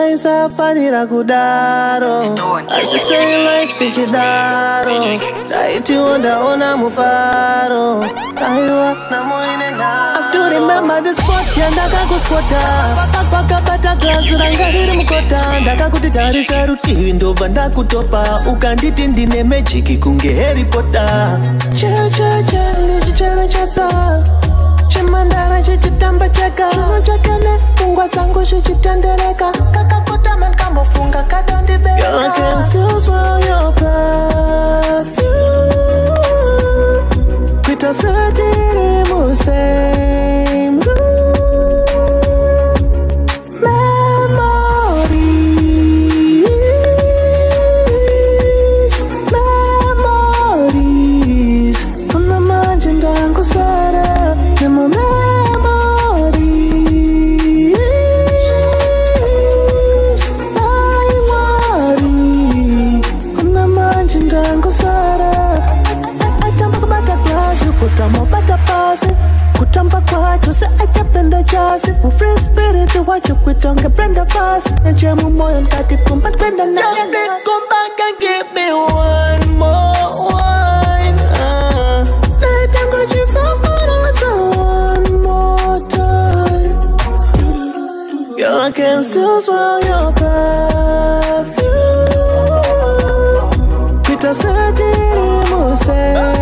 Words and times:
aisafanira 0.00 1.06
kudaro. 1.06 2.36
Asi 2.68 2.98
sei 2.98 3.26
life 3.46 3.86
ichidaro? 3.86 4.92
Daitiwo 5.48 6.18
ndaona 6.18 6.76
mufaro. 6.76 8.04
Aiwa 8.48 8.96
namuine 9.10 9.68
still 10.28 10.48
remember 10.50 11.02
the 11.02 11.14
spot 11.14 11.56
yandakakuspota 11.56 12.60
pakabata 13.30 13.94
glasi 13.96 14.36
ranga 14.36 14.70
riri 14.70 14.92
mukota. 14.92 15.60
Ndakakuti 15.62 16.10
tarisa 16.10 16.66
rutivi 16.66 17.12
ndobva 17.12 17.48
ndakutopa. 17.48 18.40
Ukanditi 18.52 19.06
ndine 19.06 19.44
mejiki 19.44 19.96
kunge 19.96 20.34
harry 20.44 20.64
potter. 20.64 21.38
Chichichendichichenechetsa 21.76 23.88
chimandara 24.88 25.62
chichitamba 25.62 26.28
chega. 26.28 26.68
Chakane 27.06 27.58
zvichitendereka 28.44 29.52
kakakotama 29.72 30.48
ndikambofunga 30.48 31.22
kadondibereka 31.22 32.34
kuita 37.64 37.94
setiri 37.94 39.04
musame 39.14 39.98
Memories, 40.08 40.47
achapenda 71.38 71.44
chasi 71.44 71.92
mufree 72.02 72.38
spirit 72.38 72.94
wacho 73.08 73.34
kwitonge 73.34 73.88
brenda 73.88 74.24
fast 74.26 74.70
najemu 74.84 75.30
moyo 75.30 75.60
nkatikumba 75.60 76.30
twenda 76.30 76.64
Give 78.20 78.52
me 78.54 78.72
one 78.72 79.58
more 79.58 80.10
wine. 80.26 81.18
Uh. 81.38 82.04
Natango 82.40 83.06
chisafaraza 83.12 84.30
one 84.56 85.22
more 85.22 85.80
time. 85.88 86.96
Girl, 88.36 88.60
I 88.60 88.70
can 88.72 89.02
still 89.04 89.40
smell 89.40 89.80
your 89.84 90.12
perfume. 90.12 90.42
Kita 94.02 94.34
satiri 94.34 95.28
musame 95.50 96.37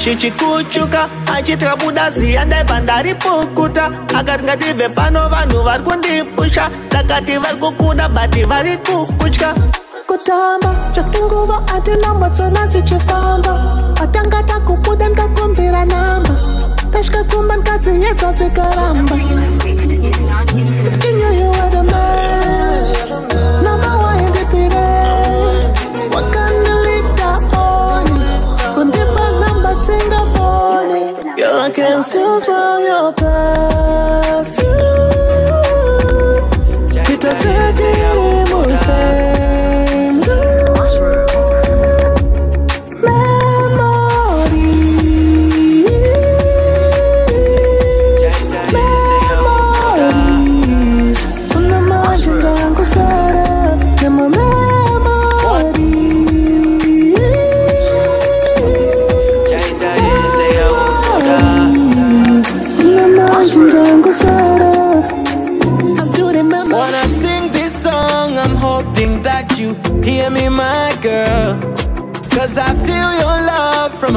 chichikuchuka 0.00 1.08
achitya 1.34 1.76
buda 1.76 2.10
ziya 2.10 2.44
ndaibva 2.44 2.80
ndaripukuta 2.80 3.90
akati 4.18 4.44
ngative 4.44 4.88
pano 4.88 5.28
vanhu 5.28 5.62
vari 5.62 5.82
kundipusha. 5.82 6.70
Ndakati 6.86 7.38
vari 7.38 7.56
kukuda 7.56 8.08
bati 8.08 8.44
vari 8.44 8.76
kukutya. 8.76 9.54
Kutamba 10.06 10.74
zvatinguva 10.94 11.62
atinambotsona 11.76 12.66
dzichifamba 12.66 13.52
atanga 14.02 14.42
takubuda 14.42 15.08
ndikakumbira 15.08 15.84
namba. 15.84 16.30
Ndasvikakumba 16.88 17.56
ndikadziyedza 17.56 18.32
dzikaramba 18.32 19.16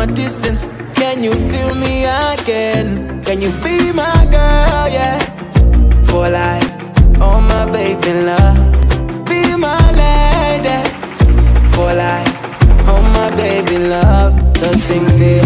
a 0.04 0.08
distance. 0.08 0.66
Can 0.96 1.24
you 1.24 1.34
feel 1.52 1.76
me 1.76 2.06
again? 2.06 3.22
Can 3.24 3.42
you 3.42 3.52
be 3.64 3.92
my 3.92 4.20
girl, 4.32 4.86
yeah? 4.98 5.18
For 6.10 6.30
life, 6.30 6.72
oh 7.22 7.40
my 7.42 7.66
baby 7.72 8.12
love. 8.30 8.60
Be 9.26 9.56
my 9.56 9.80
lady. 10.02 10.78
For 11.74 11.94
life, 11.94 12.36
oh 12.92 13.02
my 13.16 13.30
baby 13.36 13.78
love. 13.78 14.34
So 14.58 14.72
sing, 14.74 15.08
say, 15.10 15.40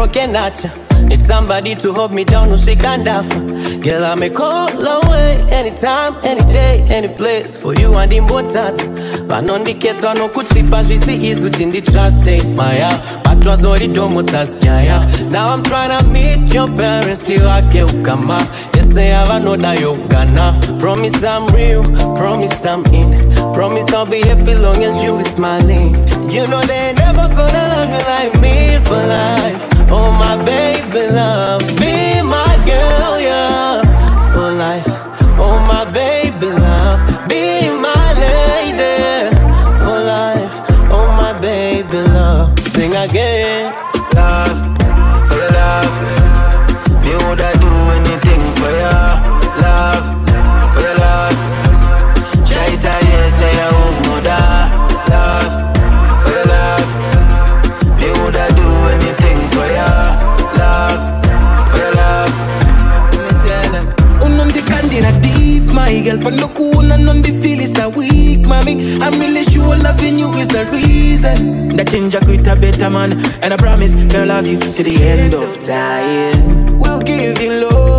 broken 0.00 0.34
heart? 0.34 0.64
Need 1.08 1.20
somebody 1.20 1.74
to 1.74 1.92
hold 1.92 2.12
me 2.12 2.24
down, 2.24 2.48
no 2.48 2.56
shake 2.56 2.84
and 2.84 3.06
off. 3.06 3.28
Girl, 3.82 4.02
I 4.02 4.14
may 4.14 4.30
call 4.30 4.70
away 4.70 5.36
anytime, 5.50 6.16
any 6.24 6.40
day, 6.52 6.82
any 6.88 7.08
place. 7.08 7.54
For 7.54 7.74
you 7.74 7.94
and 7.96 8.10
the 8.10 8.16
important. 8.16 8.80
vanondiketwa 9.30 10.14
nokutipa 10.14 10.82
zvisi 10.82 11.30
isu 11.30 11.50
tinditrust 11.50 12.44
maya 12.56 13.00
batwa 13.24 13.78
ridomo 13.78 14.22
tasjaya 14.22 15.06
now 15.30 15.54
i'm 15.54 15.62
tryna 15.62 16.02
meet 16.12 16.54
your 16.54 16.68
parents 16.76 17.22
tivake 17.22 17.82
ukama 17.82 18.46
yese 18.90 19.08
yavanodayogana 19.08 20.78
promise 20.78 21.24
i'm 21.24 21.46
real 21.54 21.82
promise 22.14 22.64
i'm 22.66 22.84
in. 22.86 23.30
Promise 23.54 23.92
i'll 23.92 24.06
be 24.06 24.20
happy 24.20 24.54
long 24.54 24.82
as 24.82 25.02
you 25.02 25.16
be 25.16 25.24
smiling. 25.24 25.94
You 26.30 26.46
know 26.46 26.62
they 26.62 26.92
never 26.96 27.28
gonna 27.34 27.64
love 27.72 27.90
you 27.90 28.02
like 28.06 28.34
me 28.40 28.78
for 28.84 28.96
life. 28.96 29.90
Oh 29.90 30.10
my 30.12 30.36
baby 30.44 31.12
love 31.12 31.60
be 31.78 31.99
mommy. 68.74 69.00
I'm 69.00 69.18
really 69.18 69.44
sure 69.44 69.76
loving 69.76 70.18
you 70.18 70.32
is 70.34 70.48
the 70.48 70.66
reason. 70.66 71.68
That 71.70 71.88
change 71.88 72.14
I 72.14 72.20
quit 72.20 72.46
a 72.46 72.56
better 72.56 72.90
man, 72.90 73.12
and 73.42 73.52
I 73.52 73.56
promise, 73.56 73.94
I'll 74.14 74.26
love 74.26 74.46
you 74.46 74.58
to 74.58 74.82
the 74.82 75.02
end 75.02 75.34
of 75.34 75.62
time. 75.64 76.78
We'll 76.78 77.00
give 77.00 77.40
you 77.40 77.60
loving 77.60 77.89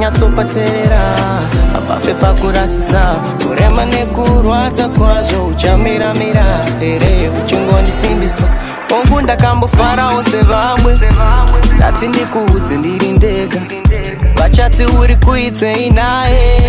wonyatsopaterera 0.00 1.00
apafe 1.76 2.14
pakurasisa 2.14 3.16
kurema 3.46 3.84
nekurwadza 3.84 4.88
kwazvo 4.88 5.46
uchamiramira. 5.46 6.44
Here 6.80 7.28
uchingondisimbisa 7.28 8.44
ongu 8.94 9.20
ndakambofarawo 9.22 10.24
sevamwe. 10.24 10.98
Ndati 11.76 12.08
ndikuudze 12.08 12.76
ndiri 12.76 13.12
ndega. 13.12 13.60
Vachati 14.36 14.84
uri 14.84 15.16
kuitsei 15.16 15.90
naye. 15.90 16.60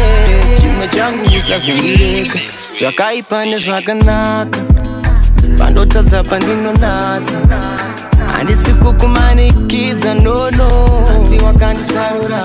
Chimwe 0.62 0.88
changu 0.88 1.38
usazondirega 1.40 2.40
zvakaipa 2.80 3.46
nezvakanaka. 3.46 4.60
Pandotadza 5.58 6.24
pandinonatsa 6.24 7.38
handisi 8.32 8.74
kukumanikidza 8.74 10.14
nono 10.14 10.70
hanzi 11.08 11.40
wakandisarura 11.46 12.42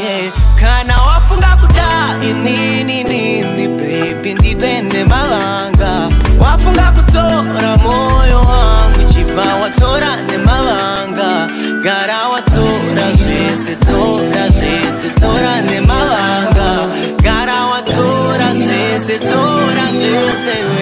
yeah. 0.00 0.32
kana 0.60 1.02
wafunga 1.02 1.56
kuda 1.60 1.88
ininini 2.30 3.68
bebi 3.68 4.34
ndidhende 4.34 5.04
mavanga 5.04 6.08
wafunga 6.40 6.92
kutora 6.92 7.76
moyo 7.76 8.40
wangu 8.40 9.12
chibva 9.12 9.54
watora 9.62 10.16
nemavanga 10.30 11.48
gara 11.82 12.28
watora 12.28 13.12
zvese 13.16 13.76
tora 13.76 14.48
zvese 14.50 15.10
tora 15.20 15.62
nemavanga 15.62 16.88
gara 17.22 17.66
watora 17.66 18.54
zvese 18.54 19.18
tora 19.18 19.86
zvese 19.92 20.77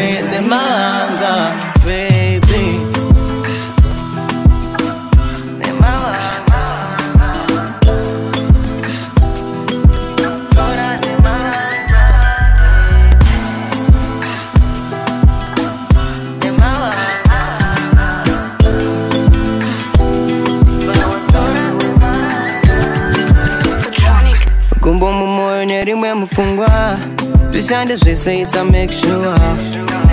zvishande 27.67 27.97
zvese 27.97 28.41
itsa 28.41 28.65
make 28.65 28.93
sure. 28.93 29.35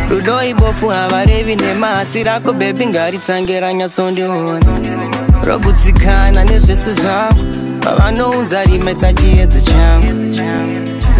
Rudo 0.09 0.43
ibofu 0.43 0.87
havarevi 0.87 1.55
nemasi 1.55 2.23
rako 2.23 2.53
bebi 2.53 2.87
ngaritsange 2.87 3.59
ranyatsondiona 3.59 4.79
rogutsikana 5.43 6.43
nezvese 6.43 6.93
zvavo 6.93 7.35
pavanounza 7.81 8.63
rimetsa 8.65 9.13
chiedza 9.13 9.61
changu. 9.61 10.37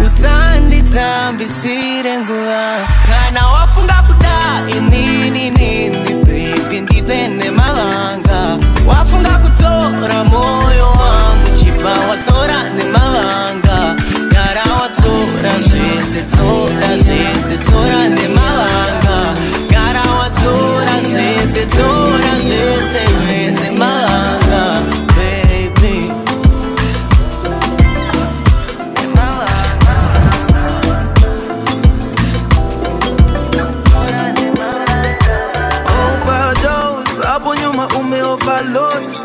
Usanditambisire 0.04 2.18
nguva. 2.18 2.86
Kana 3.06 3.46
wafunga 3.46 4.02
kuda 4.06 4.62
ininini 4.78 5.90
bebi 6.26 6.80
ndithe 6.80 7.28
nemavanga. 7.28 8.58
Wafunga 8.86 9.38
kutora 9.38 10.24
moyo 10.24 10.86
wangu 10.86 11.56
chibva 11.58 11.90
watora 12.08 12.70
nemavanga 12.76 13.63
gara 15.04 15.60
zvese 15.60 16.26
tora 16.36 16.98
zvese 16.98 17.56
tora 17.70 18.08
nemavanga 18.08 19.18
gara 19.70 20.04
watora 20.18 20.96
zvese 21.02 21.66
tora 21.76 22.34
zvese 22.46 23.02
nemavanga 23.60 24.24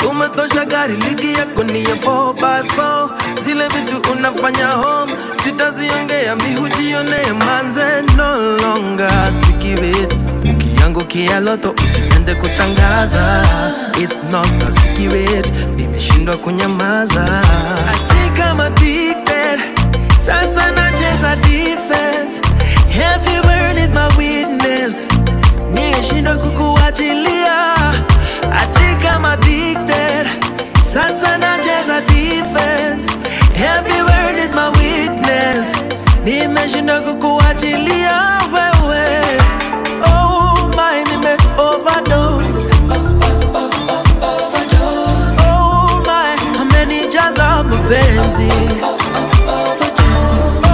umetosha 0.10 0.66
gari 0.66 0.96
ligi 0.96 1.34
yako 1.34 1.64
ni 1.64 1.84
ya 1.84 1.96
4x4 1.96 3.10
zile 3.44 3.68
vitu 3.68 4.12
unafanya 4.12 4.68
home 4.68 5.09
sitaziongea 5.44 6.36
mihujionee 6.36 7.34
manze 7.46 8.02
no 8.18 8.38
longer. 8.58 9.32
Sikiwit 9.46 10.14
ukiangukia 10.44 11.28
kialoto 11.28 11.76
usiende 11.86 12.36
kutangaza. 12.36 13.44
It's 14.02 14.20
not 14.32 14.64
a 14.64 14.72
nimeshindwa 15.76 16.36
kunyamaza. 16.38 17.42
Addicted 18.60 19.60
sasa 20.26 20.72
nacheza 20.72 21.36
nimeshindwa 25.74 26.36
kukuachilia. 26.36 27.76
Addicted 28.62 29.89
kukuachilia 37.20 38.40
wewe. 38.54 39.22
Oh 40.06 40.70
oh 41.58 41.80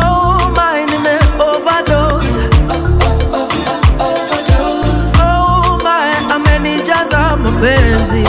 oh 0.03 0.51
my 0.55 0.85
nime 0.85 1.17
overdose. 1.33 2.49
Oh 5.21 5.79
my, 5.83 6.35
amenijaza 6.35 7.37
mapenzi. 7.37 8.25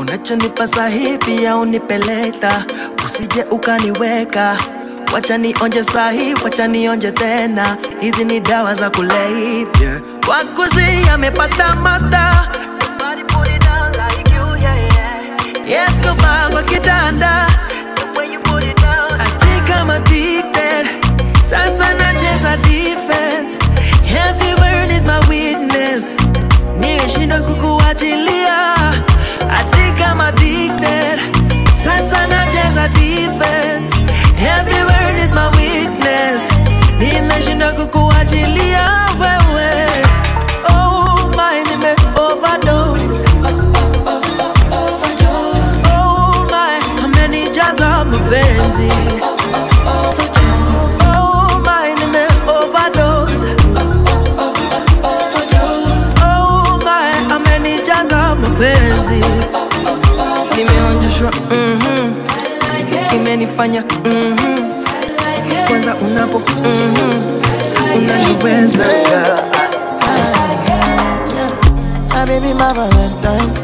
Unachonipa 0.00 0.66
sahi 0.66 1.18
pia 1.18 1.56
unipeleta 1.56 2.64
usije 3.06 3.42
ukaniweka 3.50 4.56
wacha 5.12 5.38
nionje 5.38 5.82
sahi 5.84 6.34
wacha 6.44 6.66
nionje 6.66 7.12
tena. 7.12 7.76
Hizi 8.00 8.24
ni 8.24 8.40
dawa 8.40 8.74
za 8.74 8.90
kulevya. 8.90 10.00
Wakuzi 10.28 11.08
amepata 11.14 11.74
master. 11.74 12.48
Yes, 15.66 15.90
kubangwa 16.00 16.62
kitanda. 16.62 17.46
I 19.20 19.28
think 19.40 19.68
Sasa 21.44 21.94
nacheza 21.94 22.56
defense. 22.56 23.58
Every 24.04 24.54
word 24.60 24.90
is 24.90 25.02
my 25.02 25.20
witness 25.28 26.04
Nimeshindwa 26.80 27.40
kukuachilia. 27.40 28.74
I 29.50 29.64
think 29.72 29.98
Sasa 31.84 32.26
nacheza 32.26 32.88
defense. 32.88 33.94
Every 34.40 34.82
Imenifanya 63.58 63.82
mhm 64.04 64.72
Kwanza 65.68 65.94
unapo 65.94 66.38
mhm 66.38 67.14
Unaniweza 67.96 68.84
my 72.14 72.24
baby, 72.26 72.52
my 72.52 72.72
valentine. 72.72 73.54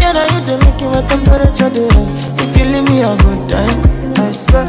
Yeah, 0.00 0.12
now 0.12 0.24
you 0.34 0.44
do 0.44 0.58
make 0.58 0.82
it 0.82 0.90
my 0.90 1.02
temperature 1.08 1.70
rise. 1.70 1.88
If 2.40 2.56
you 2.56 2.64
leave 2.64 2.88
me 2.90 3.02
a 3.02 3.16
good 3.16 3.48
time, 3.50 3.80
I 4.16 4.32
swear. 4.32 4.66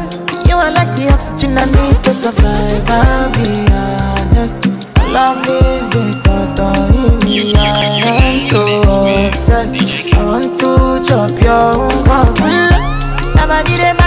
You 0.48 0.56
are 0.56 0.70
like 0.70 0.94
the 0.94 1.10
oxygen 1.12 1.58
I 1.58 1.64
need 1.64 2.02
to 2.04 2.12
survive. 2.14 2.88
I'll 2.88 3.30
be 3.32 3.66
honest. 3.72 4.66
Loving 5.10 5.90
the 5.90 6.20
thought 6.24 6.60
of 6.60 7.24
me, 7.24 7.52
I 7.56 8.00
am 8.06 8.38
so 8.48 9.26
obsessed. 9.26 9.91
Nobody 13.64 14.01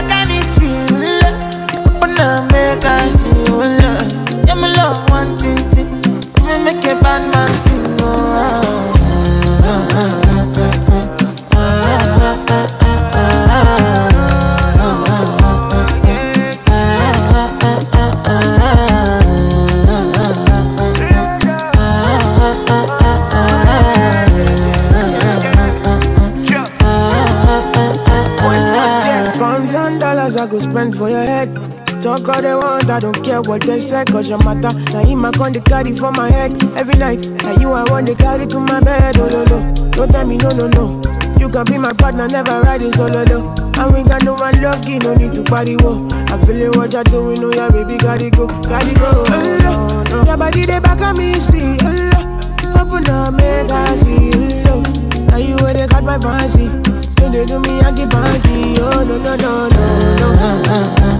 Talk 32.15 32.29
all 32.29 32.41
they 32.41 32.55
want, 32.55 32.89
I 32.89 32.99
don't 33.01 33.23
care 33.25 33.41
what 33.41 33.63
they 33.63 33.77
say, 33.77 34.05
cause 34.05 34.29
your 34.29 34.41
matter. 34.45 34.71
Now 34.93 35.03
him 35.03 35.25
I 35.25 35.31
con 35.31 35.51
the 35.51 35.59
carry 35.59 35.93
for 35.97 36.13
my 36.13 36.31
head 36.31 36.55
every 36.79 36.95
night. 36.95 37.27
Now 37.43 37.59
you 37.59 37.73
I 37.73 37.83
want 37.91 38.07
to 38.07 38.15
carry 38.15 38.47
to 38.47 38.57
my 38.57 38.79
bed, 38.79 39.17
oh 39.19 39.27
no 39.27 39.43
no. 39.43 39.91
Don't 39.91 40.09
tell 40.09 40.25
me 40.25 40.37
no 40.37 40.51
no 40.51 40.67
no. 40.71 41.01
You 41.37 41.49
can 41.49 41.65
be 41.65 41.77
my 41.77 41.91
partner, 41.91 42.25
never 42.29 42.61
ride 42.61 42.83
it 42.83 42.95
oh, 42.95 43.11
solo 43.11 43.25
though. 43.25 43.51
And 43.83 43.93
we 43.93 44.07
got 44.07 44.23
no 44.23 44.35
one 44.35 44.61
lucky, 44.61 44.97
no 44.99 45.13
need 45.15 45.35
to 45.35 45.43
party 45.43 45.75
wo. 45.75 46.07
I 46.31 46.39
feel 46.45 46.55
it 46.55 46.75
what 46.77 46.93
you're 46.93 47.03
doing, 47.03 47.43
oh 47.43 47.51
yeah, 47.51 47.67
baby, 47.67 47.97
gotta 47.97 48.29
go, 48.29 48.47
gotta 48.47 48.95
go. 48.95 49.11
Oh, 49.27 50.03
no, 50.07 50.23
no. 50.23 50.23
Your 50.23 50.37
body 50.37 50.65
they 50.65 50.79
back 50.79 51.01
on 51.01 51.17
me, 51.17 51.35
see. 51.51 51.75
Oh, 51.83 52.79
open 52.79 53.11
up, 53.11 53.33
make 53.35 53.67
I 53.67 53.91
see. 53.99 54.31
Oh, 54.71 54.79
now 55.27 55.35
you 55.35 55.57
where 55.57 55.73
they 55.73 55.85
got 55.85 56.05
my 56.05 56.17
fancy. 56.19 56.71
When 57.19 57.33
they 57.33 57.45
do 57.45 57.59
me, 57.59 57.81
I 57.83 57.91
give 57.91 58.09
party. 58.09 58.79
Oh 58.79 59.03
no 59.03 59.19
no 59.19 59.35
no 59.35 59.67
no 59.67 60.95
no. 60.95 61.14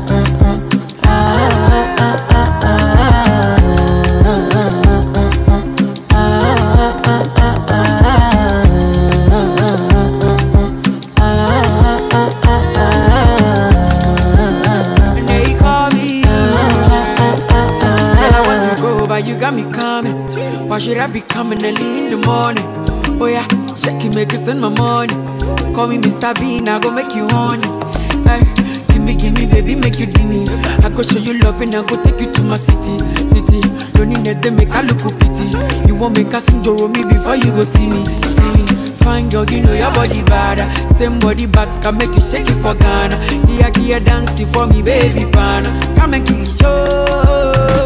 Why 19.16 19.20
you 19.20 19.40
got 19.40 19.54
me 19.54 19.64
coming 19.72 20.14
Why 20.68 20.78
should 20.78 20.98
I 20.98 21.08
be 21.08 21.22
coming 21.22 21.64
early 21.64 22.06
in 22.06 22.12
the 22.12 22.18
morning? 22.28 22.66
Oh 23.22 23.28
yeah, 23.28 23.48
shake 23.78 24.04
it, 24.04 24.14
make 24.14 24.34
it 24.34 24.44
send 24.46 24.60
my 24.60 24.68
money 24.68 25.14
Call 25.74 25.88
me 25.88 25.98
Mr. 25.98 26.38
Bean, 26.38 26.68
I 26.68 26.80
go 26.80 26.92
make 26.92 27.16
you 27.16 27.26
honey 27.30 27.85
Gimme, 29.06 29.18
gimme, 29.18 29.46
baby, 29.46 29.76
make 29.76 30.00
you 30.00 30.08
gimme 30.08 30.46
I 30.84 30.90
go 30.90 31.04
show 31.04 31.20
you 31.20 31.38
love 31.40 31.62
and 31.62 31.76
I 31.76 31.84
go 31.84 32.02
take 32.04 32.20
you 32.20 32.32
to 32.34 32.42
my 32.42 32.58
city 32.58 32.98
City, 33.30 33.62
need 34.04 34.26
nothing, 34.26 34.56
make 34.56 34.70
I 34.70 34.82
look 34.82 34.98
pity 35.20 35.88
You 35.88 35.94
want 35.96 36.18
make 36.18 36.34
a 36.34 36.42
sing 36.42 36.64
Joro 36.64 36.88
me 36.88 37.04
before 37.04 37.36
you 37.36 37.52
go 37.52 37.62
see 37.62 37.86
me 37.88 38.04
See 38.04 38.50
me. 38.58 38.66
Fine 39.06 39.30
girl, 39.30 39.46
you 39.46 39.62
know 39.62 39.74
your 39.74 39.94
body 39.94 40.24
bad. 40.24 40.58
Same 40.98 41.20
body 41.20 41.46
back 41.46 41.70
can 41.84 41.98
make 42.00 42.10
you 42.10 42.22
shake 42.22 42.50
it 42.50 42.56
for 42.64 42.74
Ghana. 42.74 43.16
Here, 43.46 43.70
here, 43.78 44.00
dancing 44.00 44.52
for 44.52 44.66
me, 44.66 44.82
baby 44.82 45.30
pana. 45.32 45.70
Come 45.96 46.16
and 46.16 46.26
give 46.26 46.40
me 46.40 46.46
show 46.46 47.85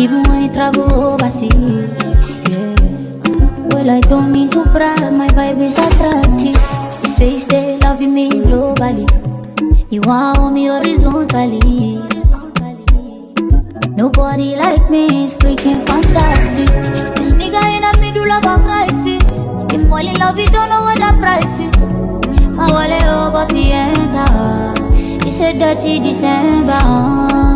even 0.00 0.22
when 0.28 0.44
you 0.44 0.52
travel 0.52 0.88
overseas. 0.94 1.52
Yeah. 2.48 2.74
Well, 3.70 3.90
I 3.90 4.00
don't 4.00 4.32
mean 4.32 4.48
to 4.50 4.64
brag, 4.72 5.12
my 5.12 5.28
vibe 5.28 5.60
is 5.60 5.76
attractive. 5.76 6.56
You 7.04 7.10
say 7.16 7.38
stay 7.38 7.78
loving 7.78 8.14
me 8.14 8.30
globally, 8.30 9.04
you 9.90 10.00
want 10.06 10.54
me 10.54 10.68
horizontally. 10.68 12.00
Nobody 13.94 14.56
like 14.56 14.88
me 14.88 15.04
is 15.24 15.34
freaking 15.34 15.84
fantastic. 15.86 16.70
This 17.16 17.34
nigga 17.34 17.60
in 17.76 17.82
the 17.84 17.92
middle 18.00 18.32
of 18.32 18.44
a 18.46 18.56
crisis. 18.64 19.26
You 19.72 19.86
fall 19.86 20.06
in 20.06 20.14
love, 20.14 20.38
you 20.38 20.46
don't 20.46 20.70
know 20.70 20.80
what 20.80 20.96
the 20.96 21.12
price 21.20 21.56
is. 21.60 21.76
I 22.58 22.72
want 22.72 22.92
it 22.92 23.04
all, 23.04 23.30
but 23.30 23.50
the 23.50 23.72
enter. 23.72 25.28
It's 25.28 25.40
a 25.40 25.52
dirty 25.52 26.00
December. 26.00 27.49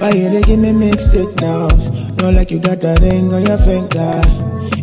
Why 0.00 0.10
you 0.12 0.30
dey 0.30 0.40
give 0.42 0.58
me 0.58 0.72
mixed 0.72 1.10
signals? 1.12 1.90
Not 2.22 2.34
like 2.34 2.50
you 2.50 2.58
got 2.58 2.80
that 2.80 3.00
ring 3.00 3.32
on 3.32 3.44
your 3.44 3.58
finger. 3.58 4.20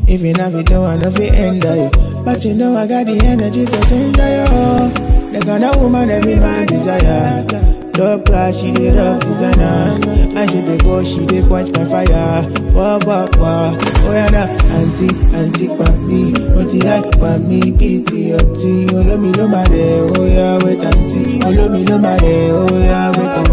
Even 0.07 0.39
if 0.39 0.53
you 0.53 0.63
no 0.63 0.81
one 0.81 1.03
of 1.03 1.19
it 1.19 1.33
end 1.33 1.63
you. 1.63 1.89
But 2.23 2.45
you 2.45 2.53
know 2.53 2.77
I 2.77 2.85
got 2.87 3.05
the 3.07 3.19
energy 3.25 3.65
to 3.65 3.81
change 3.89 4.15
you. 4.17 5.33
The 5.33 5.41
kind 5.43 5.63
of 5.63 5.75
woman 5.81 6.09
every 6.11 6.35
man 6.35 6.67
desire. 6.67 7.66
Top 7.97 8.25
class, 8.25 8.55
she 8.57 8.69
rock 8.93 9.19
designer. 9.21 9.97
And 10.37 10.49
she 10.51 10.61
dey 10.61 10.77
go, 10.77 11.03
she 11.03 11.25
dey 11.25 11.41
quench 11.47 11.75
my 11.75 11.83
fire. 11.85 12.45
Wah 12.71 12.99
wah 13.05 13.27
wah. 13.41 13.73
Oh 14.05 14.11
yeah, 14.13 14.29
na 14.29 14.45
auntie, 14.77 15.09
auntie 15.33 15.67
pa 15.67 15.89
me. 16.05 16.31
What 16.53 16.71
you 16.71 16.79
like 16.81 17.09
pa 17.19 17.37
me? 17.39 17.59
Pity 17.73 18.29
your 18.29 18.39
tea. 18.53 18.85
Olómi 18.93 19.31
ló 19.37 19.47
máa 19.49 19.63
rẹ̀, 19.73 20.13
oh 20.17 20.25
yeah, 20.25 20.59
wait 20.63 20.83
and 20.83 21.01
see. 21.11 21.39
Olómi 21.47 21.81
ló 21.89 21.97
máa 21.97 22.17
rẹ̀, 22.21 22.53
oh 22.53 22.77
yeah, 22.77 23.09
wait 23.17 23.33
and. 23.37 23.49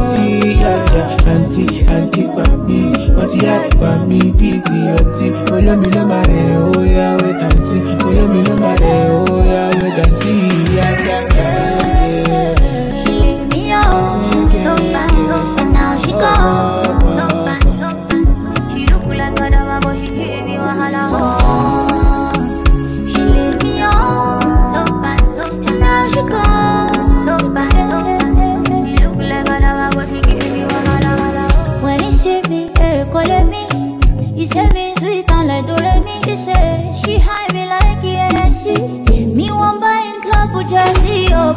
Yeah, 0.60 0.94
yeah. 0.94 1.30
Auntie, 1.32 1.80
auntie 1.88 2.28
pa 2.36 2.44
me. 2.68 2.92
What 3.16 3.32
you 3.34 3.48
like 3.48 3.74
pa 3.80 4.04
me? 4.04 4.20
Pity 4.38 4.76
your 4.88 5.02
tea. 5.16 5.32
Olómi 5.56 5.88
ló 5.96 6.04
máa 6.10 6.22
rẹ̀, 6.28 6.76
oh 6.76 6.84
yeah, 6.84 7.16
wait 7.22 7.40
and 7.46 7.60
see. 7.64 7.80
Olómi 8.06 8.40
ló 8.46 8.54
máa 8.60 8.76
rẹ̀, 8.76 9.08
oh 9.30 9.40
yeah, 9.52 9.70
wait 9.80 9.98
and. 10.04 10.12
Yeah, 10.74 10.92
yeah, 11.06 11.22
yeah, 11.36 12.28
yeah. 12.28 12.53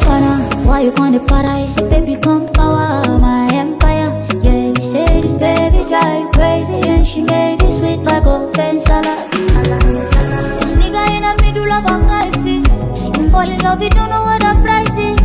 Oh. 0.10 0.50
Why 0.66 0.82
you 0.82 0.92
gonna 0.92 1.20
para? 1.20 1.58
He 1.60 1.70
say 1.72 1.90
baby 1.90 2.16
come 2.16 2.48
power 2.48 3.02
my 3.20 3.48
empire. 3.54 4.10
Yeah, 4.42 4.74
he 4.78 4.92
say 4.92 5.22
this 5.22 5.36
baby 5.36 5.84
drive 5.90 6.22
you 6.22 6.30
crazy 6.32 6.80
and 6.88 7.06
she 7.06 7.22
made 7.22 7.62
me 7.64 7.78
sweet 7.80 8.00
like 8.04 8.26
a 8.26 8.52
fence 8.54 8.84
salad. 8.84 9.32
This 10.62 10.76
nigga 10.76 11.04
in 11.16 11.24
the 11.24 11.34
middle 11.44 11.72
of 11.72 11.84
a 11.86 11.98
crisis. 12.08 12.68
You 13.18 13.30
fall 13.30 13.50
in 13.50 13.60
love, 13.60 13.82
you 13.82 13.90
don't 13.90 14.10
know 14.10 14.24
what 14.24 14.40
the 14.42 14.54
price 14.64 14.98
is. 14.98 15.22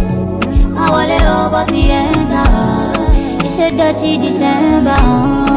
I 0.76 0.90
want 0.90 1.10
it 1.10 1.22
over 1.22 1.64
the 1.70 1.82
end. 1.90 2.30
Uh, 2.30 3.44
it's 3.44 3.58
a 3.58 3.70
dirty 3.76 4.18
December. 4.18 5.51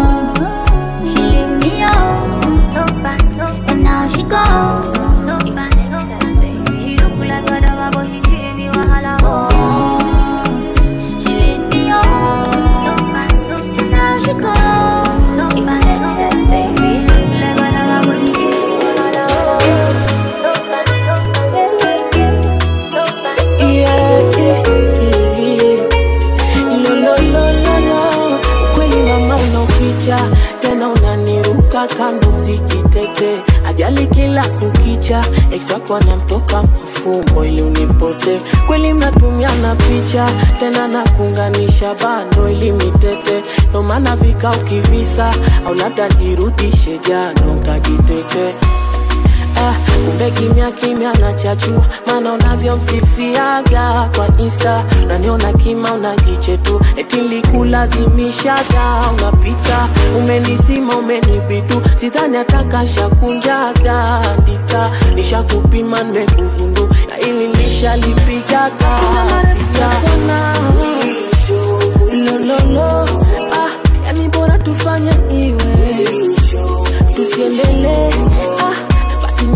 Kukicha. 34.43 35.21
Ex 35.51 35.71
anamtoka 35.95 36.63
mfumbo 36.63 37.45
ili 37.45 37.61
unipote. 37.61 38.41
Kweli 38.67 38.93
mnatumiana 38.93 39.75
picha. 39.75 40.25
Tena 40.59 40.87
na 40.87 41.03
kuunganisha 41.03 41.93
bando 41.95 42.49
ili 42.49 42.71
mitete 42.71 43.43
ndo 43.69 43.83
maana 43.83 44.15
vika 44.15 44.51
ukivisa 44.51 45.31
au 45.67 45.73
labda 45.75 46.09
jirudishe 46.09 46.97
jano 47.09 47.53
nkajitete 47.53 48.55
Ah, 48.61 48.74
kumbe 50.05 50.31
kimya 50.31 50.71
kimya 50.71 51.13
nachachua 51.13 51.85
maana 52.07 52.33
unavyomsifiaga 52.33 54.09
kwa 54.15 54.27
insta 54.37 54.83
naniona 55.07 55.53
kima 55.53 55.93
unajichetu, 55.93 56.81
eti 56.95 57.21
likulazimishaga 57.21 59.01
unapita. 59.17 59.87
Umenizima 60.17 60.95
umenibitu 60.97 61.81
sidhani 61.99 62.37
atakashakunjaga 62.37 64.21
andika. 64.21 64.91
Nishakupima 65.15 66.03
nimekugundu. 66.03 66.89
Na 67.09 67.19
ili 67.19 67.47
nishalipigaga 67.47 68.87
ah, 68.87 69.45
tufanye 74.63 75.11
iwe. 75.31 76.05
Tusiendelee 77.15 78.09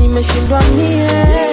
nimeshindwa 0.10 0.60
mie 0.76 1.49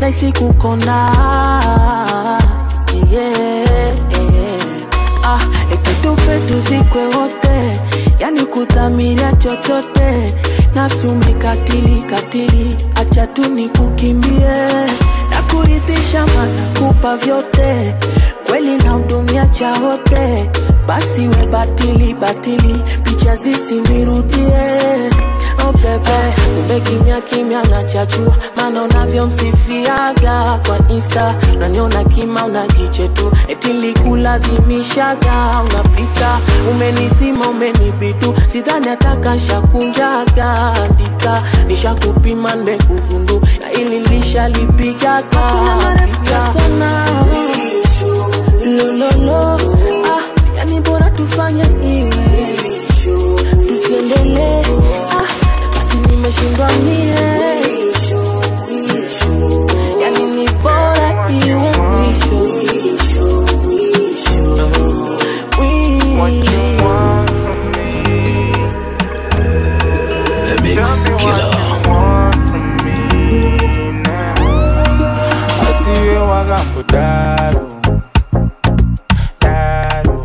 naisi 0.00 0.32
kukonda 0.32 1.12
yeah. 3.12 3.94
ah, 5.24 5.38
etutufe 5.72 6.40
tuzikwe 6.48 7.04
wote. 7.04 7.80
Yani 8.18 8.40
kudhamiria 8.44 9.32
chochote. 9.32 10.34
Nafsi 10.74 11.06
umekatili 11.06 12.02
katili. 12.02 12.76
Acha 12.94 13.26
tu 13.26 13.50
nikukimbie 13.54 14.66
na 15.30 15.42
kuridhisha 15.50 16.26
mana 16.26 16.72
vyote. 17.16 17.94
Kweli 18.48 18.76
na 18.78 18.90
hudumia 18.90 19.46
cha 19.46 19.72
wote. 19.72 20.50
Basi 20.86 21.28
we 21.28 21.46
batili 21.46 22.14
batili. 22.14 22.82
Picha 23.02 23.36
zisinirudie 23.36 25.10
bebe 25.86 26.34
kumbe 26.54 26.80
kimya 26.80 27.20
kimya 27.20 27.62
nachachua 27.62 28.36
maana 28.56 28.82
unavyomsifiaga 28.82 30.60
kwa 30.66 30.78
insta. 30.88 31.34
Unaniona 31.56 32.04
kima 32.04 32.44
unajiche 32.46 33.08
tu. 33.08 33.32
Eti 33.48 33.72
likulazimishaga 33.72 35.62
unapita. 35.70 36.38
Umenizima 36.70 37.48
umenibitu. 37.50 38.34
Sidhani 38.52 38.88
atakashakunjaga 38.88 40.72
andika. 40.74 41.42
Nishakupima 41.66 42.54
nimekugundu 42.54 43.42
na 43.60 43.72
ili 43.72 44.00
lishalipigaga 44.00 45.52
lololo 48.64 49.58
ah, 50.06 50.22
yani 50.56 50.80
bora 50.80 51.10
tufanye 51.10 51.62
iwe. 51.62 52.56
Tusiendelee 53.68 54.62
basi 56.26 56.44
nimeshindwa 56.44 56.68
mie. 56.84 57.14
Yani 60.02 60.26
ni 60.36 60.48
bora 60.62 61.28
iwe 61.30 61.72
mwisho. 61.78 63.56
The 69.26 70.56
Mix 70.62 71.04
Killer. 71.18 71.50
asiwe 75.70 76.18
wakambudaro 76.18 77.66
daro 79.40 80.24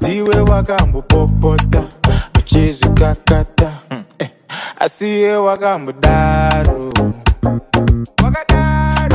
ndiwe 0.00 0.36
wakambupopota 0.40 1.82
uchizvikakata 2.38 3.72
Eh, 3.90 4.01
asiye 4.84 5.32
wakambudaro 5.36 6.92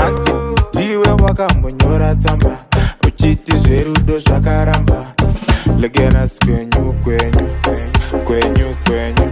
ati 0.06 0.32
ndiwe 0.74 1.08
wakambonyora 1.24 2.16
tsamba 2.16 2.58
uchiti 3.08 3.56
zverudo 3.58 4.20
zvakaramba 4.20 5.04
legenas 5.80 6.40
kwenyu 6.40 6.94
kwenyu 7.04 7.48
kwenyu 8.26 8.68
kwenyu 8.88 9.28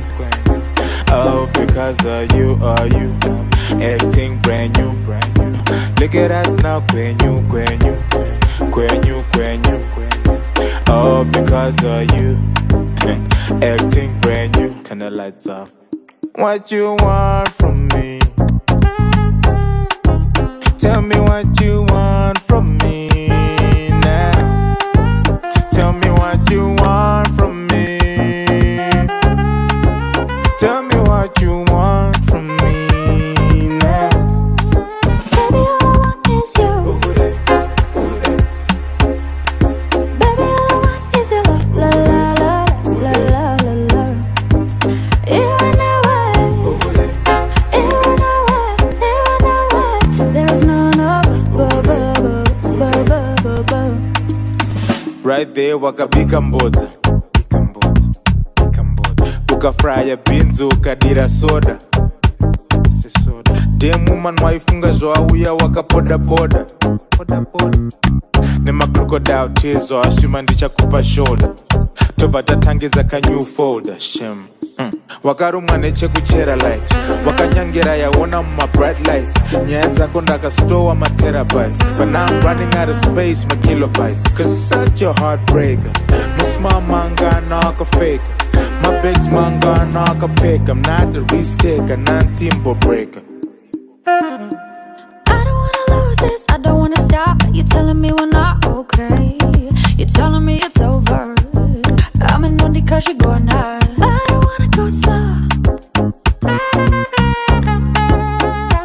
Oh, 1.18 1.48
because 1.54 2.04
of 2.06 2.34
you, 2.36 2.58
are 2.62 2.88
you 2.88 3.08
acting 3.82 4.36
brand 4.42 4.78
new, 4.78 4.92
brand 5.06 5.38
new. 5.40 5.52
Look 6.02 6.16
at 6.16 6.32
us 6.46 6.62
now, 6.62 6.82
kwenyu, 6.92 7.42
kwenyu, 7.50 7.96
kwenyu, 8.72 9.22
kwenyu. 9.32 9.80
Oh, 10.90 11.24
because 11.24 11.84
of 11.86 12.12
you 12.18 12.38
acting 13.64 14.12
brand 14.20 14.58
new. 14.58 14.70
Turn 14.84 15.00
the 15.00 15.10
lights 15.10 15.48
off. 15.48 15.72
What 16.38 16.70
you 16.70 16.98
want 17.00 17.48
from 17.54 17.88
me? 17.94 18.20
Tell 20.78 21.02
me 21.02 21.16
what 21.22 21.62
you 21.62 21.86
want 21.88 22.40
from 22.40 22.78
me 22.80 23.28
now. 23.30 24.76
Tell 25.72 25.94
me 25.94 26.10
what 26.10 26.50
you 26.52 26.76
want 26.80 27.25
right 55.38 55.54
there 55.54 55.74
wakabika 55.74 56.42
mbodza 56.42 56.88
ukafraya 59.54 60.18
bhinzi 60.18 60.64
ukadira 60.64 61.30
soda. 61.30 61.78
Demuman 63.78 64.36
waifunga 64.44 64.92
zvawauya 64.92 65.54
wakapodapoda 65.54 66.66
nemakrocodile 68.64 69.50
chezo 69.54 70.02
ashima 70.02 70.42
ndichakupa 70.42 71.04
shoda 71.04 71.50
tobva 72.18 72.44
tatangiza 72.44 73.04
kanew 73.04 73.46
folder 73.46 74.00
shem. 74.00 74.48
Mm. 74.78 74.92
wakarumwa 75.24 75.78
nechekuchera 75.78 76.56
light 76.56 76.94
wakanyangera 77.28 77.96
yaona 77.96 78.42
mumabright 78.44 79.08
lights. 79.08 79.34
Nyaya 79.68 79.88
dzako 79.88 80.22
ndakastowa 80.22 80.96
materabytes. 80.96 81.78
But 81.98 82.08
now 82.08 82.26
i'm 82.26 82.42
running 82.46 82.76
out 82.78 82.90
of 82.90 82.98
space 82.98 83.46
makilobytes 83.46 84.24
cause 84.38 84.52
it's 84.54 84.68
such 84.70 85.02
a 85.02 85.14
heartbreaker. 85.14 85.92
Musma 86.38 86.82
manga 86.88 87.42
nakafake 87.50 88.22
my 88.84 89.02
bags 89.02 89.28
manga 89.28 89.86
nakapeka 89.94 90.70
i'm 90.72 90.82
not 90.82 91.18
a 91.18 91.22
risk 91.36 91.58
taker 91.60 91.98
non-timbo 91.98 92.76
breaker. 92.76 93.22
I 94.08 95.44
don't 95.44 95.56
wanna 95.56 96.04
lose 96.04 96.18
this, 96.18 96.46
I 96.50 96.58
don't 96.58 96.80
wanna 96.80 97.02
stop. 97.04 97.38
You're 97.54 97.66
telling 97.66 98.00
me 98.02 98.12
we're 98.12 98.28
not 98.28 98.66
okay. 98.66 99.38
You're 99.98 100.08
telling 100.10 100.44
me 100.46 100.60
it's 100.62 100.80
over. 100.82 101.36
I'm 102.22 102.46
in 102.46 102.62
on 102.62 102.74
cause 102.86 103.08
you're 103.08 103.16
going 103.18 103.48
high. 103.48 103.80
I 104.00 104.26
don't 104.28 104.46
wanna 104.46 104.68
go 104.70 104.90
slow. 104.90 105.48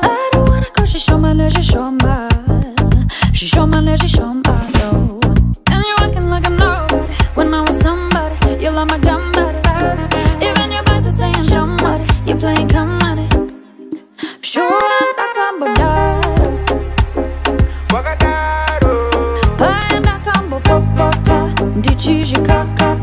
I 0.02 0.28
don't 0.32 0.48
wanna 0.48 0.66
go, 0.74 0.84
she 0.84 0.98
show 0.98 1.18
my 1.18 1.32
love, 1.32 1.52
she 1.52 1.62
show 1.62 1.90
my. 1.90 2.28
She 3.32 3.46
show 3.46 3.66
my 3.66 3.80
love, 3.80 3.98
she 4.00 4.08
Дичі 21.80 22.36
кота, 22.36 22.96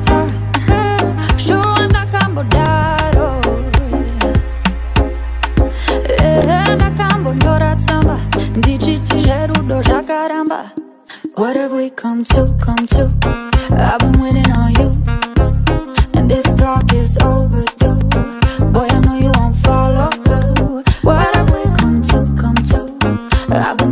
що 1.37 1.53
вона 1.53 2.05
камбодаро 2.11 3.41
Ена 6.19 6.91
камбодора 6.97 7.75
цамба 7.75 8.19
Дичі 8.55 8.99
тіжеру 8.99 9.55
до 9.55 9.83
жакарамба 9.83 10.63
What 11.35 11.55
have 11.55 11.71
we 11.71 11.89
come 12.01 12.23
to, 12.33 12.41
come 12.65 12.85
to? 12.95 13.03
I've 13.71 13.99
been 13.99 14.15
waiting 14.21 14.51
on 14.61 14.71
you. 14.79 14.89
And 16.17 16.25
this 16.31 16.47
talk 16.61 16.91
is 17.01 17.13
overdue. 17.31 17.97
Boy, 18.73 18.87
I 18.95 18.99
know 19.05 19.17
you 19.25 19.31
won't 19.39 19.55
follow 19.65 20.09
through. 20.25 20.83
What 21.07 21.35
have 21.35 21.49
we 21.55 21.63
come 21.79 21.99
to, 22.11 22.19
come 22.41 22.59
to? 22.71 22.79
I've 23.51 23.77
been 23.77 23.91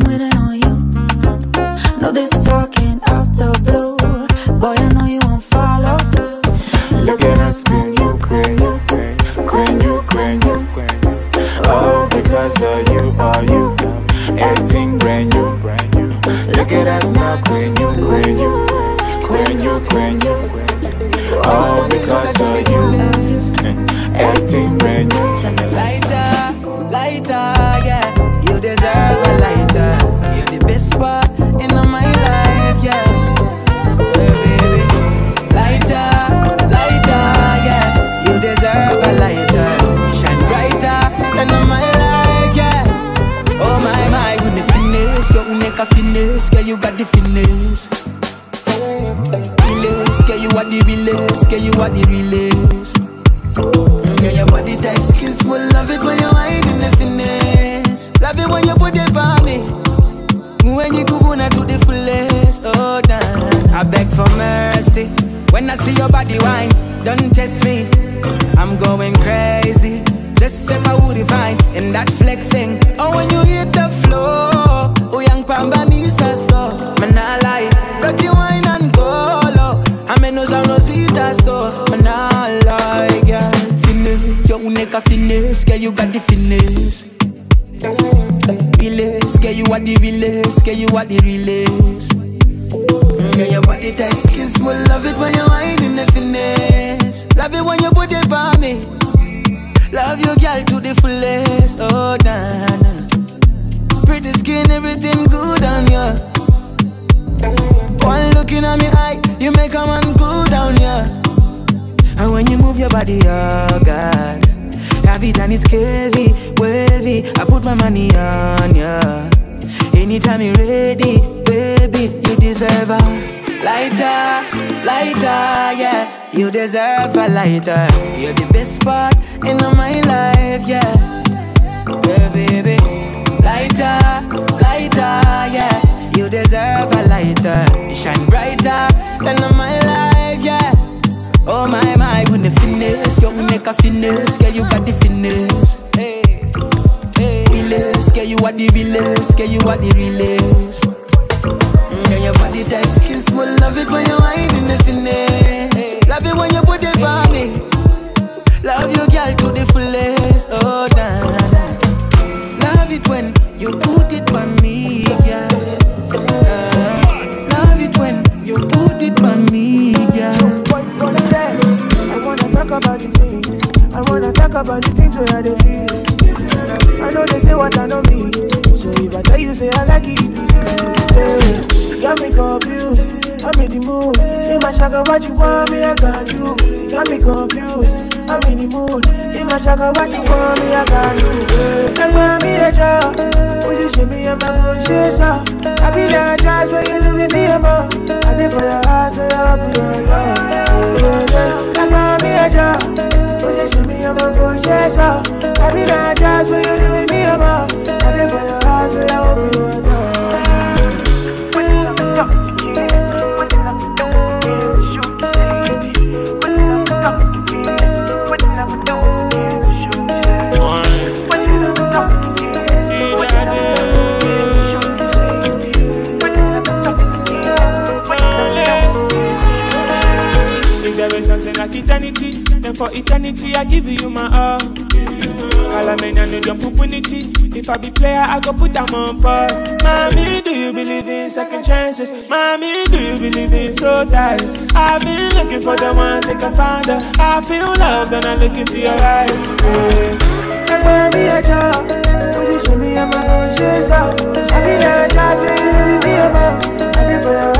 your 254.86 255.10
side, 255.10 255.39
baby, 255.41 256.06
be 256.06 256.12
your 256.19 256.32
man. 256.34 256.95
I 256.98 257.02
be 257.08 257.24
for 257.24 257.34
you. 257.34 257.55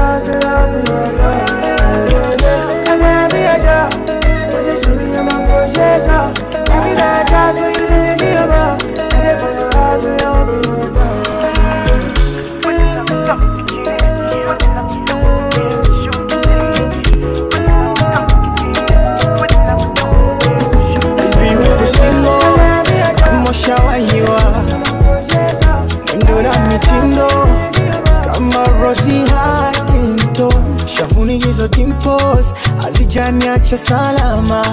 Dimples 31.76 32.48
hazijaniacha 32.82 33.78
salama. 33.78 34.64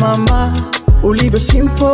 Mama 0.00 0.52
ulivyo 1.02 1.40
simple 1.40 1.92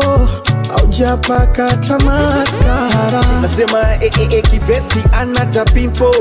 aujapaka 0.78 1.76
tamaskara 1.76 3.24
nasema 3.42 3.78
eh, 4.00 4.12
eh, 4.20 4.28
eh, 4.32 4.42
kivesi 4.50 5.04
anata 5.20 5.64
pimpo 5.64 6.14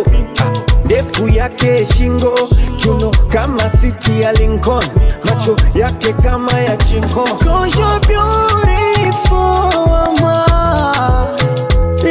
ndefu 0.86 1.29
yake 1.29 1.88
shingo 1.97 2.39
kiuno 2.77 3.12
kama 3.27 3.69
siti 3.69 4.21
ya 4.21 4.31
Lincoln. 4.33 4.86
Macho 5.25 5.55
yake 5.75 6.13
kama 6.13 6.51
ya 6.60 6.77
chinko. 6.77 7.23
Cause 7.23 7.79
you're 7.79 7.99
beautiful, 8.07 9.88
mama. 9.89 10.45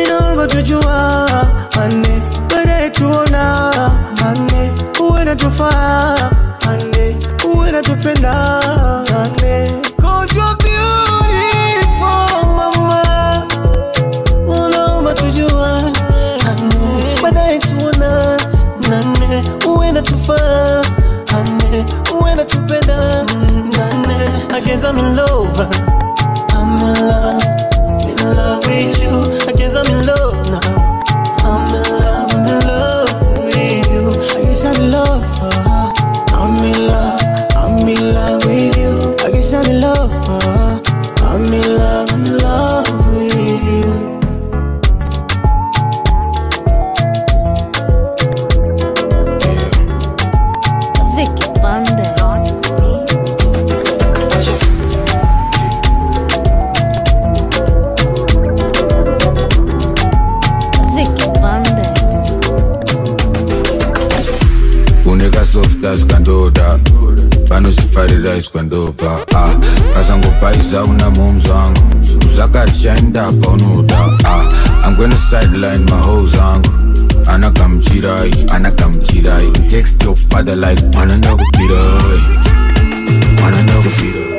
Inaomba 0.05 0.47
tujua 0.47 1.27
ane 1.83 2.23
tuona 2.91 3.73
ane 4.27 4.56
uwe 5.37 5.43
natufaa 5.43 6.31
ane 6.69 7.17
uwe 7.45 7.73
nachopenda 7.73 8.33
ane 9.23 9.71
Cause 10.01 10.35
you're 10.35 10.57
beautiful, 10.57 12.47
mama. 12.57 12.97
I'm 24.87 24.99
in 24.99 25.17
love 25.17 25.86
vanosifarira 68.53 68.93
iskwandobva 68.97 69.27
ah, 69.35 69.55
kasangobhaiza 69.95 70.83
una 70.85 71.11
moms 71.11 71.47
wangu. 71.49 71.81
Uzakatshainda 72.27 73.33
paunoda 73.43 73.99
ah, 74.25 74.45
i'm 74.89 74.97
gonna 74.97 75.17
sideline 75.17 75.85
my 75.91 76.01
hoes 76.03 76.35
angu 76.35 76.71
anagamuchirai 77.27 78.33
anagamuchirai 78.51 79.51
text 79.71 80.03
your 80.05 80.17
father 80.17 80.57
like 80.57 80.83
mwana 80.95 81.17
ndakupirai 81.17 82.23
mwana 83.41 83.63
ndakupirai 83.63 84.36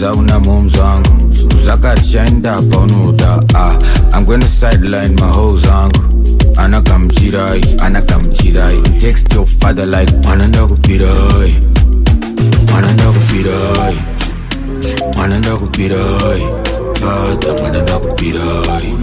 kasangobhaiza 0.00 0.12
una 0.12 0.38
moms 0.40 0.76
wangu. 0.76 1.30
Uzakatshainda 1.56 2.62
paunoda 2.70 3.40
ah, 3.54 3.78
i'm 4.16 4.24
gonna 4.24 4.46
sideline 4.48 5.14
my 5.20 5.26
hoes 5.32 5.62
angu 5.66 6.00
anagamuchirai 6.56 7.60
anagamuchirai 7.80 8.82
text 8.98 9.32
your 9.34 9.46
father 9.46 9.86
like 9.86 10.12
mwana 10.24 10.48
ndakupirai 10.48 11.56
mwana 12.70 12.92
ndakupirai 12.92 13.96
mwana 15.16 15.38
ndakupirai 15.38 16.42
fata 16.94 17.52
mwana 17.62 17.82
ndakupirai 17.82 18.94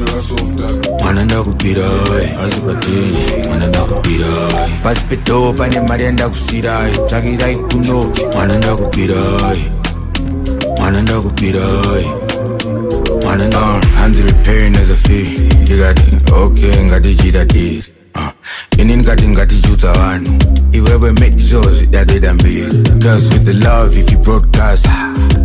mwana 1.02 1.26
ndakupirai 1.26 2.30
azipateni 2.46 3.48
mwana 3.48 3.68
ndakupirai 3.68 4.72
pasi 4.84 5.02
pedo 5.10 5.54
pane 5.54 5.80
mari 5.82 6.04
yandakusirai 6.04 6.92
tsvakirai 6.92 7.56
kuno 7.56 8.14
mwana 10.88 11.02
ndakupirai 11.02 11.64
mwana 11.64 12.02
ndakupirai 12.02 13.22
mwana 13.24 13.48
nda 13.48 13.88
hanzi 14.00 14.22
repairing 14.22 14.76
as 14.76 14.90
a 14.90 14.96
fee 14.96 15.40
ndikati 15.62 16.32
okay 16.34 16.84
ngatichita 16.84 17.46
diri 17.46 17.84
Uh, 18.16 18.80
ini 18.80 18.96
ndikati 18.96 19.28
ngatichutsa 19.28 19.94
vanhu 19.94 20.40
iwewe 20.72 21.12
make 21.12 21.40
sure 21.40 21.88
yatoita 21.92 22.34
mbiri 22.34 22.84
cause 23.04 23.34
with 23.34 23.44
the 23.46 23.54
love 23.54 24.00
if 24.00 24.12
you 24.12 24.20
broadcast 24.20 24.88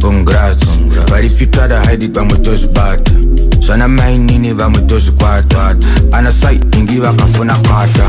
congrats. 0.01 0.65
Congrats. 0.65 1.11
but 1.11 1.25
if 1.25 1.41
you 1.41 1.47
try 1.47 1.69
to 1.69 1.81
hide 1.81 2.05
it 2.05 2.13
vamwe 2.13 2.39
tozvibata 2.39 3.13
zvana 3.61 3.89
mainini 3.89 4.53
vamwe 4.53 4.81
tozvikwata 4.83 5.77
ana 6.13 6.33
saitingi 6.33 7.01
vakafuna 7.01 7.55
kwata 7.55 8.07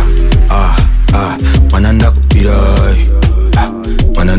ah, 0.50 0.76
ah, 1.14 1.38
mwana 1.72 1.94
ndakupirai 1.94 3.10
ah, 3.58 3.72
mwana 4.16 4.36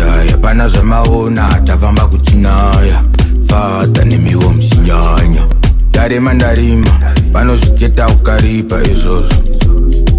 ndakupirai 0.00 0.28
hapana 0.28 0.68
zvamaona 0.68 1.60
tafamba 1.64 2.06
kuchinaya 2.06 3.04
fata 3.48 4.04
nemiwo 4.04 4.50
musinyanya 4.50 5.46
ndarima 5.88 6.34
ndarima 6.34 6.90
vanozviketa 7.32 8.08
ukaripa 8.08 8.82
izvozvo. 8.82 9.34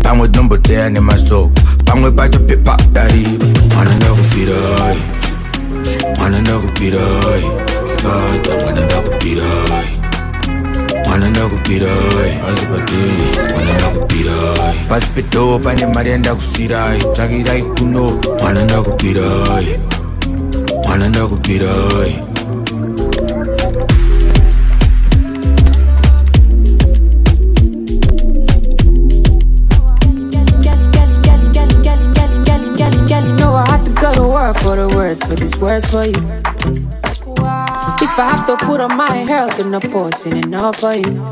Pamwe 0.04 0.28
tinomboteya 0.28 0.90
nemasoko 0.90 1.52
pamwe 1.86 2.12
pacho 2.12 2.40
pepa 2.40 2.78
dariva 2.94 3.46
mwana 3.76 3.96
ndakupirai 3.96 5.02
mwana 6.18 6.42
ndakupirai. 6.42 7.44
Fata 7.96 8.64
mwana 8.64 8.86
ndakupirai 8.86 10.01
mwana 11.12 11.30
ndakupirai 11.30 12.32
azipateni 12.50 13.28
mwana 13.54 13.74
ndakupirai 13.74 14.80
pasi 14.90 15.08
pedo 15.16 15.60
pane 15.60 15.86
mari 15.86 16.10
yandakusirai 16.12 16.98
eh? 16.98 17.04
tsvakirai 17.14 17.62
kuno. 17.64 18.22
Mwana 18.42 18.64
ndakupirai 18.64 19.80
mwana 20.86 21.10
ndakupirai 21.10 22.14
Girl, 31.92 33.28
you 33.28 33.36
know 33.36 33.54
I 33.54 33.68
have 33.70 33.84
to 33.86 33.92
go 33.92 34.14
to 34.16 34.24
work 34.24 34.58
for 34.60 34.76
the 34.78 34.88
words, 34.96 35.24
for 35.26 35.36
these 35.36 35.56
words 35.58 35.90
for 35.90 36.06
you. 36.06 36.41
If 38.12 38.20
I 38.20 38.28
have 38.28 38.46
to 38.48 38.66
put 38.66 38.82
on 38.82 38.98
my 38.98 39.10
health 39.10 39.58
in 39.62 39.72
the 39.72 39.80
posting 39.80 40.36
enough 40.36 40.76
for 40.82 40.94
you. 40.94 41.32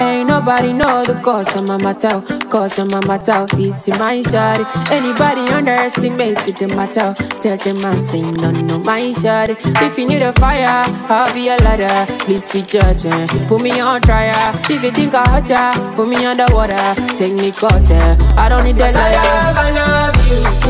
Ain't 0.00 0.28
nobody 0.28 0.72
know 0.72 1.04
the 1.04 1.12
cause 1.22 1.54
of 1.56 1.68
my 1.68 1.76
matter, 1.76 2.22
cause 2.48 2.78
of 2.78 2.90
my 2.90 3.04
matter. 3.06 3.44
This 3.54 3.86
is 3.86 3.98
my 3.98 4.16
shawty. 4.22 4.64
Anybody 4.90 5.42
underestimated 5.52 6.56
the 6.56 6.68
matter? 6.68 7.14
Tell 7.38 7.58
them 7.58 7.84
I 7.84 7.98
say 7.98 8.22
no, 8.22 8.50
no, 8.50 8.78
my 8.78 9.02
shawty. 9.12 9.56
If 9.82 9.98
you 9.98 10.08
need 10.08 10.22
a 10.22 10.32
fire, 10.32 10.84
I'll 11.10 11.34
be 11.34 11.48
a 11.48 11.56
ladder. 11.58 12.10
Please 12.24 12.50
be 12.50 12.62
judging. 12.62 13.28
Put 13.46 13.60
me 13.60 13.78
on 13.78 14.00
trial. 14.00 14.54
If 14.70 14.82
you 14.82 14.90
think 14.90 15.12
I 15.14 15.28
hurt 15.28 15.50
ya, 15.50 15.74
put 15.96 16.08
me 16.08 16.24
underwater. 16.24 16.94
Take 17.18 17.34
me 17.34 17.52
cutter. 17.52 18.16
I 18.40 18.48
don't 18.48 18.64
need 18.64 18.76
that 18.76 18.96
I 18.96 19.12
love, 19.20 19.56
I 19.58 19.70
love 19.70 20.64
you. 20.64 20.69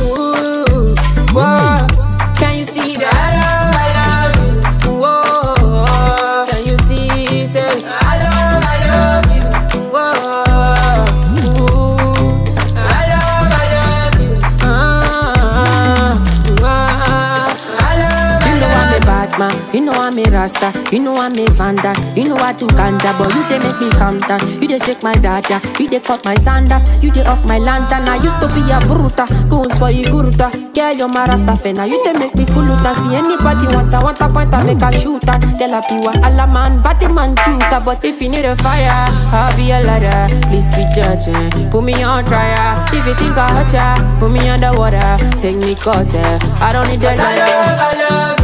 You 19.81 19.87
know 19.87 19.93
I'm 19.93 20.19
a 20.19 20.23
bad 20.25 20.31
man. 20.31 20.31
You 20.31 20.31
know 20.31 20.31
I'm 20.31 20.31
a 20.31 20.31
rasta, 20.31 20.95
you 20.95 21.01
know 21.01 21.17
I'm 21.17 21.39
a 21.39 21.47
vanda, 21.57 21.95
you 22.15 22.29
know 22.29 22.37
I 22.37 22.53
do 22.53 22.67
ganja, 22.69 23.17
but 23.17 23.33
you 23.35 23.43
they 23.49 23.59
make 23.59 23.81
me 23.81 23.91
calm 23.97 24.19
down. 24.19 24.41
You 24.61 24.69
they 24.69 24.79
shake 24.79 25.03
my 25.03 25.15
dada, 25.15 25.61
you 25.79 25.89
they 25.89 26.01
cut 26.01 26.25
my 26.25 26.35
sandals, 26.37 26.85
you 27.03 27.11
they 27.11 27.25
off 27.25 27.45
my 27.47 27.59
lantern. 27.59 28.09
I 28.09 28.17
used 28.17 28.39
to 28.41 28.49
be 28.49 28.61
a 28.69 28.79
bruta, 28.85 29.27
goons 29.49 29.77
for 29.79 29.91
you 29.91 30.05
guruta. 30.07 30.53
Girl, 30.75 30.93
you're 30.93 31.09
my 31.09 31.27
rasta 31.27 31.57
fena, 31.57 31.89
you 31.89 32.03
they 32.05 32.13
make 32.13 32.35
me 32.35 32.45
kuluta. 32.45 32.95
See 33.03 33.17
anybody 33.17 33.75
want 33.75 33.95
a 33.95 34.05
want 34.05 34.21
a 34.21 34.29
point, 34.29 34.53
I 34.53 34.65
make 34.65 34.83
a 34.83 34.93
shooter. 35.01 35.39
Girl, 35.59 35.75
I 35.75 35.81
be 35.89 35.97
a 36.05 36.27
alla 36.27 36.47
man, 36.47 36.83
batty 36.83 37.09
man 37.09 37.35
shooter. 37.45 37.81
But 37.81 38.05
if 38.05 38.21
you 38.21 38.29
need 38.29 38.45
a 38.45 38.57
fire, 38.57 39.09
I'll 39.33 39.57
be 39.57 39.71
a 39.71 39.81
ladder. 39.81 40.29
Please 40.49 40.69
be 40.77 40.85
judging, 40.95 41.71
put 41.71 41.85
me 41.85 41.95
on 42.03 42.27
trial. 42.27 42.77
If 42.93 43.07
you 43.07 43.15
think 43.15 43.37
I 43.39 43.49
hurt 43.49 43.73
ya, 43.73 44.19
put 44.19 44.31
me 44.31 44.47
underwater, 44.49 45.17
take 45.41 45.57
me 45.57 45.75
cutter. 45.75 46.39
I 46.61 46.73
don't 46.73 46.89
need 46.89 47.01
the 47.01 47.09
I 47.09 47.17
love, 47.17 47.81
I 47.81 48.09
love 48.09 48.40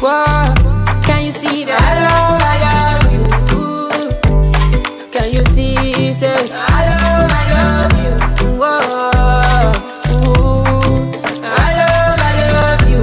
whoa. 0.00 0.54
Can 1.02 1.24
you 1.24 1.32
see 1.32 1.64
that? 1.64 1.80
I 1.80 1.94
love, 2.04 2.42
I 2.42 2.56
love 2.64 3.12
you. 3.12 3.22
Ooh, 3.56 5.10
can 5.10 5.28
you 5.32 5.44
see? 5.44 6.12
Say, 6.14 6.50
I 6.52 6.86
love, 6.90 7.30
I 7.30 7.42
love 7.54 7.96
you. 8.04 8.14
whoa. 8.60 9.72
Ooh, 10.12 11.10
I 11.42 11.70
love, 11.80 12.18
I 12.20 12.32
love 12.40 12.82
you. 12.90 13.02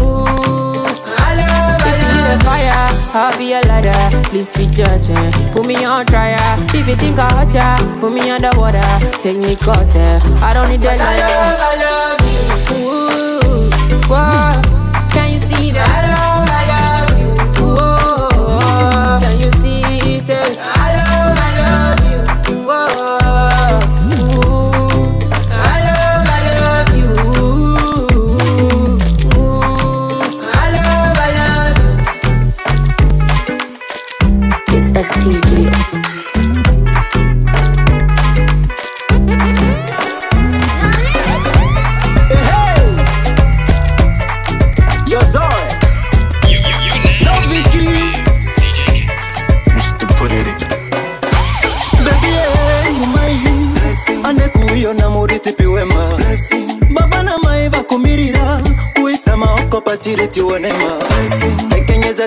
ooh. 0.00 0.84
I 1.06 1.34
love, 1.40 1.80
I 1.80 1.84
If 1.88 2.12
you 2.12 2.22
love 2.22 2.42
fire, 2.42 2.88
I'll 3.14 3.34
be 3.38 3.46
a 3.52 3.60
ladder. 3.62 4.00
Please 4.28 4.50
be 4.52 4.66
judging. 4.66 5.32
Put 5.52 5.64
me 5.66 5.84
on 5.84 6.06
trial. 6.06 6.56
If 6.74 6.86
you 6.88 6.96
think 6.96 7.18
I 7.18 7.28
hurt 7.34 7.54
ya, 7.54 7.76
put 8.00 8.12
me 8.12 8.30
underwater. 8.30 8.80
Take 9.22 9.38
me 9.38 9.56
cutter. 9.56 10.20
I 10.42 10.52
don't 10.54 10.68
need 10.68 10.80
that 10.82 11.00
I 11.00 11.02
love, 11.20 11.60
I 11.60 11.74
love 11.84 12.20
you. 12.30 12.86
Ooh, 12.88 13.70
whoa. 14.08 14.55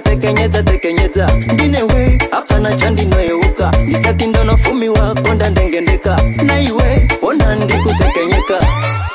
Tekenyeza 0.01 0.63
tekenyeza 0.63 0.63
tekenyeza 0.63 1.27
ndinewe 1.53 2.19
hapana 2.31 2.75
chandinoyeuka 2.75 3.71
ndisakindono 3.87 4.57
wako 4.89 5.33
ndandengendeka 5.33 6.21
na 6.43 6.61
iwe 6.61 7.07
ona 7.21 7.55
ndikusekenyeka. 7.55 8.59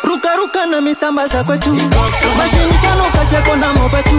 Rukaruka 0.04 0.66
na 0.66 0.80
misamba 0.80 1.28
za 1.28 1.44
kwetu. 1.44 1.70
Mashinikano 2.38 3.04
kacheko 3.12 3.56
na 3.56 3.72
mobetu 3.72 4.14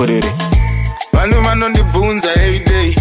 purere 0.00 0.32
vanhu 1.12 1.40
vanondibvunza 1.46 2.28
everyday 2.44 2.94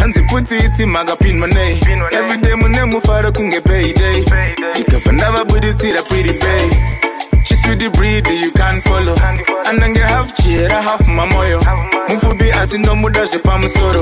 hanzi 0.00 0.20
kuti 0.22 0.56
itsi 0.66 0.86
mhaka 0.86 1.16
pinmanei 1.16 1.80
everyday 2.18 2.54
mune 2.54 2.84
mufaro 2.84 3.32
kunge 3.32 3.60
payday. 3.60 4.24
Ndikabva 4.74 5.12
ndavabudirira 5.12 6.02
pretty 6.02 6.32
bay 6.38 6.70
chiswiti 7.44 7.88
breed 7.88 8.26
you 8.30 8.50
can 8.52 8.80
follow. 8.80 9.16
Anenge 9.68 10.00
half 10.00 10.32
chihera 10.34 10.82
half 10.82 11.06
mamoyo. 11.08 11.62
Mupfupi 12.08 12.52
asi 12.52 12.78
ndomuda 12.78 13.24
zvepamusoro 13.24 14.00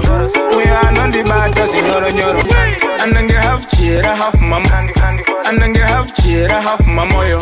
uyo 0.57 0.79
anondibata 0.89 1.67
zvinyoronyoro. 1.67 2.43
Anenge 3.03 3.33
half 3.35 3.67
chihera 3.67 4.17
half 4.17 4.35
mamoyo 4.35 4.95
anange 5.49 5.79
half 5.81 6.13
chera 6.15 6.61
half 6.61 6.81
mamoyo. 6.87 7.39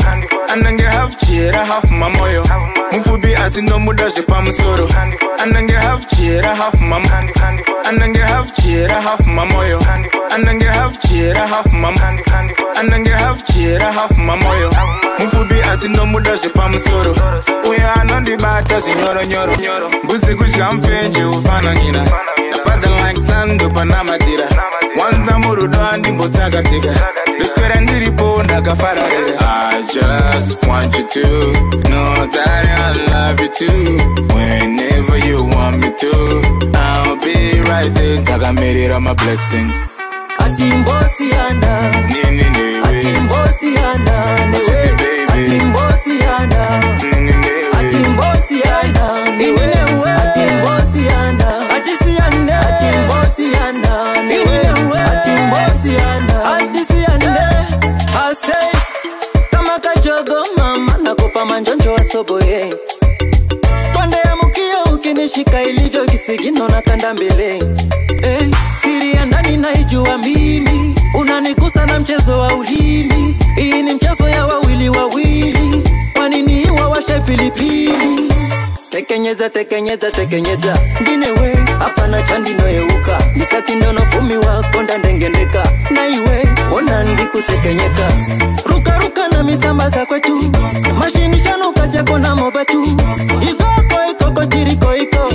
Anange 0.53 0.83
half 0.85 1.16
chera 1.16 1.64
half 1.64 1.85
mamoyo. 1.90 2.45
Mupfupi 2.92 3.35
asi 3.35 3.62
ndomuda 3.62 4.09
zvepamusoro 4.09 4.88
anange 5.42 5.73
half 5.75 6.07
chera 6.07 6.55
half 6.55 6.75
mamo. 6.81 7.09
Anange 7.88 8.19
half 8.21 8.53
chera 8.53 9.01
half 9.01 9.21
mamoyo. 9.27 9.81
Anange 10.35 10.64
half 10.66 10.99
chera 10.99 11.47
half 11.47 11.73
mamo. 11.73 11.99
Anange 12.81 13.11
half 13.11 13.45
chera 13.45 13.92
half 13.92 14.11
mamoyo. 14.19 14.71
Mupfupi 15.19 15.63
asi 15.73 15.88
ndomuda 15.88 16.37
zvepamusoro 16.37 17.17
uyo 17.71 17.92
anondibata 18.00 18.81
zvinyoronyoro 18.81 19.57
mbudzi 20.04 20.35
kudya 20.35 20.73
mfenje 20.73 21.25
ufananyina 21.25 22.04
father 22.65 22.90
like 22.90 23.21
sando 23.21 23.69
panamatira 23.69 24.46
once 25.07 25.19
ndamurudo 25.19 25.81
andimbotsakatika 25.92 26.90
ndoswera 27.37 27.80
ndiripo 27.80 28.42
ndakafararira 28.44 29.38
I 29.78 29.82
just 29.92 30.66
want 30.66 30.94
you 30.96 31.04
to 31.16 31.26
know 31.88 32.26
that 32.26 32.64
I 32.66 32.92
love 33.12 33.40
you 33.42 33.48
too. 33.48 33.98
Whenever 34.34 35.18
you 35.28 35.44
want 35.44 35.78
me 35.78 35.90
to, 36.00 36.12
I'll 36.74 37.16
be 37.16 37.60
right 37.70 37.92
there. 37.94 38.18
Ndakamirira 38.20 39.00
my 39.00 39.14
blessings. 39.14 39.74
atimbosiana 40.38 41.90
Nini 42.08 42.42
newe, 42.50 42.80
atimbosiana 42.84 44.46
newe 44.46 44.92
atimbosiana 45.28 46.80
nini 47.02 47.32
newe. 47.32 47.68
atimbosiana 47.78 49.06
newe 49.38 49.72
atimbosiana 50.12 51.70
atisiana 51.76 52.60
atimbosiana 52.68 54.22
newe 54.22 54.58
atimbosiana 55.04 56.44
wasoboye 62.17 62.75
twande 63.92 64.17
ya 64.17 64.37
mukio 64.37 64.94
ukinishika 64.94 65.62
ilivyo 65.62 66.04
kisigino 66.06 66.69
na 66.69 66.83
kanda 66.83 67.14
mbele. 67.14 67.58
Hey, 68.23 68.50
siri 68.83 69.12
ya 69.14 69.27
ndani 69.27 69.56
naijua 69.56 70.19
mimi. 70.19 70.94
Unanigusa 71.21 71.87
na 71.87 72.00
mchezo 72.00 72.38
wa 72.38 72.54
ulimi. 72.56 73.37
Hii 73.56 73.83
ni 73.83 73.94
mchezo 73.94 74.29
ya 74.29 74.46
wawili 74.46 74.88
wawili. 74.88 75.83
Kwanini 76.14 76.71
wawashe 76.71 77.21
pilipili 77.21 77.85
tekenyeza 78.97 79.51
tekenyeza 79.51 80.11
tekenyeza. 80.11 80.79
Ndinewe 81.01 81.55
hapana 81.79 82.23
chandinoyeuka 82.23 83.19
ndisakindono 83.37 84.01
fumi 84.11 84.37
wako 84.37 84.83
ndandengendeka 84.83 85.63
na 85.90 86.09
iwe 86.09 86.49
ona 86.75 87.05
ndikusekenyeka. 87.05 88.07
Rukaruka 88.67 89.29
na 89.29 89.42
misamba 89.42 89.88
za 89.90 90.07
kwetu. 90.07 90.53
Mashinishano 90.99 91.73
kacheko 91.73 92.19
na 92.19 92.37
mobetu. 92.37 92.85
Ikoko 93.51 93.99
ikoko 94.11 94.44
jirikoiko 94.44 95.33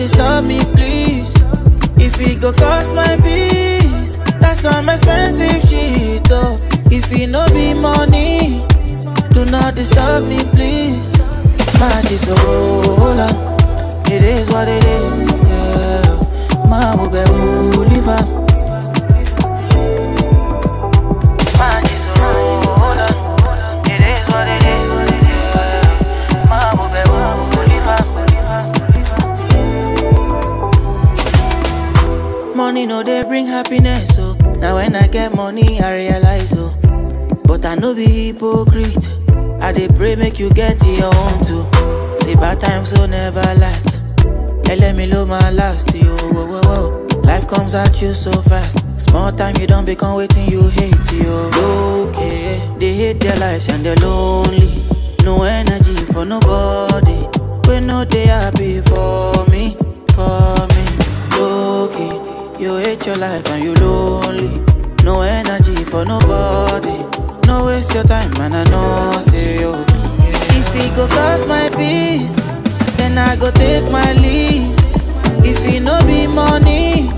disturb 0.00 0.46
me, 0.46 0.60
please. 0.72 1.30
If 1.98 2.18
it 2.20 2.40
go 2.40 2.52
cost 2.54 2.90
my 2.94 3.16
peace, 3.22 4.16
that's 4.40 4.60
some 4.60 4.88
expensive 4.88 5.60
shit, 5.68 6.26
oh. 6.30 6.56
If 6.90 7.12
it 7.12 7.28
no 7.28 7.46
be 7.52 7.74
money, 7.74 8.64
do 9.34 9.44
not 9.44 9.74
disturb 9.74 10.26
me, 10.26 10.38
please. 10.56 11.12
My 11.78 12.00
disorder, 12.08 13.28
it 14.06 14.22
is 14.22 14.48
what 14.48 14.68
it 14.68 14.84
is, 14.84 15.18
yeah. 15.50 16.64
Ma, 16.70 16.80
ube, 17.04 17.22
uliva. 17.76 18.49
Money 32.70 32.86
no 32.86 33.02
they 33.02 33.24
bring 33.24 33.46
happiness, 33.46 34.14
so 34.14 34.34
now 34.60 34.76
when 34.76 34.94
I 34.94 35.08
get 35.08 35.34
money 35.34 35.80
I 35.80 35.96
realize 35.96 36.54
oh, 36.56 36.70
but 37.42 37.64
I 37.64 37.74
no 37.74 37.96
be 37.96 38.04
hypocrite. 38.06 39.08
I 39.60 39.72
dey 39.72 39.88
pray 39.88 40.14
make 40.14 40.38
you 40.38 40.50
get 40.50 40.80
your 40.86 41.12
own 41.12 41.42
too. 41.42 41.66
See 42.18 42.36
bad 42.36 42.60
times 42.60 42.92
will 42.96 43.08
never 43.08 43.42
last. 43.58 44.00
Hey, 44.68 44.76
let 44.76 44.94
me 44.94 45.06
low 45.08 45.26
my 45.26 45.50
last 45.50 45.92
yo. 45.96 46.16
Whoa, 46.16 46.46
whoa, 46.46 46.60
whoa. 46.62 47.06
Life 47.24 47.48
comes 47.48 47.74
at 47.74 48.00
you 48.00 48.12
so 48.12 48.30
fast. 48.42 48.78
Small 49.00 49.32
time 49.32 49.56
you 49.58 49.66
don't 49.66 49.84
become 49.84 50.16
waiting 50.16 50.46
you 50.48 50.62
hate 50.68 51.12
yo. 51.24 51.50
Okay, 52.06 52.70
they 52.78 52.94
hate 52.94 53.18
their 53.18 53.36
lives 53.38 53.66
and 53.66 53.84
they're 53.84 53.96
lonely. 53.96 54.70
No 55.24 55.42
energy 55.42 55.96
for 56.12 56.24
nobody. 56.24 57.18
When 57.68 57.88
no 57.88 58.04
they 58.04 58.26
happy 58.26 58.80
for 58.82 59.44
me, 59.50 59.74
for 60.14 60.54
me. 60.70 60.86
Okay, 61.42 62.19
you 62.60 62.76
hate 62.76 63.06
your 63.06 63.16
life 63.16 63.46
and 63.48 63.64
you 63.64 63.74
lonely. 63.74 64.60
No 65.02 65.22
energy 65.22 65.82
for 65.84 66.04
nobody. 66.04 66.98
No 67.46 67.66
waste 67.66 67.94
your 67.94 68.04
time, 68.04 68.32
and 68.40 68.54
I 68.54 68.64
know, 68.64 69.12
say 69.20 69.60
yo. 69.62 69.82
If 70.28 70.76
it 70.76 70.94
go 70.94 71.08
cost 71.08 71.48
my 71.48 71.70
peace, 71.70 72.36
then 72.98 73.16
I 73.16 73.36
go 73.36 73.50
take 73.50 73.90
my 73.90 74.12
leave. 74.12 74.74
If 75.42 75.64
it 75.64 75.82
no 75.82 75.98
be 76.06 76.26
money, 76.26 77.08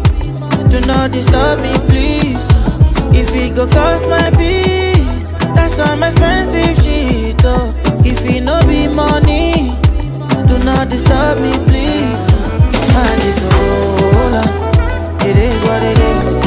do 0.71 0.81
not 0.87 1.11
disturb 1.11 1.61
me, 1.61 1.75
please. 1.91 2.39
If 3.13 3.35
it 3.35 3.57
go 3.57 3.67
cost 3.67 4.07
my 4.07 4.31
peace, 4.39 5.33
that's 5.57 5.75
some 5.75 6.03
expensive 6.05 6.77
shit. 6.85 7.43
Oh, 7.45 7.75
if 8.05 8.21
it 8.25 8.45
no 8.45 8.61
be 8.69 8.87
money, 8.87 9.75
do 10.47 10.59
not 10.65 10.89
disturb 10.89 11.41
me, 11.41 11.53
please. 11.67 12.33
Hold 12.95 14.35
on. 14.35 14.72
It 15.25 15.37
is 15.37 15.63
what 15.63 15.83
it 15.85 15.99
is. 15.99 16.42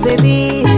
Baby, 0.00 0.73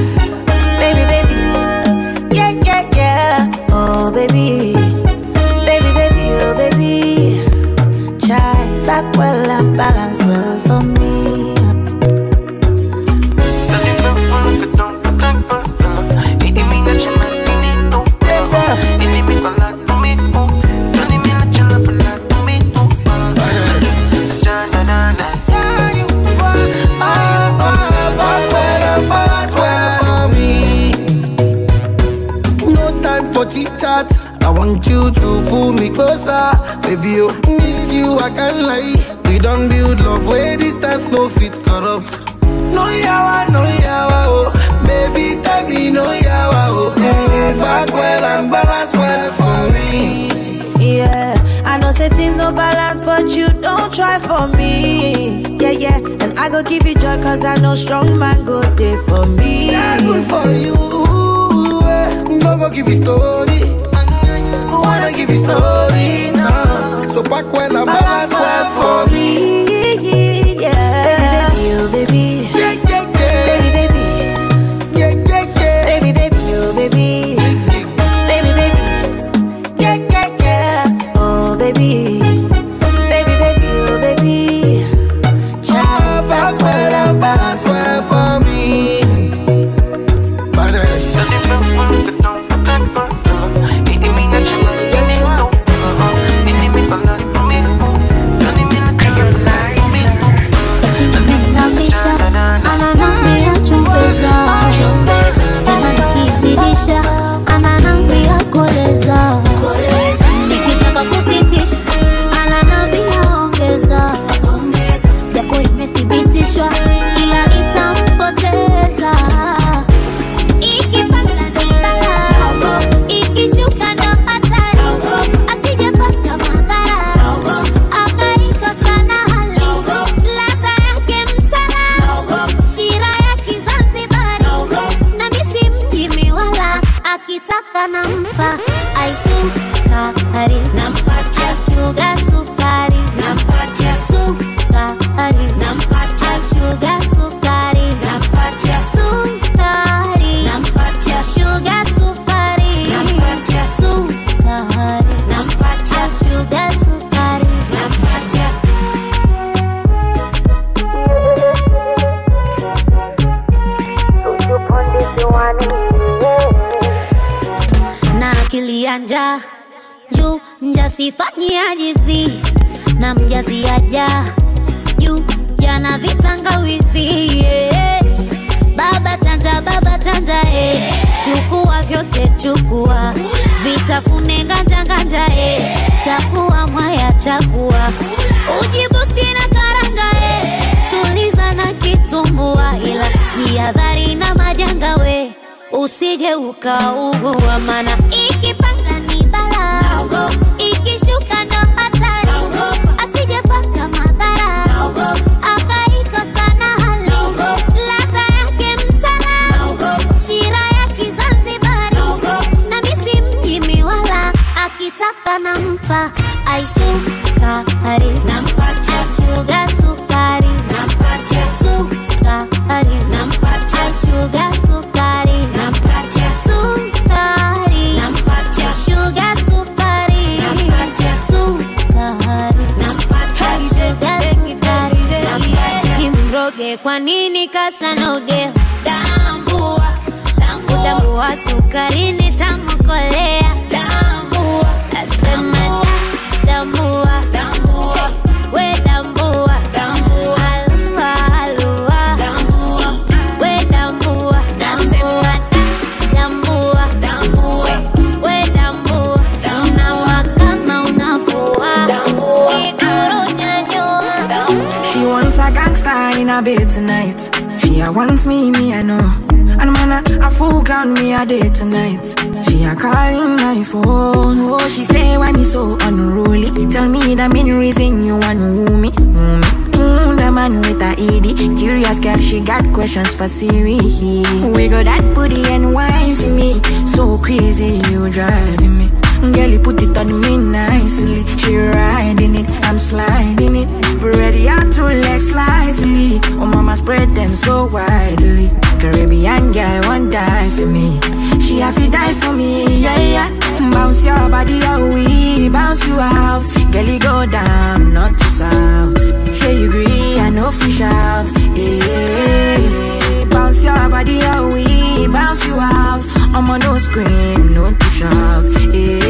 wants 267.96 268.26
me, 268.26 268.50
me 268.50 268.74
I 268.74 268.82
know. 268.82 269.00
And 269.30 269.72
man, 269.72 270.04
a, 270.04 270.26
a 270.26 270.30
full 270.30 270.62
ground 270.62 270.94
me 270.94 271.14
a 271.14 271.24
day 271.24 271.48
tonight. 271.48 272.04
She 272.46 272.62
a 272.64 272.74
calling 272.76 273.36
my 273.36 273.64
phone. 273.64 274.40
Oh, 274.50 274.68
she 274.68 274.84
say 274.84 275.16
when 275.16 275.36
it's 275.36 275.52
so 275.52 275.78
unruly. 275.80 276.50
Tell 276.70 276.86
me 276.88 277.14
the 277.14 277.28
main 277.32 277.58
reason 277.58 278.04
you 278.04 278.18
want 278.18 278.38
woo 278.38 278.76
me. 278.76 278.90
Woo 278.90 279.38
me. 279.38 279.48
Mm, 279.80 280.16
the 280.18 280.30
man 280.30 280.60
with 280.60 280.82
a 280.82 280.92
ED. 280.98 281.58
Curious 281.58 281.98
girl, 281.98 282.18
she 282.18 282.40
got 282.40 282.70
questions 282.74 283.14
for 283.14 283.26
Siri. 283.26 283.76
We 283.76 284.68
got 284.68 284.84
that 284.84 285.12
booty 285.14 285.46
and 285.46 285.72
wine 285.72 286.14
for 286.16 286.28
me. 286.28 286.60
So 286.86 287.16
crazy, 287.16 287.80
you 287.90 288.10
driving 288.10 288.76
me. 288.76 289.05
Girl, 289.20 289.50
you 289.50 289.58
put 289.58 289.82
it 289.82 289.96
on 289.96 290.20
me 290.20 290.36
nicely. 290.36 291.24
She 291.38 291.56
riding 291.56 292.36
it, 292.36 292.48
I'm 292.64 292.78
sliding 292.78 293.56
it. 293.56 293.68
Spread 293.86 294.34
your 294.34 294.70
two 294.70 294.84
legs 295.04 295.30
slightly. 295.30 296.20
Oh, 296.40 296.46
mama, 296.46 296.76
spread 296.76 297.08
them 297.14 297.34
so 297.34 297.66
widely. 297.66 298.50
Caribbean 298.80 299.52
girl, 299.52 299.80
won't 299.88 300.12
die 300.12 300.50
for 300.50 300.66
me. 300.66 301.00
She 301.40 301.60
have 301.60 301.74
to 301.76 301.90
die 301.90 302.14
for 302.14 302.32
me, 302.32 302.82
yeah, 302.82 302.98
yeah. 302.98 303.30
Bounce 303.70 304.04
your 304.04 304.28
body 304.28 304.60
out, 304.62 304.92
we 304.94 305.48
bounce 305.48 305.86
you 305.86 305.98
out. 305.98 306.44
Girl, 306.72 306.84
you 306.84 306.98
go 306.98 307.26
down, 307.26 307.92
not 307.94 308.18
to 308.18 308.24
south. 308.24 308.98
Sure 309.34 309.52
you 309.52 309.68
agree, 309.68 310.18
I 310.18 310.28
know 310.30 310.50
fish 310.50 310.80
out. 310.82 311.26
Yeah, 311.56 313.24
bounce 313.30 313.64
your 313.64 313.88
body 313.88 314.20
out, 314.22 314.52
we 314.52 315.08
bounce 315.08 315.44
you 315.46 315.54
out. 315.58 316.04
I'm 316.34 316.50
on 316.50 316.60
no 316.60 316.76
scream, 316.78 317.54
no 317.54 317.70
to 317.72 317.86
shout. 317.86 318.44
Yeah, 318.74 319.05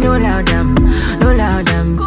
no 0.00 0.18
loud 0.18 0.46
them, 0.46 0.74
no 1.20 1.34
loud 1.34 1.66
them. 1.66 1.98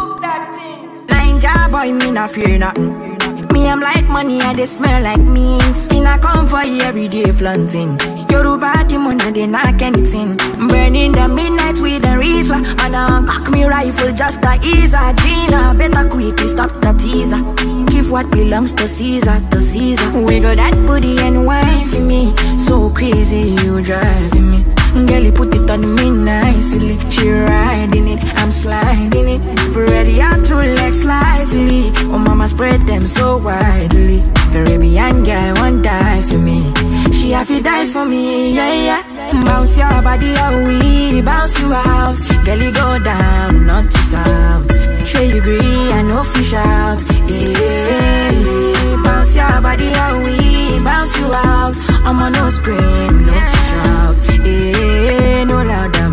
Ninja 1.06 1.70
boy, 1.70 1.92
me 1.92 2.10
not 2.10 2.30
fear 2.30 2.58
nothing. 2.58 3.16
Me, 3.52 3.68
I'm 3.68 3.80
like 3.80 4.08
money, 4.08 4.40
I 4.40 4.52
they 4.52 4.66
smell 4.66 5.02
like 5.02 5.20
mint. 5.20 5.76
Skin 5.76 6.06
I 6.06 6.18
come 6.18 6.46
for 6.46 6.62
you 6.64 6.82
every 6.82 7.08
day 7.08 7.30
flaunting. 7.32 7.98
Yoruba 8.30 8.84
money, 8.98 9.30
they 9.32 9.46
knock 9.46 9.80
anything. 9.80 10.36
Burning 10.68 11.12
the 11.12 11.28
midnight 11.28 11.80
with 11.80 12.04
a 12.04 12.16
Rizla. 12.20 12.58
And 12.84 12.96
I 12.96 13.24
cock 13.26 13.50
me 13.50 13.64
rifle 13.64 14.12
just 14.12 14.42
to 14.42 14.58
ease 14.62 14.92
a 14.92 15.14
Gina. 15.22 15.74
Better 15.74 16.08
quickly 16.08 16.48
stop 16.48 16.70
the 16.80 16.92
teaser. 16.92 17.42
Give 17.90 18.10
what 18.10 18.30
belongs 18.30 18.72
to 18.74 18.86
Caesar, 18.86 19.40
to 19.50 19.62
Caesar. 19.62 20.10
We 20.12 20.40
got 20.40 20.56
that 20.56 20.74
booty 20.86 21.18
and 21.20 21.46
wine 21.46 21.86
for 21.86 22.00
me. 22.00 22.34
So 22.58 22.90
crazy, 22.90 23.56
you 23.62 23.82
driving 23.82 24.50
me. 24.50 24.75
Girl, 25.04 25.22
you 25.22 25.32
put 25.32 25.54
it 25.54 25.70
on 25.70 25.94
me 25.94 26.10
nicely. 26.10 26.98
She 27.10 27.28
riding 27.30 28.08
it, 28.08 28.20
I'm 28.40 28.50
sliding 28.50 29.28
it. 29.28 29.40
Spread 29.60 30.08
your 30.08 30.36
two 30.42 30.56
legs 30.78 31.02
slightly. 31.02 31.92
Oh, 32.12 32.18
mama, 32.18 32.48
spread 32.48 32.80
them 32.86 33.06
so 33.06 33.36
widely. 33.38 34.22
Caribbean 34.52 35.22
girl 35.24 35.54
won't 35.56 35.82
die 35.84 36.22
for 36.22 36.38
me. 36.38 36.72
She 37.12 37.32
have 37.32 37.48
to 37.48 37.60
die 37.62 37.86
for 37.86 38.04
me, 38.06 38.54
yeah, 38.54 38.72
yeah. 38.88 39.02
Bounce 39.44 39.76
your 39.76 40.00
body 40.02 40.34
out, 40.36 40.66
we 40.66 41.20
bounce 41.20 41.58
you 41.60 41.72
out. 41.74 42.16
Girl, 42.44 42.58
you 42.58 42.72
go 42.72 42.98
down, 42.98 43.66
not 43.66 43.90
to 43.90 43.98
south. 43.98 45.06
Sure 45.06 45.22
you 45.22 45.38
agree, 45.38 45.92
I 45.92 46.02
know 46.02 46.22
fish 46.24 46.54
out. 46.54 47.02
Yeah, 47.28 49.02
bounce 49.04 49.36
your 49.36 49.60
body 49.60 49.92
out, 49.94 50.24
we 50.24 50.80
bounce 50.82 51.18
you 51.18 51.26
out. 51.32 51.76
I'm 52.06 52.18
on 52.20 52.32
no 52.32 52.48
scream, 52.48 53.26
no 53.26 53.34
shout. 53.68 54.16
Yeah, 54.46 55.44
no 55.44 55.62
loud 55.62 55.96
um. 55.96 56.12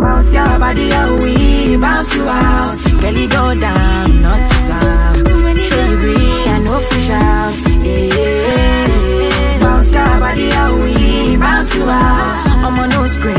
Bounce 0.00 0.32
your 0.32 0.58
body 0.58 0.88
we 1.22 1.76
bounce 1.76 2.14
you 2.14 2.24
out. 2.24 2.74
You 3.14 3.28
go 3.28 3.54
down, 3.60 4.22
not 4.22 4.48
to 4.48 4.54
south. 4.54 5.28
Sure 5.66 5.86
you 5.86 5.96
agree, 5.96 6.32
I 6.54 6.58
know 6.64 6.78
fish 6.80 7.10
out. 7.10 7.56
Yeah, 7.84 9.60
bounce 9.60 9.92
your 9.92 10.18
body 10.24 10.48
we 10.82 11.36
bounce 11.36 11.74
you 11.74 11.84
out. 11.84 12.46
I'm 12.64 12.78
on 12.78 12.88
no 12.90 13.06
scream, 13.06 13.36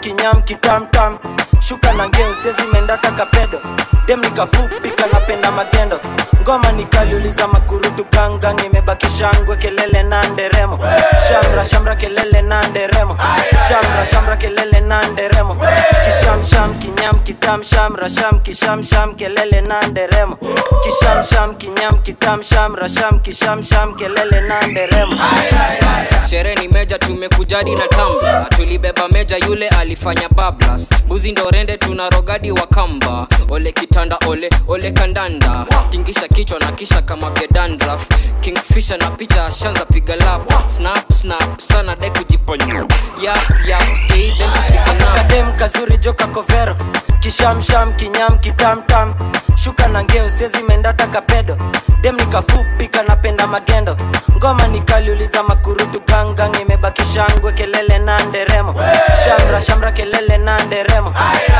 kinyam 0.00 0.42
kitamtam 0.42 1.18
shuka 1.60 1.92
na 1.92 2.08
ngeo 2.08 2.34
sezimendata 2.42 3.10
kapedo. 3.10 3.60
Dem 4.06 4.20
nikafupi 4.20 4.90
kanapenda 4.90 5.50
magendo. 5.50 6.00
Ngoma 6.42 6.72
nikaliuliza 6.72 7.48
makurutu 7.48 8.04
gangang 8.12 8.60
imebaki 8.66 9.06
shangwe 9.18 9.56
kelele 9.56 10.02
na 10.02 10.22
nderemo. 10.28 10.78
Shamra 11.28 11.64
shamra 11.64 11.96
kelele 11.96 12.42
na 12.42 12.62
nderemo. 12.68 13.16
Shamra 13.68 14.06
shamra 14.06 14.36
kelele 14.36 14.80
na 14.80 15.02
nderemo. 15.08 15.56
Kishamsham 16.04 16.74
kinyam 16.78 16.99
kitam 17.18 17.62
shamra 17.62 18.08
sham 18.10 18.40
kishamsham 18.40 19.14
kelele 19.14 19.60
na 19.60 19.80
nderemo. 19.88 20.36
Kishamsham 20.84 21.54
kinyam 21.56 22.02
kitam 22.02 22.42
shamra 22.42 22.88
sham 22.88 23.20
kishamsham 23.20 23.94
kelele 23.96 24.40
na 24.40 24.60
nderemo. 24.66 25.16
Sherehe 26.30 26.54
ni 26.56 26.68
meja 26.68 26.98
tumekujadi 26.98 27.74
na 27.76 27.88
tambla 27.88 28.46
tulibeba 28.48 29.08
meja 29.08 29.36
yule 29.36 29.68
alifanya 29.68 30.28
bablas. 30.28 30.90
Buzi 31.06 31.32
ndorende 31.32 31.76
tuna 31.78 32.08
rogadi 32.10 32.52
wa 32.52 32.66
kamba. 32.66 33.26
Ole 33.50 33.72
kitanda 33.72 34.18
ole 34.28 34.50
ole 34.68 34.90
kandanda. 34.90 35.66
Tingisha 35.90 36.28
kichwa 36.28 36.58
na 36.58 36.72
kisha 36.72 37.02
kama 37.02 37.30
gedandraf 37.30 38.06
kingfisha 38.40 38.96
na 38.96 39.10
picha 39.10 39.50
shanza 39.50 39.84
piga 39.86 40.16
lap. 40.16 40.70
Snap 40.70 41.12
snap 41.12 41.60
sana 41.60 41.96
de 41.96 42.10
kujiponya. 42.10 42.86
Yap 43.22 43.66
yap 43.66 43.82
nap. 44.38 45.14
kadem 45.14 45.52
kazuri 45.56 45.96
joka 45.98 46.26
kovero 46.26 46.76
kishamsham 47.20 47.92
kinyam 47.96 48.38
kitamtam. 48.38 49.14
Shuka 49.56 49.88
na 49.88 50.02
ngeo 50.02 50.30
sezimendata 50.30 51.06
kapedo. 51.06 51.56
Dem 52.02 52.16
nikafupi 52.16 52.86
kanapenda 52.88 53.46
magendo. 53.46 53.96
Ngoma 54.36 54.66
nikaliuliza 54.68 55.42
makurutu 55.42 56.00
gangang 56.06 56.60
imebaki 56.80 57.02
shangwe 57.14 57.52
kelele 57.52 57.98
na 57.98 58.18
nderemo. 58.24 58.74
Shamra 59.24 59.60
shamra 59.60 59.92
kelele 59.92 60.38
na 60.38 60.58
nderemo. 60.64 61.12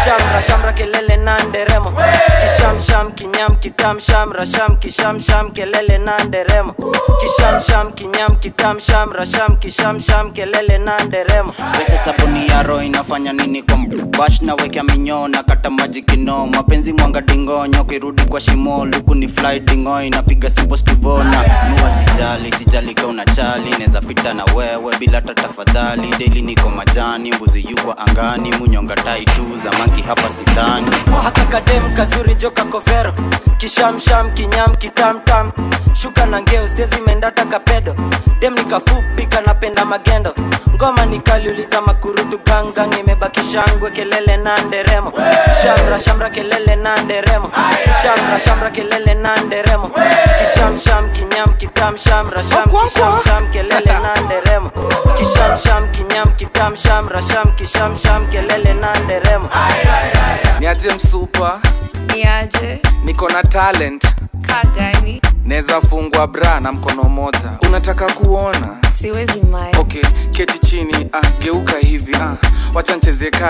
Shamra 0.05 0.43
shamra 0.47 0.73
kelele 0.73 1.17
na 1.17 1.39
nderemo. 1.45 1.93
Kishamsham 2.41 3.13
kinyam 3.13 3.57
kitam 3.61 4.01
shamra 4.01 4.47
sham 4.47 4.77
kishamsham 4.77 5.51
kelele 5.53 5.99
na 5.99 6.19
nderemo. 6.25 6.75
Kishamsham 7.21 7.93
kinyam 7.93 8.37
kitam 8.41 8.81
shamra 8.81 9.27
sham 9.27 9.57
kishamsham 9.57 10.31
kelele 10.33 10.79
na 10.79 10.99
nderemo. 11.05 11.53
Pesa 11.79 11.99
sabuni 11.99 12.49
ya 12.49 12.63
roho 12.63 12.83
inafanya 12.83 13.33
nini 13.33 13.63
kwa 13.63 13.77
bash 14.19 14.41
na 14.43 14.55
wekea 14.55 14.83
minyoo 14.83 15.29
na 15.29 15.43
kata 15.43 15.71
maji 15.71 16.03
kino 16.03 16.47
mapenzi 16.47 16.93
mwanga 16.93 17.21
dingonyo 17.21 17.85
kirudi 17.85 18.23
kwa 18.25 18.41
shimo. 18.41 18.87
Luku 18.87 19.15
ni 19.15 19.29
fly 19.29 19.61
dingo 19.61 20.03
inapiga 20.03 20.51
simple 20.51 20.77
stivona 20.77 21.45
nua 21.69 21.91
sijali 21.91 22.53
sijali 22.53 22.95
kauna 22.95 23.25
chali 23.25 23.75
neza 23.79 24.01
pita 24.01 24.35
na 24.35 24.45
wewe 24.45 24.97
bila 24.99 25.20
hata 25.21 25.35
tafadhali. 25.35 26.15
Deli 26.19 26.43
niko 26.43 26.69
majani 26.69 27.33
mbuzi 27.33 27.67
yuko 27.71 27.95
angani 27.97 28.53
munyonga 28.59 28.95
tai 28.95 29.25
tu 29.25 29.47
zamaki 29.63 30.03
hapa 30.03 30.31
sidhani. 30.31 30.91
Haka 31.25 31.45
kadem 31.45 31.95
kazuri 31.95 32.35
joka 32.35 32.65
kovero. 32.65 33.13
Kishamsham 33.59 34.31
kinyam 34.35 34.75
kitamtam 34.77 35.53
shuka 35.95 36.27
na 36.27 36.41
ngeo 36.41 36.69
sezimendata 36.69 37.45
kapedo. 37.45 37.95
Dem 38.41 38.55
nikafupi 38.55 39.27
kanapenda 39.27 39.85
magendo. 39.85 40.35
Ngoma 40.75 41.07
nikaliuliza 41.07 41.81
makurutu 41.83 42.39
gangang 42.47 42.99
imebaki 43.01 43.41
shangwe 43.53 43.91
kelele 43.91 44.37
na 44.37 44.59
nderemo. 44.59 45.13
Shamra 45.63 45.99
shamra 45.99 46.31
kelele 46.31 46.77
na 46.77 46.97
nderemo. 46.97 47.51
Shamra 48.03 48.41
shamra 48.41 48.71
kelele 48.71 49.15
na 49.15 49.37
nderemo. 49.37 49.91
Kishamsham 50.39 51.11
kinyam 51.13 51.55
kitam 51.59 51.97
shamra 51.97 52.43
sham 52.43 52.69
kishamsham 52.71 53.51
kelele 53.51 53.93
na 54.03 54.15
nderemo 54.25 54.71
kishamsham 55.19 55.89
kinyam 55.91 56.33
kitamsham 56.33 57.09
rasham 57.09 57.53
kishamsham 57.57 58.27
kelele 58.31 58.75
na 58.75 58.95
nderemo. 59.01 59.49
Niaje 60.61 60.95
msupa? 60.95 61.61
Niaje 62.17 62.83
niko 63.05 63.29
na 63.29 63.43
talent. 63.43 64.05
Kagani 64.43 65.23
naweza 65.45 65.81
fungwa 65.81 66.27
bra 66.27 66.61
na 66.61 66.73
mkono 66.73 67.03
moja. 67.03 67.51
Unataka 67.69 68.07
kuona? 68.13 68.77
Siwezi 68.93 69.41
mai. 69.43 69.73
Okay 69.79 70.03
keti 70.33 70.59
chini 70.59 71.07
ah, 71.13 71.21
geuka 71.41 71.79
hivi 71.79 72.15
ah, 72.17 72.37
wacha 72.75 72.97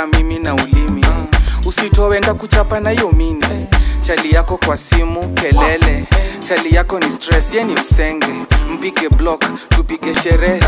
mimi 0.07 0.39
na 0.39 0.55
ulimi 0.55 1.05
ah, 1.05 1.37
usitowenda 1.67 2.35
kuchapa 2.35 2.81
na 2.81 2.91
hiyo 2.91 3.13
mini 3.13 3.67
chali 4.01 4.33
yako 4.35 4.59
kwa 4.67 4.77
simu 4.77 5.29
kelele. 5.35 6.05
Chali 6.43 6.75
yako 6.75 6.99
ni 7.01 7.11
stress 7.13 7.55
ye 7.55 7.65
ni 7.65 7.73
msenge. 7.75 8.27
Mpige 8.71 9.09
block 9.09 9.45
tupige 9.69 10.15
sherehe. 10.15 10.61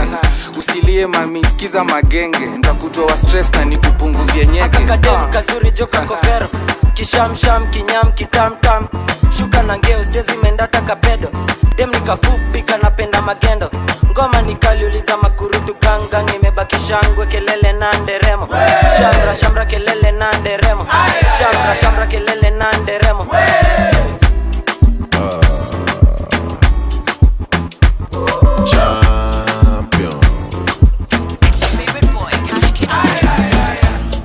Usilie 0.59 1.07
mami 1.07 1.45
skiza 1.45 1.85
magenge. 1.85 2.39
Ndakutoa 2.47 3.16
stress 3.16 3.53
na 3.53 3.64
nikupunguzie 3.64 4.47
nyege. 4.47 4.78
Kadem 4.87 5.30
kazuri 5.30 5.70
joka 5.70 6.01
kovero 6.01 6.49
kishamsham 6.95 7.70
kinyam 7.70 8.12
kitamtam 8.12 8.87
shuka 9.39 9.62
na 9.62 9.76
ngeo 9.78 10.05
sezimendata 10.05 10.80
kapedo. 10.80 11.28
Dem 11.76 11.91
nikafupi 11.91 12.62
kanapenda 12.62 13.22
magendo. 13.22 13.70
Ngoma 14.11 14.43
nikaliuliza 14.43 15.16
makurutu 15.16 15.74
gangang 15.80 16.35
imebaki 16.63 16.77
shangwe 16.89 17.27
kelele 17.27 17.73
na 17.73 17.93
nderemo 18.03 18.47
shamra 18.97 19.35
shamra 19.41 19.67
kelele 19.67 20.13
na 20.13 20.33
nderemo 20.41 20.87
shamra 21.39 21.77
shamra 21.81 22.07
kelele 22.07 22.51
na 22.51 22.73
nderemo 22.83 23.27
Champion. 28.67 30.21
It's 31.43 31.61
your 31.61 31.71
favorite 31.71 32.11
boy. 32.13 32.31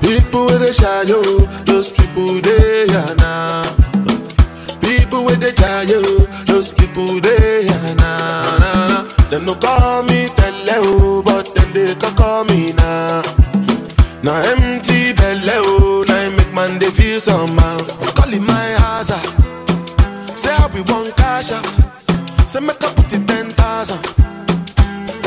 People 0.02 0.46
with 0.46 0.62
a 0.62 0.72
shy 0.74 1.04
those 1.64 1.90
people 1.90 2.40
they 2.40 2.86
are 2.94 3.14
now. 3.16 3.64
People 4.80 5.24
with 5.24 5.42
a 5.42 5.52
shy 5.56 5.84
those 6.46 6.72
people 6.72 7.20
they 7.20 7.68
are 7.68 7.94
now. 7.96 9.08
No 9.44 9.54
call 9.54 10.02
me 10.04 10.28
tele 10.36 10.74
oh, 10.82 11.22
can 11.94 12.14
call 12.16 12.44
me 12.44 12.72
now. 12.74 13.22
Now 14.22 14.36
empty 14.52 15.12
belly 15.14 15.54
oh, 15.54 16.04
now 16.08 16.16
I 16.16 16.28
make 16.36 16.52
man 16.52 16.78
they 16.78 16.90
feel 16.90 17.20
somehow. 17.20 17.78
Calling 18.14 18.44
my 18.44 18.68
house 18.82 19.10
ah. 19.12 19.22
say 20.36 20.52
I 20.54 20.68
be 20.68 20.80
one 20.92 21.12
cash 21.12 21.52
out. 21.52 21.66
Say 22.46 22.60
make 22.60 22.82
I 22.82 22.92
put 22.94 23.12
it 23.12 23.26
ten 23.28 23.46
thousand, 23.50 24.02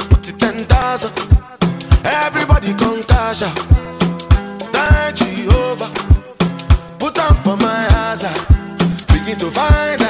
put 0.09 0.27
it 0.27 0.37
ten 0.39 0.65
thousand. 0.65 1.13
Everybody 2.03 2.73
come 2.73 3.03
cash 3.03 3.43
out. 3.43 3.57
Thank 4.73 5.15
Jehovah. 5.15 5.89
Put 6.99 7.17
on 7.19 7.35
for 7.43 7.57
my 7.57 7.81
hazard. 7.95 8.35
Begin 9.07 9.37
to 9.39 9.49
find 9.51 10.00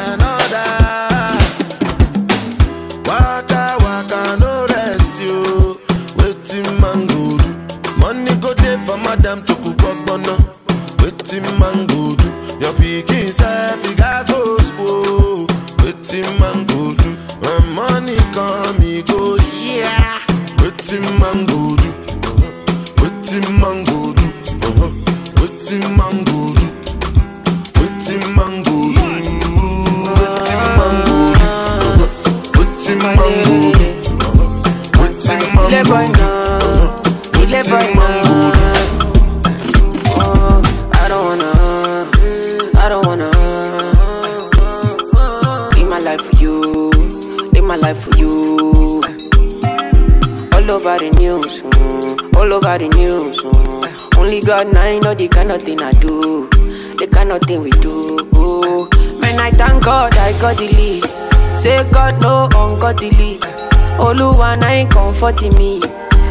comforting 65.32 65.58
me. 65.58 65.80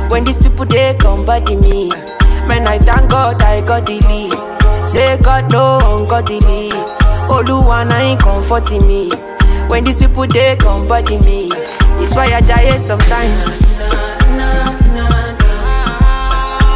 When 0.08 0.24
these 0.24 0.38
people 0.38 0.64
they 0.66 0.94
come 0.98 1.24
body 1.24 1.56
me. 1.56 1.88
Man, 2.48 2.66
I 2.66 2.78
thank 2.78 3.10
God 3.10 3.40
I 3.42 3.60
got 3.64 3.86
the 3.86 4.00
lead. 4.00 4.88
Say 4.88 5.16
God 5.22 5.50
no 5.52 5.78
ungodly. 5.96 6.70
Oluwa 7.30 7.84
na 7.88 7.96
ain't 8.00 8.20
comforting 8.20 8.86
me. 8.86 9.10
When 9.68 9.84
these 9.84 9.98
people 9.98 10.26
they 10.26 10.56
come 10.56 10.86
body 10.88 11.18
me. 11.18 11.48
It's 12.02 12.14
why 12.14 12.26
I 12.26 12.40
die 12.40 12.76
sometimes. 12.78 13.46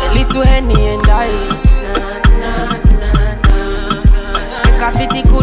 A 0.01 0.13
little 0.15 0.43
henny 0.43 0.87
and 0.87 1.07
ice. 1.09 1.73
Make 4.65 4.83
a 4.83 4.93
fitty 4.93 5.23
cool 5.29 5.43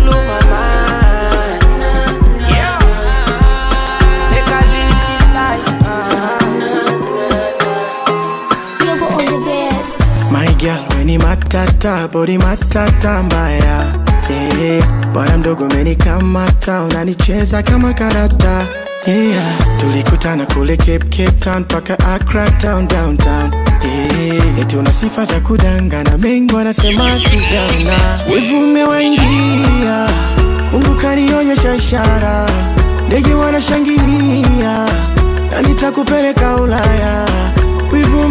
matata, 11.66 12.08
body 12.08 12.38
matata 12.38 13.24
mbaya 13.24 13.86
yeah. 14.62 14.84
Bwana 15.14 15.38
mdogo 15.38 15.64
umenikamata, 15.66 16.82
unanicheza 16.84 17.64
kama 17.64 17.94
karata 17.94 18.66
yeah. 19.08 19.44
Tulikutana 19.80 20.46
kule 20.46 20.78
Cape, 20.78 20.98
Cape 21.00 21.32
Town 21.32 21.64
paka 21.66 22.00
Accra 22.00 22.52
town 22.52 22.88
downtown 22.88 23.52
yeah. 23.84 24.60
Eti 24.62 24.78
una 24.78 24.94
sifa 24.94 25.26
za 25.26 25.40
kudangana, 25.40 26.18
mengi 26.18 26.56
wanasema 26.56 27.20
sijana, 27.20 27.98
wivu 28.34 28.58
umewaingia, 28.60 30.08
Mungu 30.72 30.96
kanionyesha 31.02 31.76
ishara, 31.76 32.50
ndege 33.08 33.34
wanashangilia 33.34 34.86
na 35.52 35.62
nitakupeleka 35.62 36.56
Ulaya, 36.56 37.26
wivu 37.92 38.22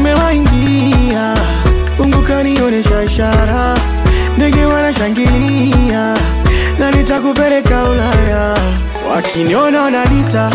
Mungu 2.00 2.22
kanionyesha 2.22 3.02
ishara, 3.02 3.76
ndege 4.36 4.64
wanashangilia 4.64 6.14
na 6.78 6.90
nitakupeleka 6.90 7.82
Ulaya, 7.84 8.54
wakiniona 9.14 9.82
wananiita 9.82 10.50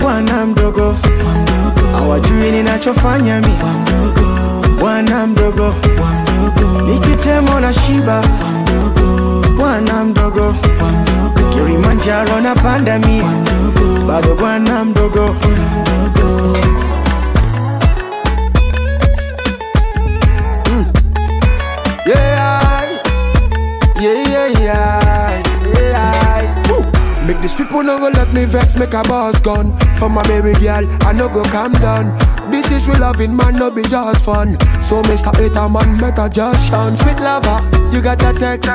bwana 0.00 0.46
mdogo, 0.46 0.96
hawajui 1.92 2.50
ninachofanya 2.50 3.40
mi 3.40 3.54
bwana 4.80 5.26
mdogo, 5.26 5.74
nikitemo 6.88 7.60
na 7.60 7.74
shiba. 7.74 8.22
Bwana 9.56 10.04
mdogo, 10.04 10.54
Kilimanjaro 11.52 12.40
na 12.40 12.54
panda 12.54 12.98
mi 12.98 13.22
bado 14.08 14.34
bwana 14.34 14.84
mdogo. 14.84 15.20
Yeah, 15.20 15.71
these 27.42 27.54
people 27.54 27.82
no 27.82 27.98
go 27.98 28.08
let 28.08 28.32
me 28.32 28.44
vex, 28.44 28.76
make 28.76 28.94
a 28.94 29.02
boss 29.02 29.38
gun. 29.40 29.76
For 29.98 30.08
my 30.08 30.22
baby 30.22 30.52
girl, 30.60 30.86
I 31.02 31.12
no 31.12 31.28
go 31.28 31.42
calm 31.44 31.72
down. 31.72 32.16
This 32.50 32.70
is 32.70 32.88
real 32.88 33.00
loving 33.00 33.36
man, 33.36 33.56
no 33.56 33.70
be 33.70 33.82
just 33.82 34.24
fun. 34.24 34.58
So 34.82 35.02
Mr. 35.02 35.34
Hater 35.36 35.68
man, 35.68 35.98
better 35.98 36.28
just 36.28 36.70
shun. 36.70 36.96
Sweet 36.96 37.18
lover, 37.20 37.58
you 37.94 38.00
got 38.00 38.18
that 38.20 38.36
text 38.36 38.68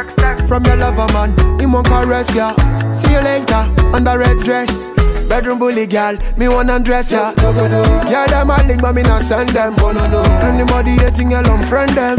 From 0.47 0.65
your 0.65 0.75
lover 0.75 1.11
man, 1.13 1.31
he 1.59 1.65
won't 1.65 1.87
caress 1.87 2.33
ya. 2.35 2.53
See 2.93 3.11
you 3.13 3.21
later, 3.21 3.63
on 3.95 4.03
the 4.03 4.17
red 4.17 4.37
dress. 4.39 4.91
Bedroom 5.29 5.59
bully 5.59 5.85
girl, 5.85 6.17
me 6.37 6.47
wanna 6.47 6.75
undress 6.75 7.11
ya. 7.11 7.33
Yeah, 8.09 8.27
them 8.27 8.49
a 8.49 8.63
link, 8.63 8.81
but 8.81 8.95
me 8.95 9.03
not 9.03 9.23
send 9.23 9.49
them. 9.49 9.75
Anybody 10.43 10.91
hating, 10.91 11.29
girl, 11.29 11.43
unfriend 11.43 11.95
them. 11.95 12.17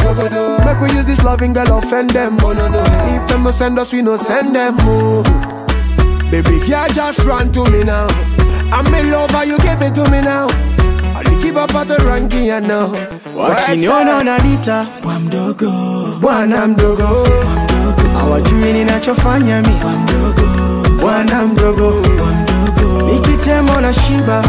Make 0.65 0.81
we 0.81 0.95
use 0.97 1.05
this 1.05 1.23
loving 1.23 1.53
girl, 1.53 1.79
offend 1.79 2.11
them. 2.11 2.37
If 2.41 3.29
them 3.29 3.45
no 3.45 3.51
send 3.51 3.79
us, 3.79 3.93
we 3.93 4.03
no 4.03 4.17
send 4.17 4.55
them. 4.55 4.77
Oh. 4.81 5.38
Baby, 6.31 6.61
yeah, 6.67 6.89
just 6.89 7.25
run 7.25 7.51
to 7.53 7.65
me 7.71 7.85
now 7.85 8.07
I'm 8.71 8.87
in 8.95 9.11
love, 9.11 9.35
and 9.35 9.49
you 9.51 9.59
give 9.59 9.81
it 9.81 9.95
to 9.95 10.05
me 10.11 10.21
now? 10.21 10.47
I'll 11.17 11.41
keep 11.41 11.57
up 11.57 11.75
at 11.75 11.89
the 11.89 11.97
ranking, 12.05 12.45
you 12.45 12.61
know. 12.61 12.93
Wakiniona 13.37 14.15
wananiita 14.15 14.87
bwa 15.03 15.19
mdogo 15.21 15.71
bwana 16.21 16.67
mdogo 16.67 17.29
hawajui 18.21 18.73
ninachofanya 18.73 19.63
mi 19.63 19.77
bwana 21.01 21.43
mdogo 21.47 21.95
nikitemo 23.13 23.81
na 23.81 23.95
shiba. 23.95 24.43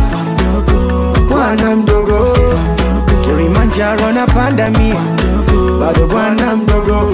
Bwana 1.29 1.75
mdogo 1.75 2.37
kilimanjaro 3.23 4.11
na 4.11 4.27
panda 4.27 4.69
mi 4.69 4.93
bado 5.79 6.07
bwana 6.07 6.55
mdogo 6.55 7.13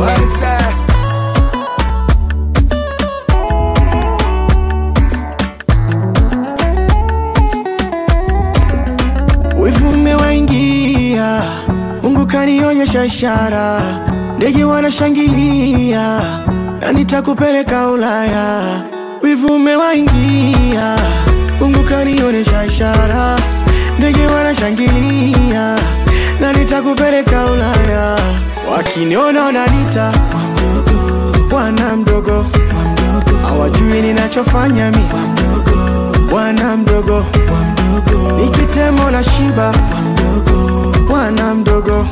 What's 0.00 0.39
that? 0.39 0.39
Kanionyesha 12.80 13.04
ishara, 13.04 13.80
ndege 14.36 14.64
wanashangilia 14.64 16.20
na 16.80 16.92
nitakupeleka 16.92 17.90
Ulaya. 17.90 18.62
Wivu 19.22 19.46
umewaingia, 19.54 20.96
Mungu 21.60 21.82
kanionyesha 21.84 22.64
ishara, 22.64 23.38
ndege 23.98 24.26
wanashangilia 24.26 25.76
na 26.40 26.52
nitakupeleka 26.52 27.44
Ulaya. 27.44 28.18
Wakiniona 28.76 29.42
wananiita 29.42 30.12
bwana 31.50 31.96
mdogo, 31.96 32.46
hawajui 33.48 34.02
ninachofanya 34.02 34.90
mi 34.90 35.04
bwana 36.30 36.76
mdogo, 36.76 37.24
nikitemo 38.40 39.10
na 39.10 39.24
shiba. 39.24 39.74
Bwana 41.08 41.54
mdogo, 41.54 42.06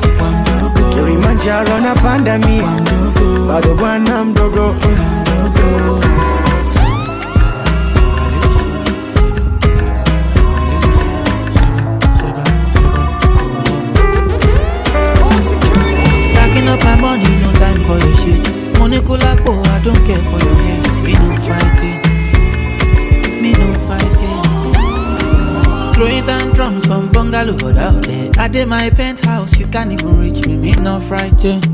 Kilimanjaro 0.99 1.79
na 1.79 1.93
panda 1.95 2.37
mi 2.37 2.59
bado 3.47 3.71
bwana 3.79 4.23
mdogo. 4.25 4.75
Up 16.69 16.83
my 16.83 17.01
money, 17.01 17.23
no 17.41 17.51
time 17.53 17.77
for 17.87 17.97
your 17.97 18.15
shit. 18.17 18.77
Money 18.77 18.99
cool 19.01 19.17
like 19.17 19.39
oh, 19.47 19.63
I 19.65 19.81
don't 19.83 19.95
care 20.05 20.21
for 20.29 20.37
your 20.37 20.55
hate. 20.61 21.03
Me 21.03 21.13
no 21.13 21.35
fighting, 21.47 21.98
Throwing 25.99 26.25
down 26.25 26.53
drums 26.53 26.85
from 26.85 27.11
bungalow 27.11 27.57
out 27.77 28.03
there. 28.03 28.31
I 28.37 28.47
did 28.47 28.69
my 28.69 28.89
penthouse, 28.89 29.59
you 29.59 29.67
can't 29.67 29.91
even 29.91 30.17
reach 30.17 30.45
me. 30.47 30.55
Me 30.55 30.71
not 30.79 31.03
frightened. 31.03 31.65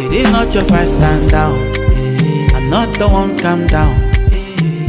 It 0.00 0.10
is 0.10 0.24
not 0.30 0.54
your 0.54 0.64
fight, 0.64 0.88
stand 0.88 1.30
down. 1.30 1.52
I'm 2.56 2.70
not 2.70 2.98
the 2.98 3.06
one, 3.06 3.36
calm 3.38 3.66
down. 3.66 3.94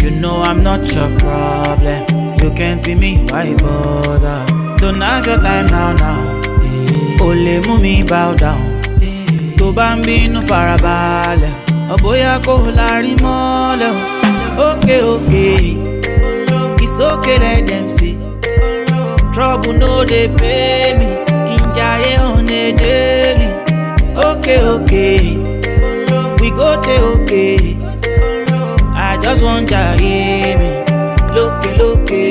You 0.02 0.12
know 0.12 0.42
I'm 0.42 0.64
not 0.64 0.80
your 0.96 1.10
problem. 1.20 2.08
You 2.42 2.52
can't 2.56 2.82
be 2.86 2.96
me, 2.96 3.18
why 3.32 3.54
bother? 3.58 4.46
Don't 4.78 5.02
have 5.02 5.28
your 5.28 5.42
time 5.42 5.68
now, 5.68 5.92
now. 5.92 6.42
Kò 7.20 7.34
mú 7.68 8.08
bow 8.08 8.34
down 8.36 8.62
tó 9.60 9.72
bá 9.76 9.88
ń 9.96 10.00
bínú 10.08 10.40
farabalẹ̀ 10.50 11.54
ọ̀bóyá 11.94 12.34
kò 12.46 12.54
lárí 12.80 13.12
mọ́lẹ̀ 13.24 13.94
o 14.64 14.68
ókè 14.70 14.98
ókè 15.14 15.46
it's 15.64 15.87
okay 17.00 17.38
let 17.40 17.68
dem 17.68 17.90
say? 17.90 18.16
Trouble 19.34 19.74
no 19.74 20.04
dey 20.06 20.28
pay 20.40 20.94
me. 21.00 21.08
Kí 21.48 21.56
n 21.62 21.64
jayé 21.78 22.14
on 22.30 22.50
a 22.62 22.64
daily. 22.82 23.50
Ókè 24.28 24.56
ókè 24.74 25.06
we 26.42 26.50
go 26.58 26.70
dey 26.86 27.00
okay. 27.14 27.78
I 29.08 29.18
just 29.24 29.44
wan 29.44 29.66
jayé 29.68 30.56
mi 30.60 30.70
lókè 31.36 31.72
lókè. 31.80 32.26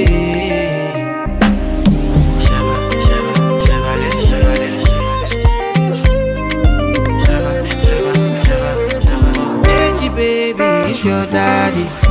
Baby, 10.16 10.90
it's 10.90 11.04
your 11.04 11.26
daddy. 11.26 12.05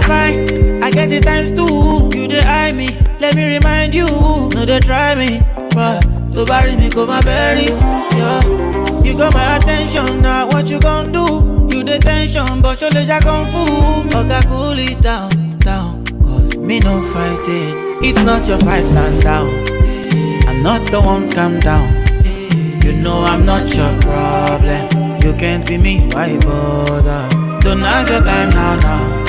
Define. 0.00 0.82
I 0.82 0.90
get 0.90 1.12
it 1.12 1.22
times 1.24 1.52
two. 1.52 2.10
You 2.18 2.28
dey 2.28 2.40
eye 2.40 2.72
me. 2.72 2.88
Let 3.20 3.34
me 3.34 3.44
remind 3.56 3.94
you. 3.94 4.06
No, 4.54 4.64
they 4.64 4.80
try 4.80 5.14
me. 5.14 5.40
But 5.74 6.00
to 6.34 6.44
bury 6.44 6.76
me, 6.76 6.90
go 6.90 7.06
my 7.06 7.20
berry. 7.22 7.66
Yeah. 8.18 8.40
You 9.02 9.16
got 9.16 9.32
my 9.34 9.56
attention. 9.56 10.22
Now, 10.22 10.46
what 10.48 10.68
you 10.68 10.80
gon' 10.80 11.12
do? 11.12 11.24
You 11.72 11.82
the 11.84 11.98
tension, 11.98 12.60
but 12.62 12.80
your 12.80 12.90
legs 12.90 13.24
kung 13.24 13.46
fu. 13.52 14.18
Okay, 14.18 14.40
cool 14.48 14.78
it 14.78 15.00
down, 15.02 15.30
down. 15.58 16.04
Cause 16.22 16.56
me 16.56 16.80
no 16.80 17.02
fighting. 17.12 17.74
It's 18.02 18.22
not 18.22 18.46
your 18.46 18.58
fight, 18.58 18.84
stand 18.86 19.22
down. 19.22 19.48
I'm 20.48 20.62
not 20.62 20.90
the 20.90 21.00
one, 21.00 21.30
calm 21.30 21.58
down. 21.60 21.88
You 22.84 22.92
know 23.02 23.24
I'm 23.24 23.44
not 23.44 23.74
your 23.74 23.92
problem. 24.00 24.88
You 25.22 25.32
can't 25.34 25.66
be 25.66 25.76
me, 25.76 26.08
why 26.12 26.38
bother? 26.38 27.28
Don't 27.60 27.80
have 27.80 28.08
your 28.08 28.20
time 28.22 28.50
now, 28.50 28.76
now. 28.80 29.25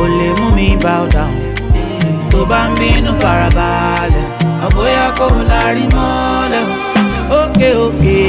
Only 0.00 0.28
mú 0.38 0.46
mi 0.56 0.68
bow 0.84 1.04
down. 1.14 1.34
Tó 2.30 2.38
bá 2.50 2.60
ń 2.68 2.70
bínú 2.78 3.12
farabalẹ̀, 3.22 4.26
ọ̀bóyá 4.66 5.04
kò 5.18 5.26
lárí 5.50 5.84
mọ́lẹ̀. 5.96 6.66
Ókè 7.40 7.68
ókè, 7.86 8.20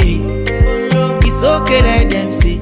it's 1.27 1.41
okay 1.53 1.81
let 1.87 2.03
dem 2.11 2.29
say. 2.39 2.57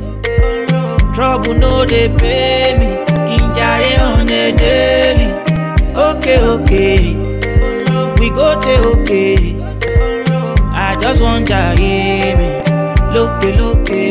Trouble 1.16 1.54
no 1.62 1.74
dey 1.92 2.08
pay 2.20 2.70
me, 2.80 2.90
kí 3.28 3.36
n 3.44 3.46
jayé 3.58 3.94
on 4.12 4.30
a 4.42 4.44
daily. 4.62 5.28
Ókè 6.08 6.34
ókè, 6.54 6.86
we 8.20 8.28
go 8.38 8.48
dey 8.64 8.80
okay. 8.92 9.38
I 10.88 10.96
just 11.02 11.22
wan 11.22 11.42
jayé 11.50 12.36
mi 12.40 12.50
lókè 13.16 13.50
lókè. 13.60 14.04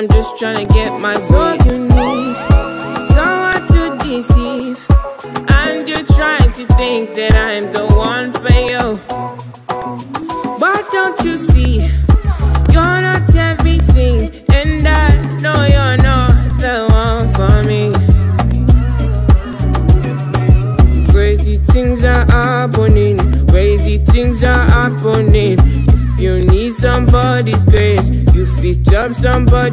I'm 0.00 0.08
just 0.08 0.36
tryna 0.36 0.66
get 0.72 0.98
my 0.98 1.18
way. 1.28 1.59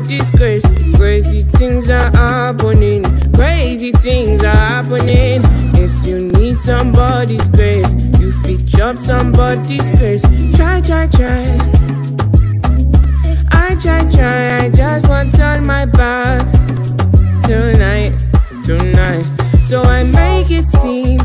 Somebody's 0.08 0.32
grace. 0.32 0.96
Crazy 0.96 1.42
things 1.42 1.90
are 1.90 2.10
happening. 2.16 3.04
Crazy 3.34 3.92
things 3.92 4.42
are 4.42 4.56
happening. 4.56 5.42
If 5.76 6.06
you 6.06 6.20
need 6.20 6.60
somebody's 6.60 7.48
grace, 7.50 7.94
you 8.20 8.32
fit 8.32 8.80
up 8.80 8.98
somebody's 9.00 9.90
grace. 9.92 10.22
Try, 10.56 10.80
try, 10.80 11.08
try. 11.08 11.58
I 13.52 13.76
try, 13.82 14.10
try. 14.10 14.66
I 14.66 14.70
just 14.70 15.10
want 15.10 15.32
to 15.34 15.38
turn 15.38 15.66
my 15.66 15.86
back 15.86 16.42
tonight, 17.44 18.14
tonight. 18.64 19.26
So 19.66 19.82
I 19.82 20.04
make 20.04 20.50
it 20.52 20.68
seem, 20.68 21.17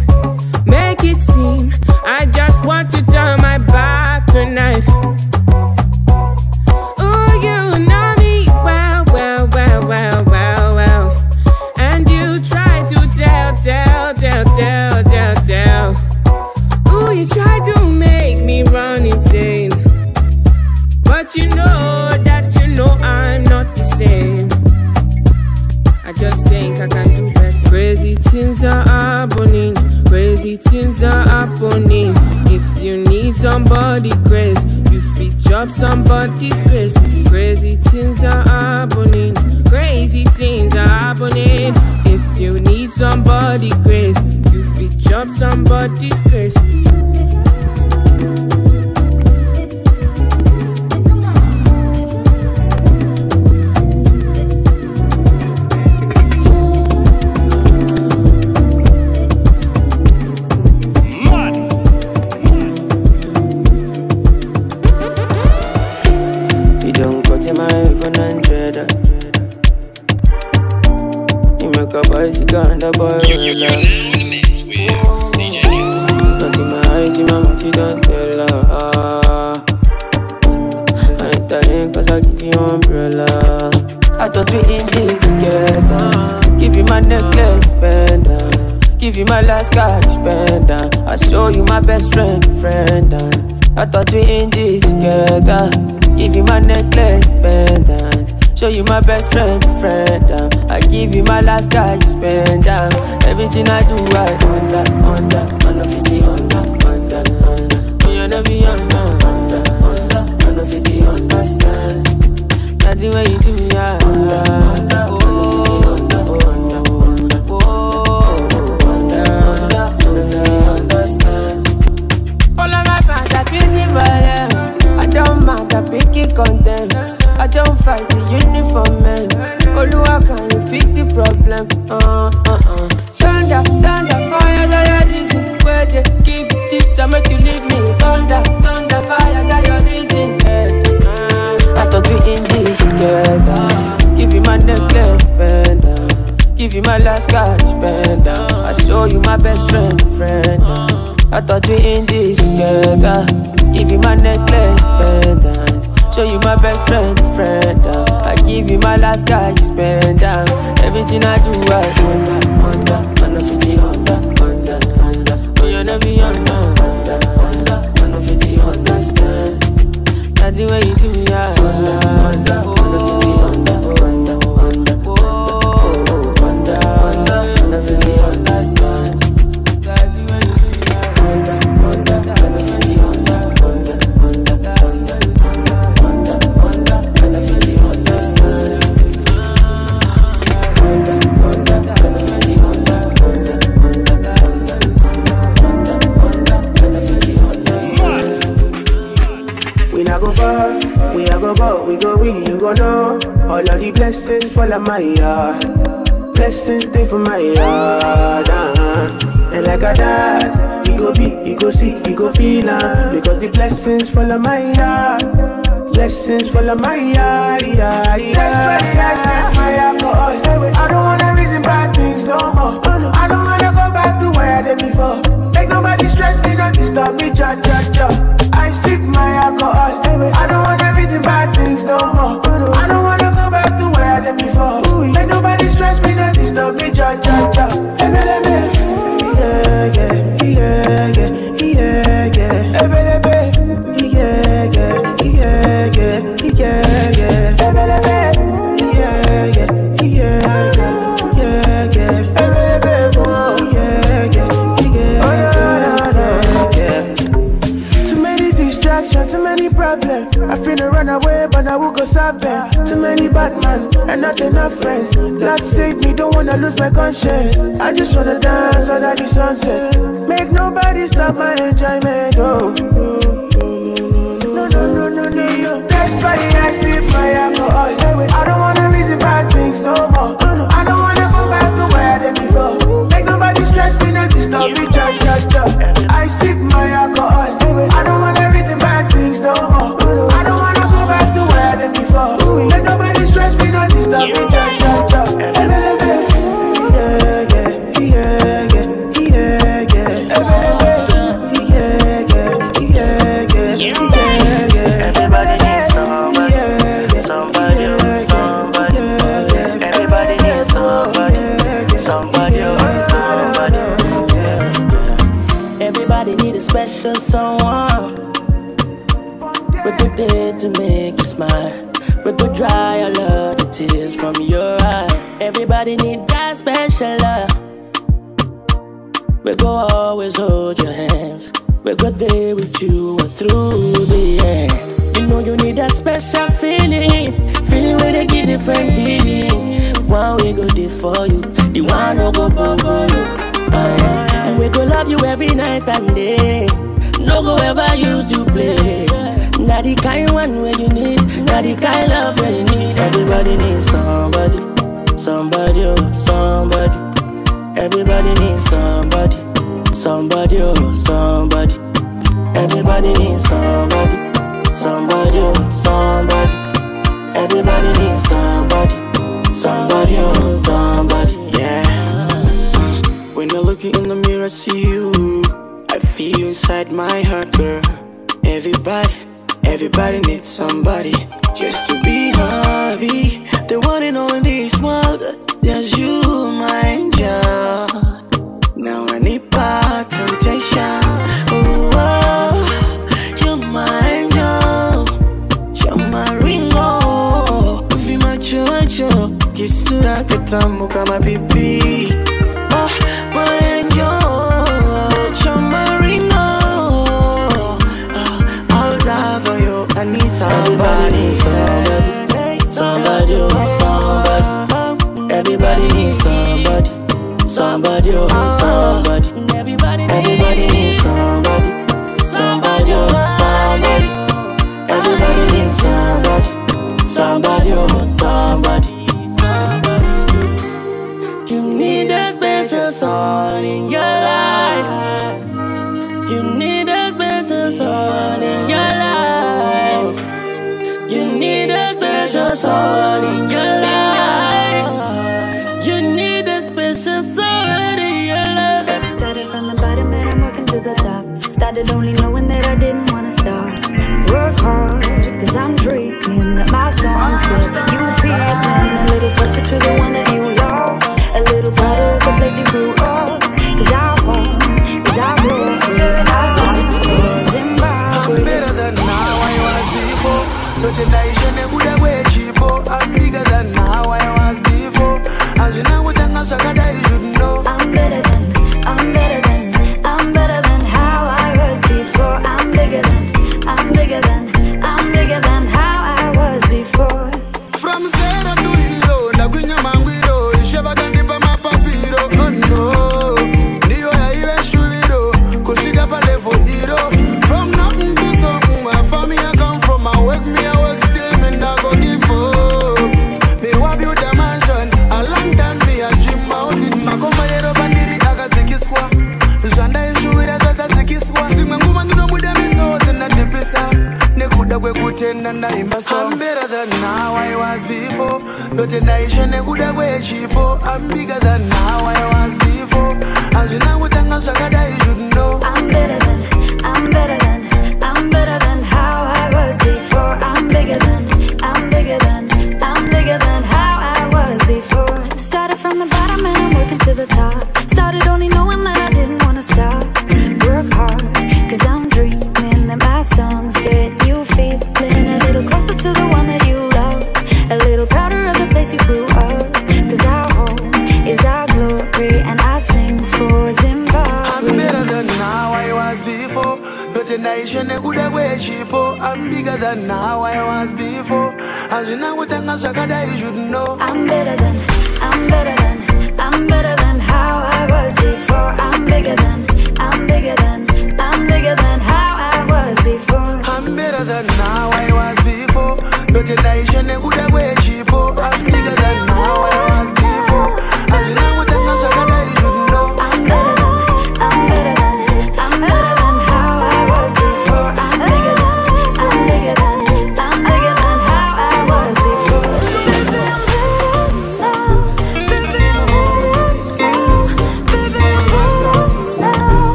Ghana, 562.81 563.07
that 563.07 563.29
you 563.31 563.37
should 563.37 563.55
know. 563.71 563.99
I'm 564.01 564.27
better 564.27 564.62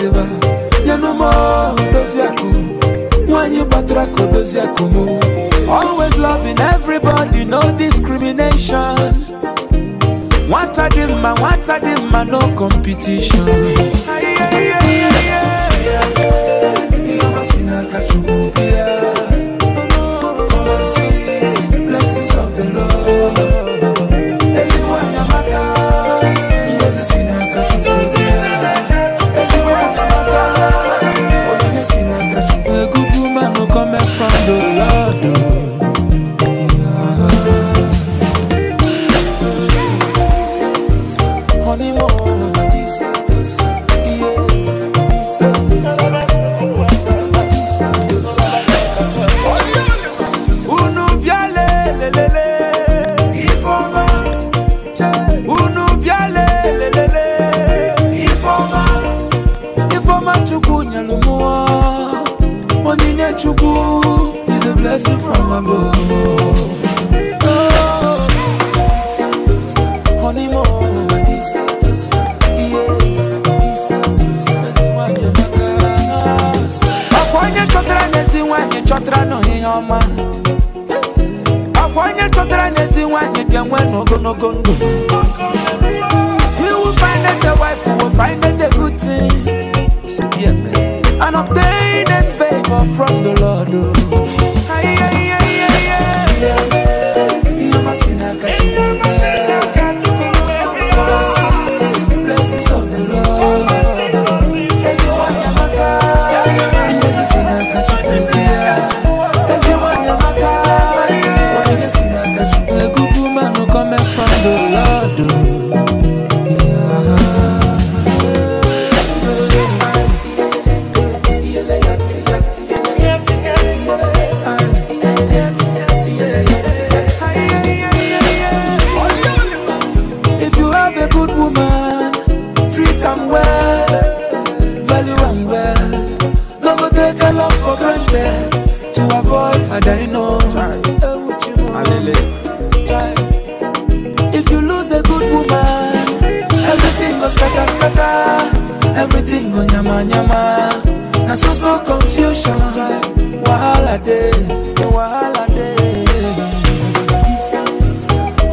siva 0.00 0.24
Yanuma 0.86 1.30
Odoziakumu 1.72 2.78
Wanyi 3.28 3.64
Batrak 3.64 4.20
Odoziakumu 4.20 5.20
Always 5.68 6.18
loving 6.18 6.58
everybody, 6.60 7.44
no 7.44 7.60
discrimination. 7.78 8.96
Wata 10.50 10.88
dimma, 10.88 11.34
wata 11.34 11.78
dimma, 11.78 12.24
no 12.24 12.40
competition. 12.56 13.46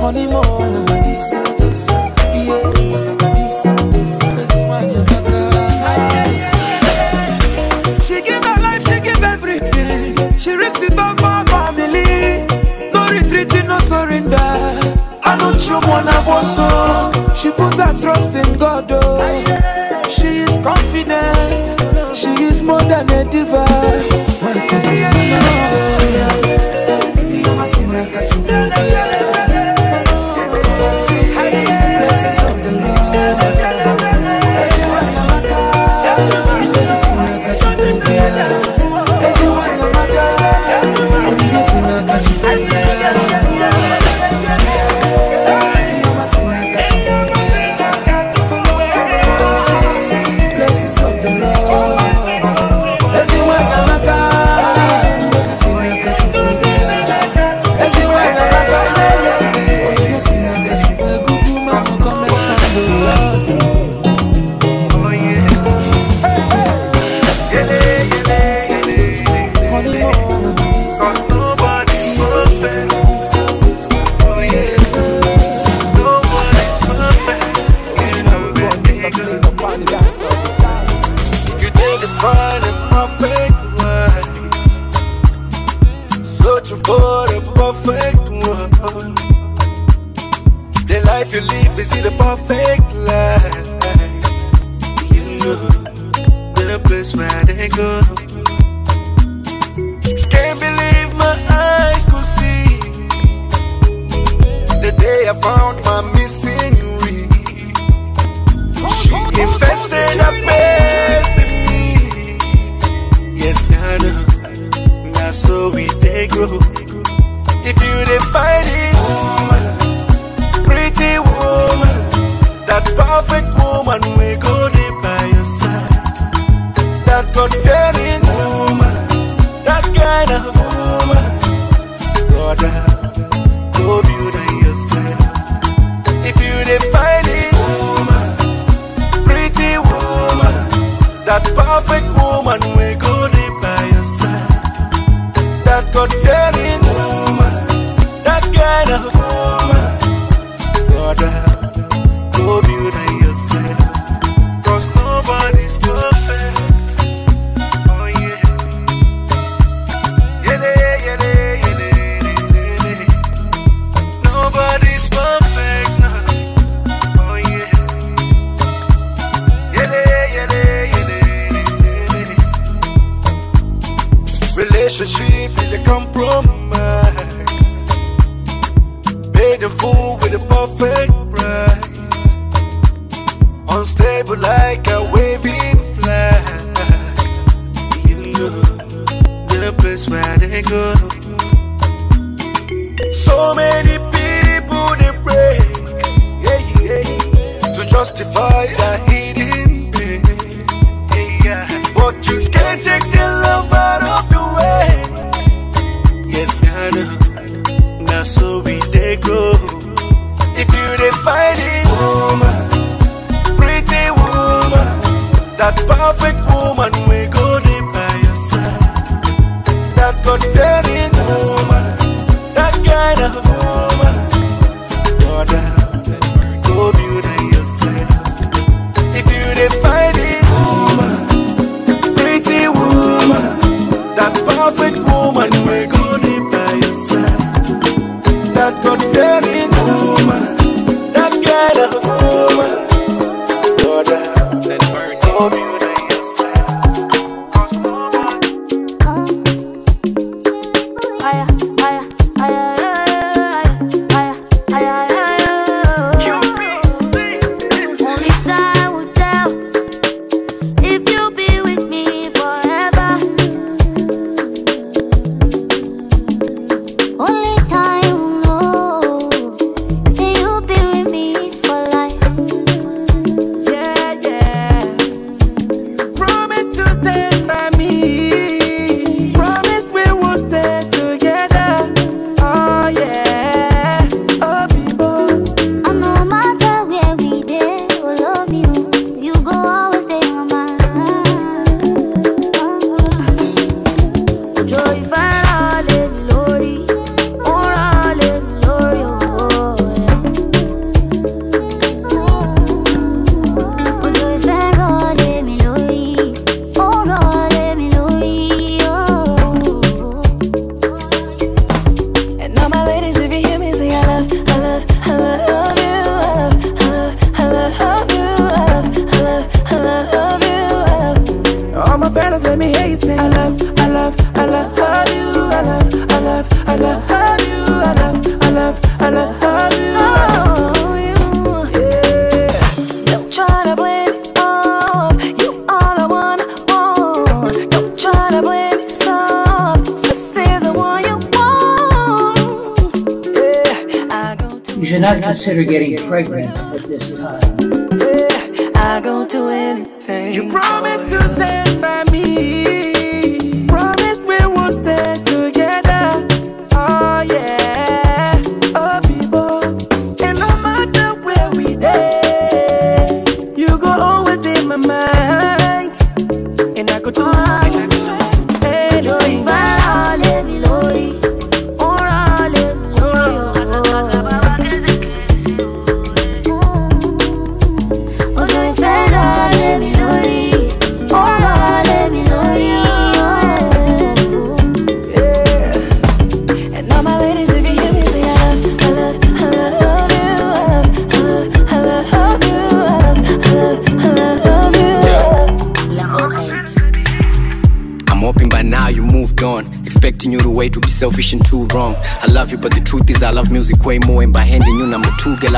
She 0.08 0.14
give 8.22 8.46
her 8.46 8.62
life, 8.62 8.88
she 8.88 9.02
give 9.02 9.22
everything. 9.22 10.16
She 10.38 10.54
rips 10.54 10.82
it 10.82 10.98
off 10.98 11.20
for 11.20 11.26
her 11.26 11.46
family. 11.48 12.46
No 12.94 13.06
retreat, 13.08 13.54
no 13.66 13.80
surrender. 13.80 14.38
I 15.24 15.36
know 15.40 15.58
she 15.58 15.74
wanna 15.74 16.14
bosso. 16.24 17.36
She 17.36 17.52
puts 17.52 17.78
her 17.78 17.94
trust 18.00 18.34
in 18.34 18.58
God. 18.58 18.90
Oh. 18.90 20.10
She 20.10 20.28
is 20.38 20.56
confident. 20.64 22.16
She 22.16 22.30
is 22.46 22.62
more 22.62 22.80
than 22.80 23.12
a 23.12 23.30
diva. 23.30 23.66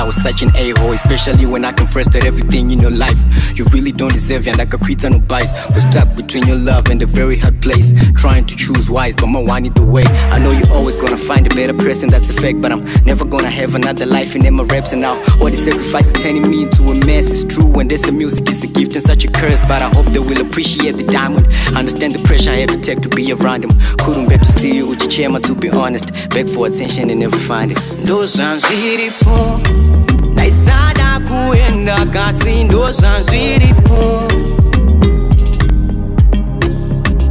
Was 0.09 0.21
such 0.23 0.41
an 0.41 0.49
a-hole. 0.55 0.93
Especially 0.93 1.45
when 1.45 1.63
I 1.63 1.71
confessed 1.71 2.11
that 2.13 2.25
everything 2.25 2.71
in 2.71 2.79
your 2.79 2.91
life 3.05 3.19
you 3.55 3.63
really 3.65 3.91
don't 3.91 4.11
deserve. 4.11 4.47
And 4.47 4.59
I 4.59 4.65
could 4.65 4.81
quit 4.81 5.05
on 5.05 5.11
no 5.11 5.19
bias. 5.19 5.51
Was 5.75 5.83
stuck 5.83 6.15
between 6.15 6.47
your 6.47 6.57
love 6.57 6.89
and 6.89 6.99
a 7.03 7.05
very 7.05 7.37
hard 7.37 7.61
place. 7.61 7.93
Trying 8.15 8.45
to 8.47 8.55
choose 8.55 8.89
wise, 8.89 9.15
but 9.15 9.27
my 9.27 9.39
one 9.39 9.63
the 9.63 9.83
way. 9.83 10.03
I 10.35 10.39
know 10.39 10.51
you're 10.51 10.71
always 10.71 10.97
gonna 10.97 11.17
find 11.17 11.45
a 11.45 11.53
better 11.55 11.75
person, 11.75 12.09
that's 12.09 12.29
a 12.31 12.33
fact. 12.33 12.59
But 12.59 12.71
I'm 12.71 12.83
never 13.05 13.23
gonna 13.23 13.51
have 13.51 13.75
another 13.75 14.07
life 14.07 14.33
and 14.35 14.43
in 14.45 14.55
my 14.55 14.63
raps. 14.63 14.93
And 14.93 15.01
now 15.01 15.13
all 15.39 15.51
the 15.51 15.61
sacrifices 15.67 16.13
turning 16.23 16.49
me 16.49 16.63
into 16.63 16.81
a 16.83 16.95
mess. 17.05 17.29
It's 17.31 17.43
true, 17.53 17.67
when 17.67 17.87
there's 17.87 18.07
a 18.07 18.11
music, 18.11 18.49
it's 18.49 18.63
a 18.63 18.67
gift 18.67 18.95
and 18.95 19.05
such 19.05 19.25
a 19.25 19.31
curse. 19.31 19.61
But 19.61 19.83
I 19.83 19.89
hope 19.89 20.07
they 20.07 20.19
will 20.19 20.41
appreciate 20.41 20.97
the 20.97 21.03
diamond. 21.03 21.47
Understand 21.75 22.15
the 22.15 22.23
pressure 22.23 22.49
I 22.49 22.61
had 22.63 22.69
to 22.69 22.77
take 22.77 23.01
to 23.01 23.09
be 23.09 23.31
around 23.31 23.63
him. 23.65 23.71
Couldn't 23.99 24.27
bear 24.27 24.39
to 24.39 24.51
see 24.51 24.73
you 24.77 24.87
with 24.87 25.01
your 25.01 25.11
chairman, 25.11 25.41
to 25.43 25.53
be 25.53 25.69
honest. 25.69 26.11
Beg 26.29 26.49
for 26.49 26.65
attention 26.67 27.09
and 27.11 27.19
never 27.19 27.37
find 27.37 27.71
it. 27.71 27.79
ndozanzviripo 28.03 29.59
ndaisada 29.59 29.68
ndakasi 31.89 32.63
ndozvanzviripo 32.63 34.23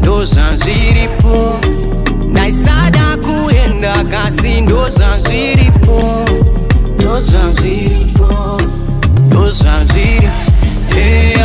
ndozvanzviripo 0.01 1.59
ndaisada 2.31 3.17
kuenda 3.25 4.05
kasi 4.05 4.61
ndozvanzviripo 4.61 6.25
ndozvanzviripo 6.99 8.61
ndozvanzviri 9.27 10.29
hey. 10.95 11.33
Eh. 11.33 11.38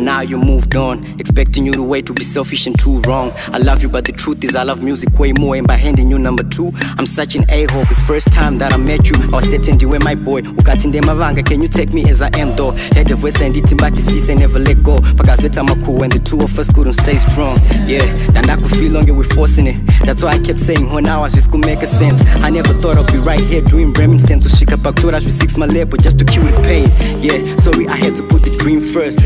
By 0.00 0.04
now 0.04 0.20
you 0.22 0.38
moved 0.38 0.74
on. 0.76 1.04
Expecting 1.20 1.66
you 1.66 1.72
to 1.72 1.82
wait 1.82 2.06
to 2.06 2.14
be 2.14 2.24
selfish 2.24 2.66
and 2.66 2.78
too 2.78 3.00
wrong. 3.00 3.32
I 3.52 3.58
love 3.58 3.82
you, 3.82 3.90
but 3.90 4.06
the 4.06 4.12
truth 4.12 4.42
is 4.42 4.56
I 4.56 4.62
love 4.62 4.82
music 4.82 5.18
way 5.18 5.34
more. 5.38 5.56
And 5.56 5.66
by 5.66 5.76
handing 5.76 6.08
you 6.10 6.18
number 6.18 6.42
two, 6.42 6.72
I'm 6.96 7.04
such 7.04 7.34
an 7.34 7.44
a-hole. 7.50 7.82
It's 7.82 8.00
first 8.00 8.32
time 8.32 8.56
that 8.58 8.72
I 8.72 8.78
met 8.78 9.10
you. 9.10 9.16
I 9.24 9.36
was 9.36 9.50
setting 9.50 9.78
you 9.78 9.90
with 9.90 10.02
my 10.02 10.14
boy. 10.14 10.40
Ukatinde 10.40 11.02
mavanga, 11.02 11.44
can 11.44 11.60
you 11.60 11.68
take 11.68 11.92
me 11.92 12.08
as 12.08 12.22
I 12.22 12.30
am 12.38 12.56
though? 12.56 12.70
Head 12.96 13.10
of 13.10 13.22
West 13.22 13.42
and 13.42 13.54
Timbati 13.54 13.98
sis 13.98 14.30
never 14.30 14.58
let 14.58 14.82
go. 14.82 14.96
Pakazeta 14.96 15.66
maku 15.66 15.98
when 16.00 16.08
the 16.08 16.18
two 16.18 16.40
of 16.40 16.58
us 16.58 16.72
couldn't 16.72 16.94
stay 16.94 17.18
strong. 17.18 17.58
Yeah, 17.86 18.04
and 18.34 18.50
I 18.50 18.56
could 18.56 18.70
feel 18.70 18.92
longer 18.92 19.12
we 19.12 19.24
forcing 19.24 19.66
it. 19.66 19.76
That's 20.04 20.22
why 20.22 20.30
I 20.30 20.38
kept 20.38 20.60
saying 20.60 20.92
when 20.92 21.06
I 21.06 21.18
was 21.18 21.32
just 21.32 21.50
could 21.50 21.64
make 21.64 21.82
a 21.82 21.86
sense. 21.86 22.22
I 22.36 22.50
never 22.50 22.74
thought 22.80 22.98
I'd 22.98 23.12
be 23.12 23.18
right 23.18 23.40
here 23.40 23.62
doing 23.62 23.92
reminiscence. 23.92 24.44
To 24.44 24.50
shika 24.50 24.76
baktoras 24.76 25.24
with 25.24 25.34
six 25.34 25.56
my 25.56 25.66
label 25.66 25.98
just 25.98 26.18
to 26.18 26.24
cure 26.24 26.44
the 26.44 26.62
pain. 26.62 26.88
Yeah, 27.20 27.56
sorry 27.56 27.86
I 27.88 27.96
had 27.96 28.16
to 28.16 28.22
put 28.22 28.42
the 28.42 28.56
dream 28.56 28.80
first. 28.80 29.18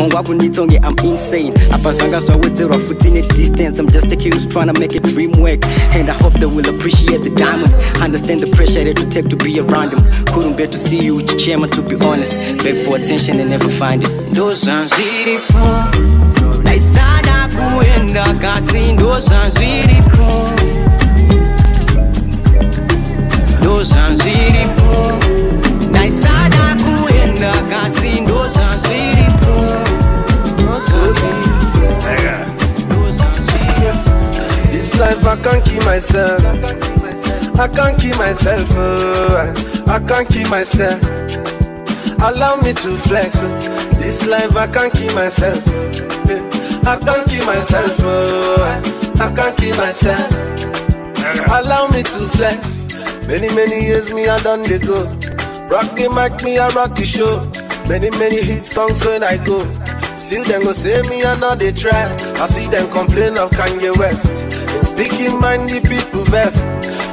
ongwakunitonge 0.00 0.78
i'm 0.82 0.96
insane 1.04 1.52
apa 1.72 1.92
zvanga 1.92 2.20
zvawedzerwa 2.20 2.78
futi 2.78 3.10
nedistance 3.10 3.80
i'm 3.80 3.90
just 3.90 4.12
a 4.12 4.16
kid 4.16 4.34
who's 4.34 4.46
trying 4.46 4.72
to 4.72 4.80
make 4.80 4.94
a 4.94 5.00
dream 5.00 5.32
work 5.40 5.66
and 5.94 6.08
i 6.10 6.12
hope 6.22 6.38
they 6.38 6.46
will 6.46 6.68
appreciate 6.68 7.22
the 7.24 7.30
diamond 7.30 7.74
understand 8.02 8.40
the 8.40 8.56
pressure 8.56 8.84
that 8.84 8.98
it 8.98 9.10
take 9.10 9.28
to 9.28 9.36
be 9.36 9.60
around 9.60 9.92
him 9.92 10.00
couldn't 10.26 10.56
bear 10.56 10.66
to 10.66 10.78
see 10.78 11.02
you 11.04 11.16
with 11.16 11.28
your 11.30 11.38
chairman 11.38 11.70
to 11.70 11.82
be 11.82 11.96
honest 11.96 12.32
beg 12.62 12.76
for 12.84 12.96
attention 12.96 13.40
and 13.40 13.50
never 13.50 13.68
find 13.68 14.02
it 14.04 14.10
kasi 18.40 18.92
ndozanzviripo 18.92 20.48
ndozanzviripo 23.60 25.12
ndaisada 25.90 26.76
kuenda 26.84 27.52
kasi 27.70 28.20
ndozanzviripo 28.20 29.26
This 34.70 34.94
life 34.98 35.26
I 35.26 35.36
can't 35.42 35.64
keep 35.64 35.84
myself. 35.84 36.44
I 37.58 37.68
can't 37.68 37.98
keep 37.98 38.16
myself. 38.18 38.68
Oh, 38.76 39.54
I 39.86 39.98
can't 40.00 40.28
keep 40.28 40.48
myself. 40.50 41.02
Allow 42.22 42.56
me 42.56 42.72
to 42.74 42.96
flex. 42.96 43.40
oh. 43.42 43.58
This 43.98 44.26
life 44.26 44.56
I 44.56 44.66
can't 44.68 44.92
keep 44.92 45.14
myself. 45.14 45.62
Oh. 45.66 46.45
I 46.88 46.96
can't 47.00 47.28
keep 47.28 47.44
myself. 47.44 47.96
Oh, 47.98 48.82
I 49.18 49.34
can't 49.34 49.56
keep 49.58 49.76
myself. 49.76 50.30
Allow 51.50 51.88
me 51.88 52.04
to 52.04 52.28
flex. 52.28 52.86
Many 53.26 53.52
many 53.54 53.84
years 53.84 54.12
me 54.14 54.28
I 54.28 54.38
done 54.38 54.62
the 54.62 54.78
go. 54.78 55.02
Rock 55.66 55.90
the 55.96 56.08
mic, 56.08 56.44
me 56.44 56.58
I 56.58 56.68
rock 56.68 56.94
the 56.94 57.04
show. 57.04 57.42
Many 57.88 58.10
many 58.18 58.40
hit 58.40 58.64
songs 58.64 59.04
when 59.04 59.24
I 59.24 59.36
go. 59.36 59.58
Still 60.16 60.44
them 60.44 60.62
go 60.62 60.72
say 60.72 61.02
me 61.10 61.24
I 61.24 61.36
know 61.40 61.56
they 61.56 61.72
try. 61.72 62.14
I 62.38 62.46
see 62.46 62.68
them 62.68 62.88
complain 62.92 63.36
of 63.36 63.50
Kanye 63.50 63.90
West. 63.98 64.44
In 64.44 64.84
speaking 64.84 65.40
mind 65.40 65.68
the 65.68 65.80
people 65.80 66.24
best. 66.30 66.62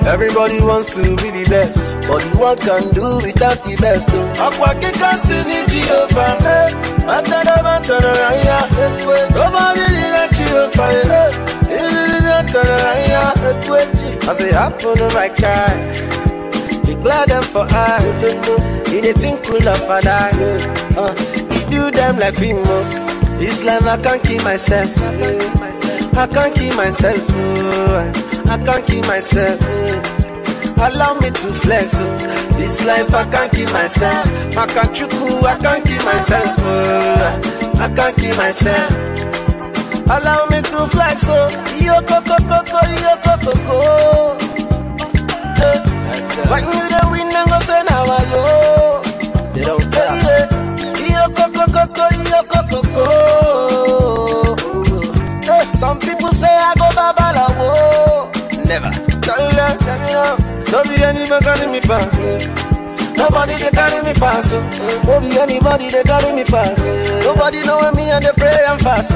Everybody 0.06 0.60
wants 0.60 0.94
to 0.96 1.02
be 1.02 1.32
the 1.32 1.48
best, 1.50 1.96
but 2.10 2.20
the 2.20 2.38
world 2.38 2.60
can 2.60 2.84
do 2.92 3.24
without 3.24 3.64
the 3.64 3.78
best. 3.80 4.10
Oh. 4.12 4.52
Aqua 4.52 4.76
can 4.76 4.92
in 5.32 5.43
Jehovah. 5.74 6.38
Eh? 6.46 6.70
Matana 7.08 7.56
matana 7.66 8.12
raya. 8.20 8.58
Eh? 8.78 8.90
Nobody 9.34 9.86
did 9.98 10.14
that 10.14 10.30
Jehovah. 10.38 10.88
Eh? 10.94 11.54
I 14.26 14.34
say 14.34 14.52
happen 14.52 15.02
on 15.02 15.14
my 15.14 15.30
car. 15.30 15.70
Declare 16.86 17.26
them 17.26 17.44
for 17.44 17.66
I. 17.70 18.02
He 18.90 19.02
they 19.02 19.14
think 19.14 19.44
cool 19.44 19.68
of 19.68 19.90
a 19.90 20.02
die. 20.02 20.32
Uh, 20.96 21.14
he 21.52 21.66
do 21.70 21.90
them 21.92 22.20
like 22.20 22.36
Fimo. 22.36 22.84
Life 23.66 23.86
I 23.88 23.98
can't 24.02 24.24
keep 24.24 24.44
myself. 24.44 24.90
I 26.16 26.28
can't 26.28 26.56
keep 26.56 26.76
myself. 26.76 27.20
oh, 27.30 28.12
I 28.46 28.58
can't 28.64 28.86
keep 28.86 29.08
myself. 29.08 30.23
Allow 30.84 31.14
me 31.16 31.30
to 31.32 31.54
flex. 31.54 31.96
oh. 32.00 32.18
This 32.58 32.84
life 32.86 33.14
I 33.14 33.24
can't 33.32 33.52
keep 33.52 33.72
myself. 33.72 34.28
I 34.58 34.66
can't 34.68 34.92
chuku, 34.96 35.44
I 35.44 35.58
can't 35.60 35.84
keep 35.86 36.04
myself. 36.04 36.56
oh, 36.60 37.42
I 37.80 37.88
can't 37.96 38.16
keep 38.18 38.36
myself. 38.38 38.92
Allow 40.12 40.46
me 40.52 40.62
to 40.62 40.88
flex. 40.88 41.24
Oh, 41.30 41.50
yo 41.80 42.02
coco 42.04 42.36
coco, 42.50 42.80
yo 43.00 43.16
coco 43.24 43.54
coco. 43.64 44.38
Eh, 45.64 45.80
When 46.52 46.64
you 46.66 46.84
the 46.92 47.02
win, 47.12 47.32
I'm 47.32 47.48
gonna 47.48 47.64
say 47.64 47.82
now 47.88 48.04
I 48.04 48.12
yo. 48.34 48.44
They 49.56 49.64
don't 49.64 49.86
care. 49.92 50.48
Yo 51.00 51.24
coco 51.32 51.64
coco, 51.72 52.06
yo 52.28 52.40
coco 52.52 52.80
coco. 52.94 54.56
Eh, 55.48 55.64
Some 55.76 56.00
people 56.00 56.34
say 56.34 56.52
I 56.52 56.74
go 56.76 56.90
babalawo. 56.92 58.28
Never. 58.68 58.92
Tell 59.22 59.50
them, 59.50 59.78
tell 59.80 60.00
me 60.00 60.12
now. 60.12 60.43
Don't 60.84 60.98
be 60.98 61.04
any 61.04 61.30
man 61.30 61.72
me 61.72 61.80
back. 61.80 62.12
Nobody 63.16 63.56
they 63.56 63.70
carry 63.72 64.04
me 64.04 64.12
pass. 64.14 64.54
No 65.06 65.22
be 65.22 65.40
anybody 65.40 65.88
they 65.90 66.04
carry 66.04 66.34
me 66.36 66.44
pass. 66.44 66.78
Nobody 67.24 67.62
know 67.64 67.90
me 67.94 68.10
and 68.12 68.22
they 68.24 68.34
pray 68.36 68.66
and 68.68 68.82
fast. 68.82 69.14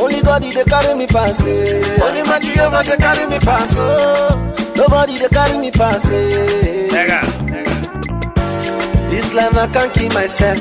Only 0.00 0.22
God 0.22 0.42
they 0.42 0.64
carry 0.64 0.94
me 0.96 1.06
pass. 1.06 1.42
Only 1.44 2.22
my 2.22 2.38
Jehovah 2.40 2.82
they 2.82 2.96
carry 2.96 3.26
me 3.28 3.38
pass. 3.40 3.76
oh. 3.78 4.72
Nobody 4.74 5.18
they 5.18 5.28
carry 5.28 5.58
me 5.58 5.70
pass. 5.70 6.08
This 9.10 9.34
life 9.34 9.56
I 9.56 9.68
can't 9.68 9.92
keep 9.92 10.14
myself. 10.14 10.60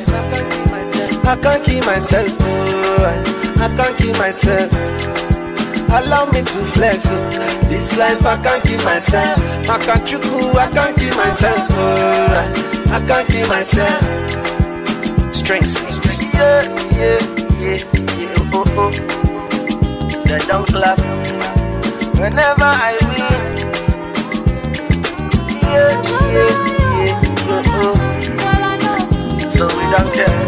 I 1.25 1.37
can't 1.41 1.63
keep 1.63 1.85
myself. 1.85 2.27
oh, 2.41 3.05
I 3.61 3.69
can't 3.77 3.97
keep 3.97 4.17
myself. 4.17 5.18
Allow 5.91 6.25
me 6.31 6.41
to 6.41 6.59
flex. 6.73 7.07
oh. 7.09 7.29
This 7.69 7.97
life 7.97 8.23
I 8.25 8.37
can't 8.43 8.63
keep 8.63 8.83
myself. 8.83 9.37
I 9.69 9.77
can't 9.83 10.03
chuku, 10.07 10.55
I 10.55 10.69
can't 10.71 10.95
keep 10.97 11.15
myself. 11.15 11.67
oh, 11.71 12.93
I, 12.93 12.99
can't 13.07 13.27
keep 13.27 13.47
myself. 13.47 14.01
Strings. 15.33 15.73
Yeah, 16.33 16.61
yeah, 16.93 17.19
yeah, 17.57 17.77
yeah. 18.17 18.53
Oh, 18.53 18.63
oh. 18.77 18.91
They 20.25 20.39
don't 20.45 20.67
clap. 20.67 20.99
Whenever 22.19 22.65
I 22.65 22.97
win. 23.09 23.17
Yeah, 25.63 25.91
yeah, 26.33 26.53
yeah. 27.05 27.21
Oh, 27.49 27.61
oh. 27.81 27.95
So 29.57 29.65
we 29.67 29.83
don't 29.91 30.11
care. 30.13 30.38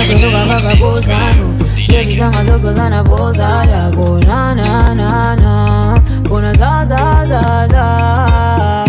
Tunamwona 0.00 0.14
kutoka 0.14 0.46
kakabosano 0.46 1.54
Yebisanga 1.92 2.44
zokozana 2.44 3.02
boza 3.04 3.42
yako 3.70 4.18
na 4.26 4.54
na 4.54 4.94
na 4.94 5.36
na 5.36 6.00
Kuna 6.28 6.52
za 6.52 6.84
za 6.86 7.26
za 7.28 7.68
za 7.68 8.84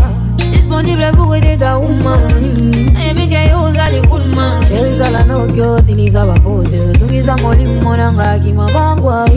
Disponible 0.51 1.11
pour 1.13 1.33
aider 1.35 1.57
ta 1.57 1.77
woman 1.79 2.27
Baby 2.93 3.27
can 3.27 3.47
use 3.49 3.77
all 3.77 3.89
the 3.91 4.07
good 4.09 4.25
man 4.35 4.61
Sherizala 4.63 5.23
no 5.27 5.47
kyo 5.47 5.81
siniza 5.81 6.25
bapose 6.25 6.77
Zotungiza 6.79 7.37
mwalimu 7.37 7.81
mwananga 7.81 8.39
kimabangwa 8.39 9.27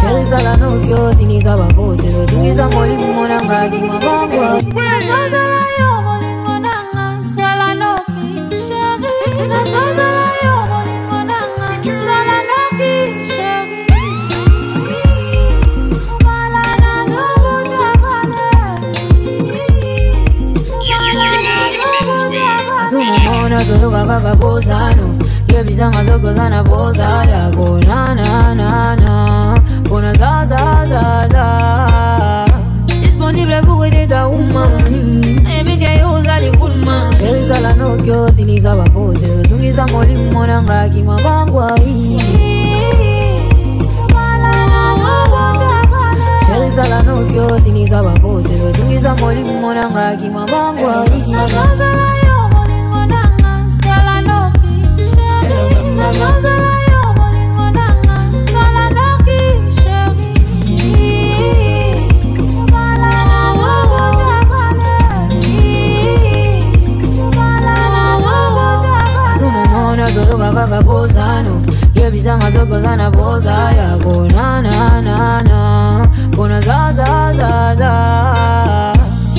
Sherizala 0.00 0.56
no 0.56 0.78
kyo 0.80 1.14
siniza 1.14 1.56
bapose 1.56 2.12
Zotungiza 2.12 2.68
mwalimu 2.68 3.12
mwananga 3.12 3.68
kimabangwa 3.68 4.62
tunamwona 4.62 5.41
toloka 23.66 24.06
kakabosano 24.06 25.14
yebisanga 25.54 26.04
zokozana 26.04 26.62
boza 26.62 27.04
yako 27.32 27.78
na 27.88 28.14
na 28.14 28.54
na 28.54 28.96
na 28.96 29.60
kuna 29.88 30.12
za 30.12 30.46
za 30.46 30.86
za 30.86 31.28
za 31.28 32.46
disponible 33.00 33.60
pour 33.62 33.84
aider 33.84 34.06
ta 34.08 34.28
woman 34.28 35.22
Baby 35.44 35.76
can 35.78 35.98
use 36.00 36.26
all 36.26 36.40
the 36.40 36.50
good 36.58 36.76
man 36.84 37.12
Sherizala 37.12 37.76
no 37.76 37.96
kyo 37.96 38.28
siniza 38.32 38.76
bapose 38.76 39.26
zotungiza 39.36 39.86
mwalimu 39.86 40.32
mwananga 40.32 40.88
kimabangwa 40.88 41.78
Sherizala 46.46 47.02
no 47.02 47.24
kyo 47.24 47.60
siniza 47.60 48.02
bapose 48.02 48.58
zotungiza 48.58 49.14
mwalimu 49.14 49.60
mwananga 49.60 50.16
kimabangwa 50.16 51.04
tunamwona 51.04 51.91
toloka 70.52 70.66
kakabosano 70.66 71.62
yebisanga 71.94 72.50
zokozana 72.50 73.10
boza 73.10 73.72
na 74.32 74.60
na 74.62 75.00
na 75.00 75.42
na 75.42 76.08
kuna 76.36 76.60
za 76.60 76.92
za 76.92 77.32
za 77.32 77.74
za 77.76 78.92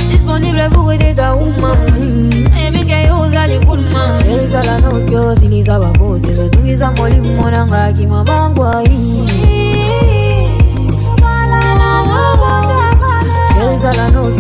disponible 0.10 0.70
pour 0.72 0.92
aider 0.92 1.14
ta 1.16 1.36
woman 1.36 2.30
Baby 2.54 2.84
can 2.86 3.06
use 3.06 3.36
all 3.36 3.48
the 3.48 3.60
good 3.66 3.80
man 3.94 4.24
Sherizala 4.24 4.80
no 4.82 4.92
kyo 5.06 5.36
siniza 5.36 5.80
bapose 5.80 6.34
zotungiza 6.36 6.92
mwalimu 6.92 7.36
mwananga 7.36 7.94
kimabangwa 7.94 8.84
Sherizala 13.54 14.10
no 14.12 14.34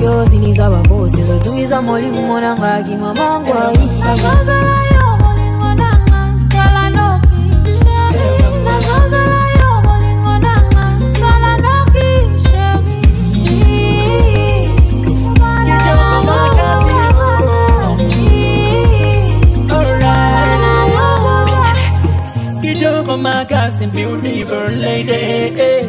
kimabangwa 23.13 23.13
Kidogo 23.13 23.17
makasi 23.17 23.87
beautiful 23.91 24.75
lady. 24.77 25.83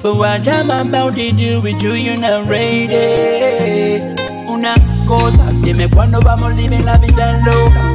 For 0.00 0.16
what 0.16 0.46
I'm 0.48 0.70
about 0.70 1.14
to 1.14 1.32
do 1.32 1.60
with 1.60 1.82
you, 1.82 1.92
you're 1.92 2.18
not 2.18 2.48
ready. 2.48 4.00
Una 4.48 4.74
cosa, 5.06 5.52
dime 5.62 5.88
cuándo 5.88 6.20
vamos 6.20 6.52
a 6.52 6.54
vivir 6.54 6.84
la 6.84 6.98
vida 6.98 7.40
loca. 7.44 7.94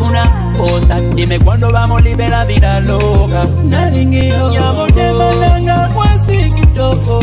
Una 0.00 0.24
cosa, 0.56 1.00
dime 1.14 1.38
cuándo 1.38 1.72
vamos 1.72 2.00
a 2.00 2.04
vivir 2.04 2.30
la 2.30 2.44
vida 2.44 2.80
loca. 2.80 3.46
Naringio, 3.64 4.50
llamo 4.50 4.86
de 4.86 5.12
malanga, 5.12 5.88
mwasi 5.94 6.52
kitoko 6.54 7.20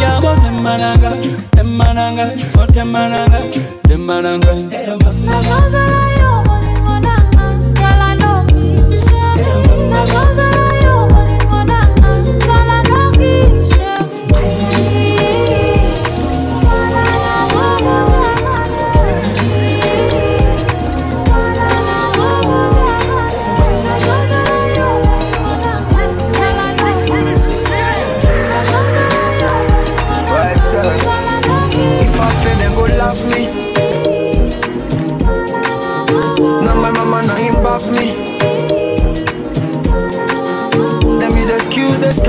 Llamo 0.00 0.34
de 0.42 0.50
malanga, 0.62 1.10
de 1.52 1.62
malanga, 1.62 2.26
de 2.72 2.84
malanga, 2.84 3.40
de 3.88 3.96
malanga 3.96 5.93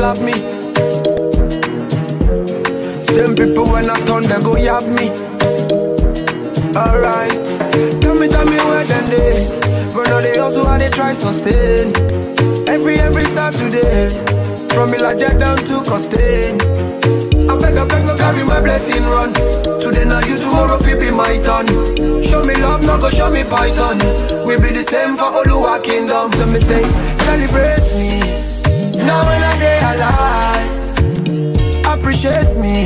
slap 0.05 0.19
me. 0.19 0.33
Same 3.01 3.33
people 3.35 3.65
when 3.71 3.89
I 3.89 3.97
turn, 4.05 4.23
they 4.23 4.39
go 4.47 4.53
yab 4.53 4.85
me. 4.97 5.09
Alright, 6.77 7.45
tell 8.03 8.13
me, 8.13 8.27
tell 8.27 8.45
me 8.45 8.57
where 8.69 8.85
them 8.85 9.05
they. 9.09 9.47
But 9.93 10.09
now 10.09 10.21
they 10.21 10.37
also 10.37 10.63
how 10.65 10.77
they 10.77 10.89
try 10.89 11.13
sustain. 11.13 11.87
Every, 12.67 12.99
every 12.99 13.25
Saturday. 13.33 14.09
From 14.75 14.91
Ilaja 14.91 15.39
down 15.39 15.57
to 15.69 15.75
Costain. 15.89 16.61
I 17.49 17.57
beg, 17.59 17.77
I 17.77 17.87
beg, 17.87 18.05
no 18.05 18.15
carry 18.15 18.43
my 18.43 18.61
blessing 18.61 19.03
run. 19.05 19.33
Today 19.79 20.05
now 20.05 20.19
you, 20.19 20.37
tomorrow 20.37 20.77
fi 20.79 20.99
be 20.99 21.09
my 21.09 21.37
turn. 21.47 21.65
Show 22.21 22.43
me 22.43 22.53
love, 22.55 22.83
no 22.83 22.99
go 22.99 23.09
show 23.09 23.31
me 23.31 23.43
python. 23.43 23.97
We 24.45 24.57
be 24.57 24.69
the 24.69 24.83
same 24.83 25.15
for 25.17 25.31
Oluwa 25.39 25.81
kingdom. 25.83 26.31
So 26.33 26.45
me 26.45 26.59
say, 26.59 26.83
celebrate 27.25 27.89
me. 27.97 28.44
Now 29.05 29.21
when 29.27 29.41
I 29.43 29.53
day 29.59 29.79
alive, 29.91 30.71
appreciate 31.93 32.55
me. 32.57 32.83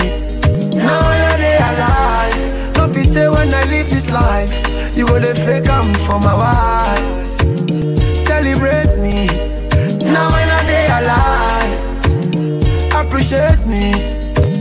Now 0.75 0.99
when 1.07 1.21
I 1.31 1.37
day 1.37 1.57
alive, 1.69 2.73
don't 2.73 2.93
be 2.93 3.03
say 3.03 3.27
when 3.29 3.53
I 3.53 3.63
live 3.65 3.89
this 3.89 4.09
life, 4.09 4.51
you 4.95 5.05
go 5.07 5.19
to 5.19 5.33
fake 5.45 5.69
I'm 5.69 5.93
for 6.05 6.19
my 6.19 6.35
wife. 6.43 7.39
Celebrate 8.27 8.97
me. 8.99 9.27
Now 10.13 10.31
when 10.33 10.49
I 10.49 10.61
day 10.71 10.87
alive, 10.99 11.75
appreciate 13.05 13.65
me. 13.65 13.91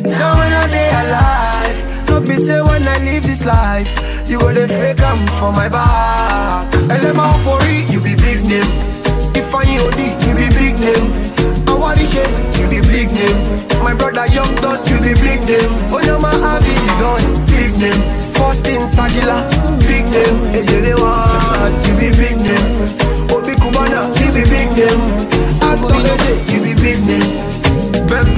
Now 0.03 0.39
when 0.39 0.53
I 0.53 0.67
day 0.69 0.91
alive, 1.03 2.09
no 2.09 2.21
be 2.21 2.37
say 2.47 2.61
when 2.63 2.87
I 2.87 2.99
live 2.99 3.23
this 3.25 3.45
life, 3.45 3.89
you 4.29 4.39
go 4.39 4.53
to 4.53 4.67
fake 4.69 5.01
I'm 5.03 5.27
for 5.39 5.53
my 5.53 5.69
back. 5.69 6.71
Elema 6.95 7.33
for 7.45 7.59
it, 7.63 7.91
you 7.91 8.01
be 8.01 8.15
big 8.17 8.45
name. 8.45 8.71
If 9.35 9.55
I 9.55 9.65
OD, 9.79 10.01
you 10.27 10.35
be 10.35 10.49
big 10.55 10.79
name. 10.81 11.28
Awari 11.79 12.03
shit, 12.11 12.35
you 12.59 12.67
be 12.69 12.81
big 12.91 13.13
name. 13.13 13.39
My 13.85 13.95
brother 13.95 14.27
Young 14.35 14.53
Dot, 14.57 14.83
you 14.91 14.99
be 14.99 15.15
big 15.15 15.41
name. 15.47 15.71
Oh, 15.95 16.03
Oyama 16.03 16.35
Abi, 16.43 16.75
you 16.75 16.95
done, 16.99 17.47
big 17.47 17.71
name. 17.79 18.03
First 18.35 18.67
in 18.67 18.83
Sagila, 18.91 19.47
big 19.87 20.05
name. 20.11 20.39
Ejelewa, 20.59 21.23
you 21.87 21.95
be 21.95 22.11
big 22.19 22.37
name. 22.43 22.67
Obi 23.31 23.55
Cubana, 23.55 24.11
you 24.19 24.27
be 24.35 24.43
big 24.51 24.71
name. 24.75 25.03
Atogeze, 25.63 26.51
you 26.51 26.59
be 26.59 26.65
big 26.65 26.67
name. 26.67 26.68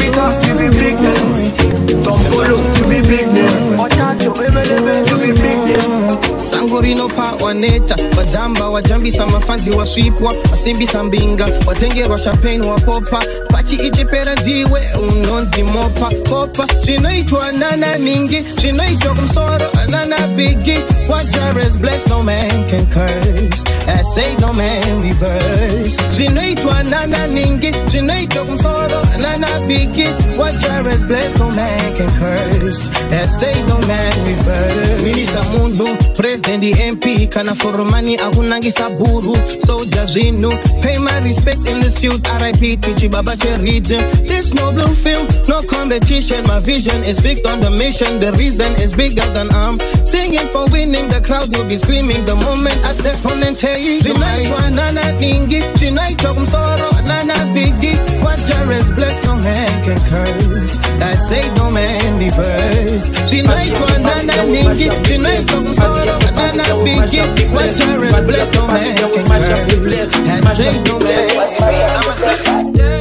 Ben 0.00 0.12
Peters, 0.12 0.48
you 0.48 0.54
be 0.56 0.68
big 0.78 0.96
name. 1.00 2.02
Tom 2.02 2.18
Polo, 2.32 2.56
you 2.76 2.84
be 2.88 3.00
big 3.08 3.26
name. 3.32 3.78
Ochacho, 3.78 4.32
Ebelebe, 4.34 4.94
you 5.08 5.34
be 5.34 5.40
big 5.40 5.58
name. 5.68 6.40
sangorino 6.40 7.08
pa 7.08 7.32
waneta 7.44 7.96
badamba 8.16 8.68
wajambisa 8.70 9.26
mafanzi 9.26 9.70
waswipwa 9.70 10.34
wasimbisa 10.50 11.02
mbinga 11.04 11.48
watengerwa 11.66 12.18
champagne 12.18 12.66
wapopa 12.66 13.22
pachi 13.60 13.74
ichipera 13.74 14.34
ndiwe 14.34 14.80
unonzi 15.02 15.62
mopa 15.62 16.10
popa 16.10 16.66
zvinoitwa 16.82 17.52
nana 17.52 17.98
ningi 17.98 18.44
zvinoitwa 18.60 19.14
kumsoro 19.14 19.66
nana 19.88 20.26
bigi 20.26 20.78
what 21.08 21.26
is 21.66 21.76
blessed 21.76 22.08
no 22.08 22.22
man 22.22 22.50
can 22.70 22.86
curse. 22.86 23.64
I 23.86 24.02
say 24.02 24.36
no 24.36 24.52
man 24.52 25.02
reverse. 25.02 25.96
Zvinoitwa 26.12 26.82
nana 26.82 27.26
ningi 27.26 27.72
zvinoitwa 27.90 28.44
kumsoro 28.44 29.04
nana 29.20 29.48
bigi 29.66 30.06
what 30.38 30.54
is 30.94 31.04
blessed 31.04 31.38
no 31.38 31.50
man 31.50 31.96
can 31.96 32.08
curse. 32.18 32.86
I 33.12 33.26
say 33.26 33.52
no 33.66 33.78
man 33.80 34.26
reverse. 34.26 35.02
Minister 35.02 35.44
mundu 35.58 36.14
president 36.14 36.64
mp 36.92 37.28
kana 37.28 37.54
foromani 37.54 38.16
akunangisa 38.16 38.90
buru. 38.90 39.36
Soja 39.66 40.06
zvinu 40.06 40.50
pay 40.80 40.98
my 40.98 41.18
respects 41.24 41.64
in 41.64 41.80
this 41.80 41.98
field 41.98 42.26
rip 42.40 42.80
to 42.80 42.90
chibaba 42.94 43.36
cherhythm 43.50 44.00
there's 44.26 44.54
no 44.54 44.72
blue 44.72 44.94
film 44.94 45.26
no 45.48 45.62
competition. 45.62 46.44
My 46.46 46.60
vision 46.60 47.02
is 47.02 47.18
fixed 47.18 47.46
on 47.46 47.58
the 47.58 47.70
mission. 47.70 48.20
The 48.20 48.30
reason 48.38 48.70
is 48.76 48.92
bigger 48.92 49.26
than 49.34 49.50
i'm 49.50 49.80
singing 50.06 50.46
for 50.54 50.66
winning. 50.70 51.08
The 51.08 51.20
crowd 51.20 51.50
will 51.54 51.66
be 51.66 51.76
screaming. 51.76 52.24
The 52.24 52.36
moment 52.36 52.78
i 52.84 52.92
step 52.92 53.18
on 53.26 53.42
and 53.42 53.58
tell 53.58 53.78
you 53.78 54.00
zvinoitwa 54.00 54.70
nana 54.70 55.02
ningi 55.18 55.60
zvinoitwa 55.78 56.34
kumsoro 56.34 56.90
nana 57.10 57.34
bigi 57.54 57.94
what 58.22 58.38
is 58.78 58.90
blessed 58.90 59.24
no 59.24 59.34
man 59.36 59.84
can 59.84 59.98
curse. 60.10 60.76
I 61.02 61.14
say 61.16 61.42
no 61.56 61.70
man 61.70 62.18
reverse 62.18 63.08
zvinoitwa 63.26 63.98
nana 63.98 64.44
ningi 64.44 64.90
zvinoitwa 64.90 65.56
kumsoro 65.64 66.16
nana 66.38 66.64
bigi 66.84 67.22
what 67.50 67.66
is 67.66 67.80
blessed 68.26 68.54
no 68.54 68.66
man 68.66 68.96
can 68.96 69.26
curse. 69.26 70.14
I 70.14 70.54
say 70.54 70.82
no 70.84 70.98
man 71.00 72.99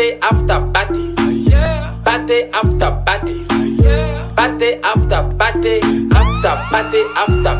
Party 0.00 0.18
after 0.22 0.60
party. 0.72 1.14
Party 2.04 2.44
after 2.54 2.90
party. 3.04 3.44
Party 4.34 4.74
after 4.82 5.22
party. 5.36 5.80
After 6.10 6.56
party 6.72 7.02
after 7.20 7.59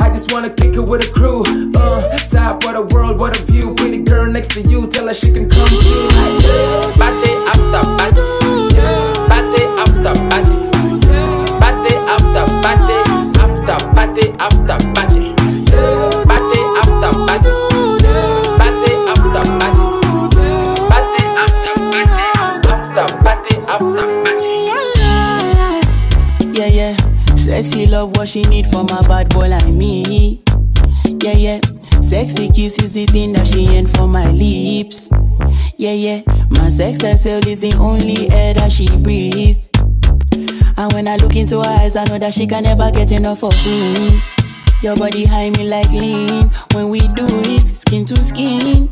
I 0.00 0.10
just 0.10 0.32
wanna 0.32 0.50
kick 0.50 0.74
it 0.76 0.88
with 0.88 1.06
a 1.06 1.10
crew. 1.10 1.42
Uh, 1.76 2.00
top 2.28 2.64
of 2.64 2.74
the 2.74 2.94
world, 2.94 3.20
what 3.20 3.38
a 3.38 3.42
view. 3.42 3.74
Pretty 3.74 3.98
girl 3.98 4.26
next 4.26 4.50
to 4.52 4.62
you, 4.62 4.86
tell 4.88 5.06
her 5.08 5.14
she 5.14 5.30
can 5.32 5.48
come 5.50 5.68
too. 5.68 6.08
Party 6.98 7.30
after 7.52 7.82
party. 7.98 8.22
Party 9.28 9.62
after 9.82 10.14
party. 10.30 10.56
Party 11.60 11.94
after 12.14 12.44
party. 12.62 12.96
After 13.38 13.78
party 13.94 14.24
after 14.38 14.87
she 28.28 28.42
need 28.42 28.66
from 28.66 28.84
a 28.92 29.02
bad 29.08 29.30
boy 29.30 29.48
like 29.48 29.72
me. 29.72 30.42
Yeah, 31.24 31.32
yeah. 31.32 31.60
Sexy 32.02 32.48
kiss 32.48 32.76
is 32.78 32.92
the 32.92 33.06
thing 33.06 33.32
that 33.32 33.48
she 33.48 33.66
ain't 33.74 33.88
for 33.88 34.06
my 34.06 34.30
lips. 34.32 35.08
Yeah, 35.78 35.94
yeah. 35.94 36.20
My 36.50 36.68
sex 36.68 37.00
herself 37.00 37.46
is 37.46 37.60
the 37.60 37.74
only 37.80 38.28
air 38.30 38.52
that 38.52 38.70
she 38.70 38.84
breathes. 39.00 39.70
And 40.76 40.92
when 40.92 41.08
I 41.08 41.16
look 41.16 41.36
into 41.36 41.56
her 41.56 41.80
eyes, 41.80 41.96
I 41.96 42.04
know 42.04 42.18
that 42.18 42.34
she 42.34 42.46
can 42.46 42.64
never 42.64 42.90
get 42.90 43.12
enough 43.12 43.42
of 43.42 43.56
me. 43.64 44.20
Your 44.82 44.94
body 44.96 45.24
high 45.24 45.48
me 45.56 45.66
like 45.66 45.90
lean. 45.90 46.50
When 46.74 46.90
we 46.90 47.00
do 47.16 47.24
it, 47.24 47.66
skin 47.66 48.04
to 48.04 48.22
skin. 48.22 48.90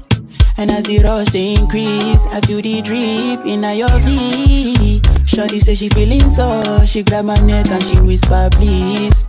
And 0.58 0.70
as 0.70 0.84
the 0.84 1.00
rush 1.04 1.28
they 1.30 1.54
increase, 1.54 2.24
I 2.32 2.40
feel 2.42 2.60
the 2.60 2.82
drip 2.82 3.46
in 3.46 3.62
your 3.76 3.92
V. 4.00 5.02
Shorty 5.26 5.60
say 5.60 5.74
she 5.74 5.88
feeling 5.88 6.28
so, 6.28 6.62
she 6.84 7.02
grab 7.02 7.24
my 7.24 7.36
neck 7.42 7.66
and 7.68 7.82
she 7.82 8.00
whisper 8.00 8.48
please. 8.52 9.26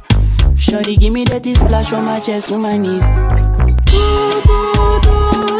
Shorty 0.56 0.96
give 0.96 1.14
me 1.14 1.24
that 1.26 1.46
splash 1.46 1.90
from 1.90 2.06
my 2.06 2.20
chest 2.20 2.48
to 2.50 2.58
my 2.58 2.78
knees. 2.78 3.04
African 4.48 5.57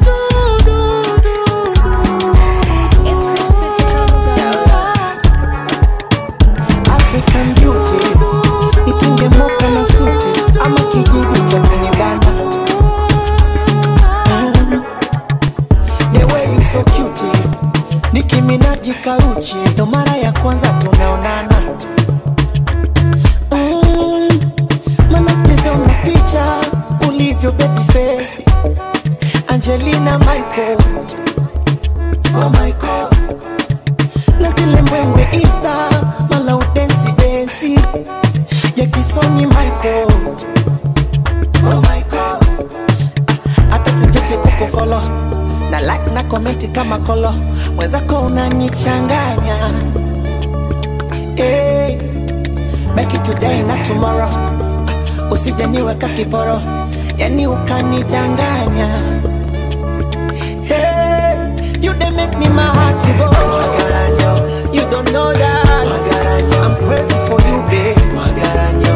Nicki 18.38 18.42
Minaj 18.42 18.88
karuchi 19.04 19.56
ndo 19.74 19.86
mara 19.86 20.18
ya 20.18 20.32
kwanza 20.32 20.68
tunaonana 20.68 21.62
mm. 23.52 24.30
Mana 25.12 25.32
una 25.74 25.94
picha 25.94 26.46
ulivyo 27.10 27.52
baby 27.52 27.82
face. 27.94 28.46
Angelina 29.48 30.18
Michael. 30.20 30.78
Oh 32.36 32.50
my 32.50 32.74
na 34.40 34.52
zile 34.52 34.82
mbwembwe 34.82 35.28
Insta 35.32 35.76
mala 36.32 36.56
udensi 36.56 37.12
densi. 37.18 37.80
Ya 38.76 38.86
kisoni 38.86 39.46
Michael. 39.48 40.08
Oh 41.72 41.82
my 41.82 42.04
hata 43.70 43.92
sijote 43.92 44.38
kukufolo 44.38 45.02
na 45.72 45.80
like 45.80 46.08
na 46.14 46.24
komenti 46.24 46.68
kama 46.68 46.98
kolo. 47.00 47.34
Mwenzako 47.76 48.20
unanichanganya. 48.22 49.56
Hey, 51.36 51.98
make 52.96 53.14
it 53.14 53.24
today 53.24 53.64
na 53.64 53.78
tomorrow. 53.84 54.30
Usije 55.32 55.66
niweka 55.68 56.08
kiporo. 56.08 56.62
Yani 57.18 57.48
ukanidanganya. 57.48 58.88
Hey, 60.64 61.36
you 61.82 61.94
dey 61.94 62.10
make 62.12 62.38
me 62.40 62.48
my 62.50 62.62
heart 62.62 63.02
go. 63.18 63.28
Magaranyo, 63.30 64.74
you 64.74 64.82
don't 64.92 65.12
know 65.12 65.34
that. 65.34 65.66
Magaranyo, 65.90 66.58
I'm 66.66 66.76
crazy 66.88 67.18
for 67.28 67.40
you 67.48 67.62
babe. 67.70 67.98
Magaranyo, 68.16 68.96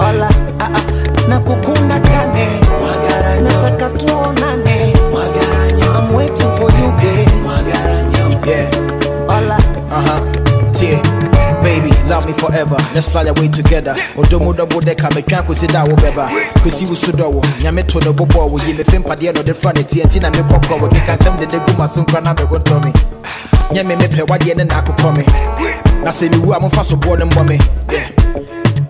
ola 0.00 0.28
ah, 0.60 0.70
ah, 0.74 1.28
nakukunda 1.28 2.00
chane. 2.00 2.48
Magaranyo, 2.82 3.42
nataka 3.50 3.90
tu 12.28 12.34
forever. 12.34 12.76
Let's 12.94 13.08
fly 13.08 13.22
away 13.22 13.48
together. 13.48 13.94
Odomo 14.16 14.56
double 14.56 14.80
decker, 14.80 15.08
me 15.14 15.22
can't 15.22 15.46
consider 15.46 15.84
wo 15.86 15.96
beba. 15.96 16.28
Kusi 16.62 16.86
usudo 16.86 17.30
wo, 17.30 17.40
nyame 17.60 17.86
to 17.86 17.98
no 18.00 18.12
bobo 18.12 18.46
wo. 18.46 18.58
Ye 18.58 18.74
me 18.74 18.84
fimpa 18.84 19.18
de 19.18 19.32
no 19.32 19.42
de 19.42 19.54
front 19.54 19.78
it. 19.78 19.88
Tina 19.88 20.30
me 20.30 20.42
kokro 20.48 20.80
wo. 20.80 20.88
Kika 20.88 21.16
sem 21.16 21.36
de 21.36 21.46
de 21.46 21.58
guma 21.58 21.88
sun 21.88 22.04
krana 22.04 22.34
me 22.36 22.46
gon 22.46 22.62
to 22.62 22.74
me. 22.80 22.92
Nyame 23.70 23.98
me 23.98 24.08
pe 24.08 24.22
wade 24.28 24.56
ne 24.56 24.64
na 24.64 24.82
akokɔ 24.82 25.16
me. 25.16 25.24
Na 26.04 26.10
se 26.10 26.28
ni 26.28 26.38
wu 26.38 26.52
a 26.52 26.60
momfa 26.60 26.84
so 26.84 26.96
bo 26.96 27.14
ne 27.14 27.24
mbɔ 27.24 27.48
me. 27.48 27.58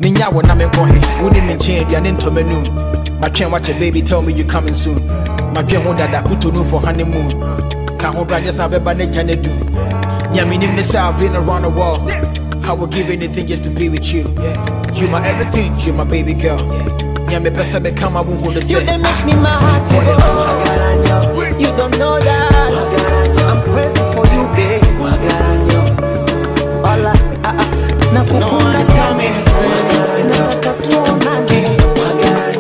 Ninya 0.00 0.32
wo 0.32 0.40
na 0.40 0.54
me 0.54 0.64
nkɔ 0.64 0.86
he. 0.88 1.22
Wo 1.22 1.28
ni 1.28 1.40
me 1.40 1.54
nkyɛn 1.54 1.84
aduane 1.84 2.16
ntɔ 2.16 2.30
m'anum. 2.32 3.20
My 3.20 3.28
train 3.28 3.50
watch 3.50 3.68
a 3.68 3.74
baby 3.74 4.00
tell 4.00 4.22
me 4.22 4.32
you 4.32 4.44
coming 4.44 4.74
soon. 4.74 5.08
Hold 5.58 5.98
that 5.98 6.24
kuto 6.24 6.54
no 6.54 6.62
for 6.62 6.80
honeymoon. 6.80 7.30
Can't 7.98 8.14
hold 8.14 8.28
back 8.28 8.44
just 8.44 8.58
have 8.58 8.72
a 8.72 8.78
banana 8.78 9.12
jane 9.12 9.42
do. 9.42 9.50
Yeah, 10.32 10.44
me 10.44 10.56
name 10.56 10.76
the 10.76 10.84
south 10.84 11.20
been 11.20 11.34
around 11.34 11.62
the 11.62 11.70
world. 11.70 12.08
I 12.68 12.72
would 12.72 12.90
give 12.90 13.08
anything 13.08 13.46
just 13.46 13.64
to 13.64 13.70
be 13.70 13.88
with 13.88 14.12
you. 14.12 14.20
You 14.94 15.08
my 15.08 15.26
everything, 15.26 15.78
you 15.80 15.92
my 15.94 16.04
baby 16.04 16.34
girl. 16.34 16.58
Yeah, 17.30 17.38
me 17.38 17.50
best 17.50 17.74
I 17.74 17.78
become 17.78 18.16
I 18.16 18.20
won't 18.20 18.40
hold 18.40 18.54
the 18.54 18.60
You 18.66 18.80
they 18.80 18.96
make 18.98 19.24
me 19.24 19.34
my 19.34 19.48
heart 19.56 19.84
to 19.86 19.94
go. 19.94 21.58
You 21.58 21.66
don't 21.76 21.98
know 21.98 22.18
that. 22.18 22.52
I'm 23.48 23.62
crazy 23.72 24.04
for 24.12 24.26
you, 24.34 24.44
babe. 24.54 24.84
Hola, 26.84 27.12
ah 27.44 27.56
ah. 27.56 27.66
Nakukunda 28.12 28.84
sana. 28.84 29.24
Nataka 30.28 30.72
tuonane. 30.84 31.60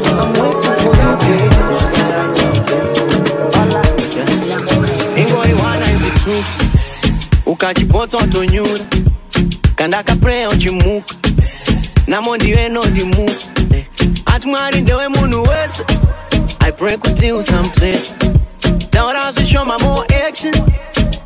I'm 0.08 0.32
waiting 0.40 0.76
for 0.80 0.94
you, 0.96 1.12
babe. 1.20 2.58
ingoiwana 5.16 5.92
izi 5.92 6.10
tu 6.10 6.44
ukajipota 7.46 8.16
utonyura 8.16 8.84
kandaka 9.78 10.16
preya 10.16 10.48
uchimuka 10.48 11.14
namo 12.06 12.36
ndiwe 12.36 12.68
nondimuka 12.68 13.32
ati 14.26 14.46
mwari 14.46 14.80
ndewe 14.80 15.08
munhu 15.08 15.42
wese 15.42 15.82
i 16.60 16.72
pray 16.72 16.96
kuti 16.96 17.32
usamtreta 17.32 18.14
taura 18.90 19.32
zvishoma 19.32 19.78
more 19.78 20.04
action. 20.26 20.54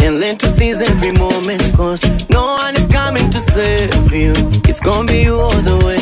And 0.05 0.19
learn 0.20 0.37
to 0.37 0.47
seize 0.49 0.83
every 0.83 1.12
moment 1.12 1.62
cause 1.77 2.03
no 2.29 2.43
one 2.61 2.74
is 2.74 2.87
coming 2.89 3.31
to 3.31 3.39
save 3.39 4.12
you. 4.12 4.33
It's 4.69 4.81
gonna 4.81 5.07
be 5.07 5.23
you 5.23 5.39
all 5.39 5.62
the 5.62 5.77
way. 5.87 5.99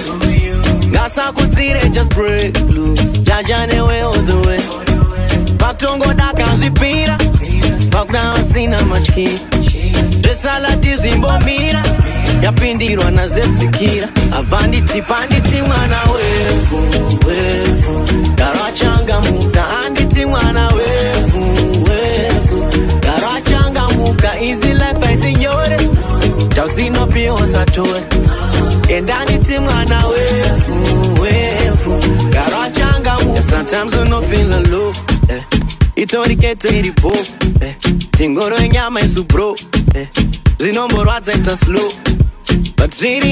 Ngasakudzire 0.91 1.93
just 1.93 2.11
break 2.15 2.59
loose. 2.71 3.19
Jaja 3.23 3.67
newe 3.67 4.01
all 4.01 4.13
the 4.13 4.37
way. 4.49 4.61
Pakutongodakazvipira 5.59 7.19
pakuda 7.91 8.33
vasina 8.33 8.83
matyira 8.83 9.39
zvesalati 10.23 10.97
zvimbomira 10.97 11.83
yapindirwa 12.43 13.11
nazedzikira 13.11 14.09
avhanditi 14.39 15.03
panditi 15.03 15.63
mwana 15.63 15.99
wevhu 16.13 16.79
wevhu 17.29 18.05
garwachangamuka 18.35 19.65
anditi 19.87 20.25
mwana 20.27 20.69
wevhu 20.69 21.45
wevhu 21.89 22.65
garwachangamuka 23.01 24.41
izi 24.41 24.67
life 24.73 25.07
aisinyore 25.09 25.77
tausinopiosatore 26.55 28.01
endanditi 28.89 29.59
mwana 29.59 30.07
wevhu 30.07 31.23
wevhu 31.23 32.01
garwachangamuka 32.31 33.43
sometimes 33.43 33.95
unofeel 33.95 34.69
low 34.71 34.93
eh. 35.29 35.43
itoriketo 35.97 36.69
iripo 36.69 37.13
eh. 37.61 37.75
tingoro 38.11 38.59
nyama 38.59 39.01
isu 39.01 39.25
bro 39.25 39.57
eh. 39.95 40.09
zvinomborwadza 40.59 41.33
ita 41.33 41.57
slow 41.57 41.93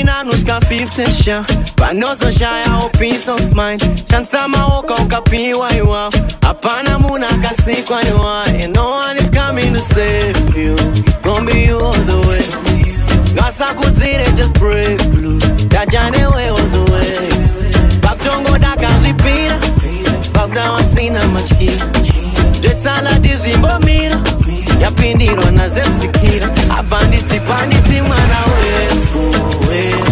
nanosvika 0.05 0.61
50 0.61 1.11
sha. 1.25 1.45
Panozoshayawo 1.77 2.91
peace 2.99 3.29
of 3.29 3.41
mind. 3.55 3.81
Shandisa 4.11 4.49
maoko 4.49 4.95
ukapiwa 4.95 5.73
iwawo 5.77 6.13
hapana 6.43 6.99
munhu 6.99 7.25
akasikwa 7.25 8.03
iwa. 8.05 8.43
And 8.47 8.75
no 8.75 8.91
one 8.91 9.17
is 9.17 9.31
coming 9.31 9.73
to 9.73 9.79
save 9.79 10.57
you. 10.57 10.75
It's 11.07 11.19
gonna 11.21 11.51
be 11.51 11.65
you 11.67 11.79
all 11.79 11.93
the 11.93 12.29
way. 12.29 12.43
Ngasakudzire 13.35 14.37
just 14.37 14.55
break 14.59 15.01
loose. 15.23 15.47
Jaja 15.69 16.11
newe 16.11 16.49
all 16.49 16.57
the 16.57 16.93
way. 16.93 17.29
Pakutongodakazvipira 18.01 19.59
pakuda 20.33 20.71
wasina 20.73 21.27
matyira 21.27 21.85
zvetsalati 22.61 23.35
zvimbomira 23.37 24.19
yapindirwa 24.81 25.51
nazedzikira 25.51 26.47
abva 26.79 27.05
nditi 27.05 27.41
panditi 27.41 28.01
mwana 28.03 28.39
wevhu 28.47 28.88
wevhu 29.69 30.08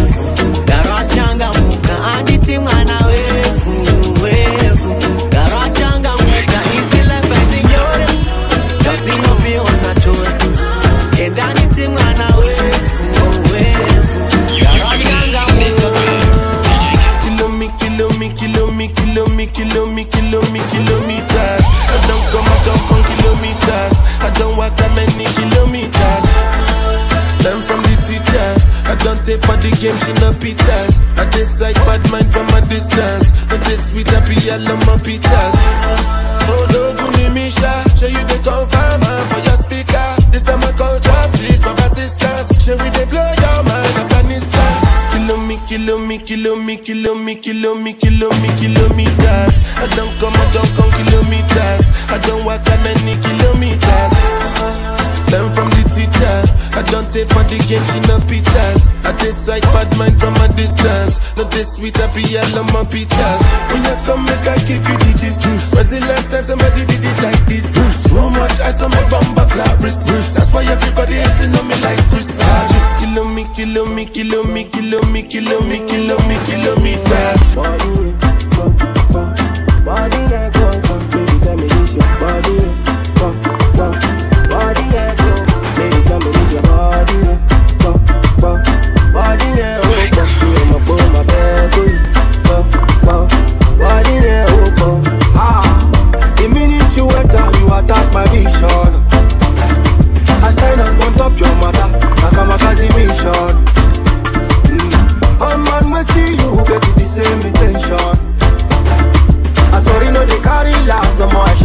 game, 29.87 29.97
she 30.03 30.13
no 30.19 30.29
pitas. 30.35 30.99
I 31.17 31.23
decide 31.31 31.79
bad 31.87 32.03
mind 32.11 32.29
from 32.31 32.47
a 32.51 32.61
distance. 32.67 33.31
But 33.47 33.63
this 33.63 33.89
sweet 33.89 34.09
happy, 34.11 34.35
I 34.51 34.57
love 34.57 34.83
my 34.85 34.99
pitas. 34.99 35.55
Oh, 36.51 36.63
no, 36.71 36.81
Guni 36.99 37.31
Misha. 37.31 37.71
Show 37.95 38.11
you 38.11 38.23
the 38.27 38.37
confirm 38.43 39.01
uh, 39.03 39.23
for 39.31 39.39
your 39.47 39.57
speaker. 39.57 40.07
This 40.31 40.43
time 40.43 40.63
I 40.63 40.71
call 40.75 40.99
drop 40.99 41.31
six 41.31 41.63
for 41.63 41.75
assistance. 41.87 42.51
Show 42.63 42.75
we 42.83 42.89
they 42.91 43.07
blow 43.07 43.23
your 43.23 43.59
mind, 43.63 43.95
Afghanistan. 44.03 44.71
Kilo 45.11 45.37
me, 45.47 45.57
kilo 45.67 45.95
me, 45.97 46.17
kilo 46.19 46.55
me, 46.55 46.75
kilo 46.77 47.15
me, 47.15 47.35
kilo 47.35 47.75
me, 47.75 47.93
kilo 47.93 48.29
me, 48.43 48.49
kilometers. 48.59 49.53
I 49.79 49.87
don't 49.95 50.11
come, 50.19 50.35
I 50.35 50.45
don't 50.51 50.71
come 50.75 50.91
kilometers. 50.99 51.83
I 52.11 52.17
don't 52.23 52.43
walk 52.43 52.63
that 52.67 52.79
many 52.83 53.15
kilometers. 53.23 54.13
Learn 55.31 55.47
from 55.51 55.69
the 55.75 55.83
teacher. 55.91 56.35
I 56.77 56.83
don't 56.83 57.11
take 57.11 57.27
for 57.29 57.43
the 57.43 57.57
game, 57.67 57.83
she 57.83 57.99
no 58.07 58.19
pitas. 58.27 58.96
I 59.27 59.59
like 59.59 59.63
bad 59.75 59.91
mind 59.99 60.15
from 60.19 60.33
a 60.39 60.47
distance. 60.55 61.19
Not 61.35 61.51
this 61.51 61.75
sweet, 61.75 61.99
I 61.99 62.07
love 62.55 62.71
my 62.71 62.87
pitas. 62.87 63.43
When 63.75 63.83
you 63.83 63.95
come, 64.07 64.23
make 64.23 64.47
I 64.47 64.55
give 64.63 64.87
you 64.87 64.97
digits. 65.03 65.43
Was 65.75 65.91
the 65.91 65.99
last 66.07 66.31
time 66.31 66.45
somebody 66.45 66.85
did 66.87 67.03
it 67.03 67.17
like 67.19 67.43
this? 67.43 67.67
So 68.07 68.29
much 68.31 68.55
ice 68.63 68.81
on 68.81 68.89
my 68.91 69.03
bumper 69.11 69.43
clap. 69.51 69.79
That's 69.83 70.47
why 70.53 70.63
everybody 70.63 71.15
hating 71.19 71.51
on 71.59 71.67
me 71.67 71.75
like 71.83 71.99
Chris. 72.07 72.39
Kilo 73.03 73.25
me, 73.35 73.43
kilo 73.53 73.83
me, 73.91 74.05
kilo 74.05 74.43
me, 74.47 74.63
kilo 74.63 75.03
me, 75.11 75.23
kilo 75.27 75.59
me, 75.59 75.83
kilo 75.83 76.15
me, 76.23 76.37
kilometers. 76.47 77.41
Body 77.53 77.96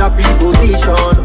sharp 0.02 0.18
position. 0.38 1.16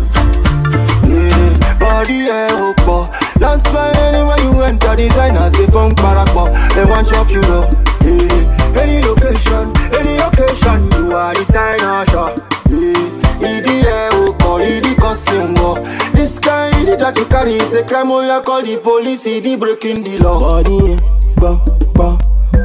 Yeah, 1.10 1.78
body 1.80 2.30
yeah, 2.30 2.50
opo. 2.54 3.10
That's 3.40 3.64
why 3.74 3.92
anywhere 4.06 4.40
you 4.42 4.62
enter, 4.62 4.96
designers 4.96 5.52
they 5.54 5.66
funk 5.68 5.98
barakbo. 5.98 6.54
They 6.76 6.86
want 6.86 7.08
chop 7.08 7.30
you 7.32 7.42
know. 7.42 7.66
Yeah, 8.04 8.82
any 8.82 9.02
location, 9.02 9.74
any 9.98 10.18
occasion, 10.18 10.92
you 10.92 11.16
are 11.16 11.34
designer 11.34 12.06
shop. 12.12 12.38
Yeah, 12.70 13.66
yeah, 13.66 14.10
opo, 14.14 14.60
idi 14.62 14.94
kosimbo. 14.96 15.84
This 16.14 16.38
kind 16.38 16.88
that 16.88 17.18
you 17.18 17.26
carry 17.26 17.54
is 17.54 17.74
a 17.74 17.84
crime. 17.84 18.12
Oh, 18.12 18.22
you 18.22 18.42
call 18.44 18.62
the 18.62 18.78
police, 18.78 19.26
idi 19.26 19.60
breaking 19.60 20.04
the 20.04 20.20
law. 20.20 20.40
Body 20.40 20.76
yeah, 20.86 21.00
go, 21.40 21.58
go. 21.96 22.18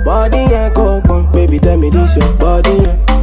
Body 0.05 0.37
yeah, 0.37 0.69
go, 0.75 1.01
go. 1.01 1.23
Baby, 1.33 1.59
tell 1.59 1.79
me 1.79 1.89
this 1.89 2.17
your 2.17 2.33
body 2.35 2.71
yeah, 2.71 3.22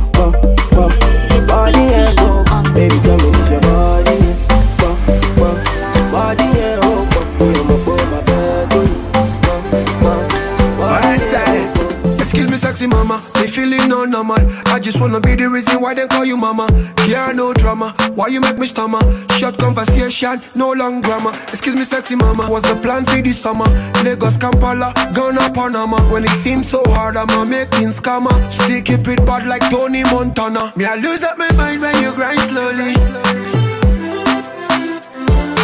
reason 15.60 15.82
why 15.82 15.94
they 15.94 16.08
call 16.08 16.24
you 16.24 16.38
mama. 16.38 16.68
Yeah, 17.06 17.34
no 17.34 17.54
drama. 17.54 17.94
Why 18.16 18.28
you 18.28 18.40
make 18.40 18.58
me 18.58 18.66
stammer? 18.66 19.02
Short 19.38 19.58
conversation, 19.58 20.42
no 20.56 20.72
long 20.72 21.02
grammar. 21.02 21.34
Excuse 21.50 21.76
me, 21.76 21.84
sexy 21.84 22.16
mama. 22.16 22.46
What's 22.50 22.68
the 22.70 22.80
plan 22.80 23.06
for 23.06 23.22
this 23.22 23.40
summer? 23.40 23.68
Lagos, 24.04 24.38
Kampala, 24.38 24.94
Ghana, 25.14 25.52
Panama. 25.52 26.00
When 26.12 26.24
it 26.24 26.36
seems 26.44 26.70
so 26.70 26.82
hard, 26.88 27.18
I'm 27.18 27.30
a 27.30 27.46
making 27.46 27.90
scammer. 27.90 28.34
Still 28.50 28.82
keep 28.82 29.08
it 29.08 29.26
bad 29.26 29.48
like 29.48 29.70
Tony 29.70 30.04
Montana. 30.04 30.72
Me, 30.78 30.86
I 30.86 30.96
lose 30.96 31.24
up 31.24 31.38
my 31.38 31.52
mind 31.54 31.82
when 31.82 32.02
you 32.04 32.14
grind 32.14 32.40
slowly. 32.42 32.94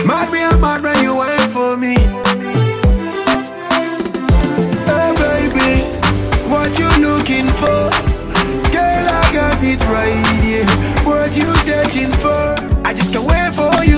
Mad 0.05 0.29
me, 0.31 0.43
I'm 0.43 0.59
mad 0.59 0.83
when 0.83 1.03
you 1.03 1.15
wait 1.15 1.49
for 1.55 1.77
me. 1.77 1.95
Hey 4.89 5.09
baby, 5.23 5.71
what 6.49 6.77
you 6.77 6.89
looking 6.99 7.47
for? 7.47 8.14
Girl, 8.95 9.09
I 9.09 9.33
got 9.33 9.61
it 9.61 9.83
right 9.87 10.25
here. 10.41 10.65
What 11.05 11.35
you 11.35 11.53
searching 11.67 12.13
for? 12.13 12.55
I 12.87 12.93
just 12.93 13.11
can't 13.11 13.27
wait 13.29 13.53
for 13.53 13.83
you 13.83 13.94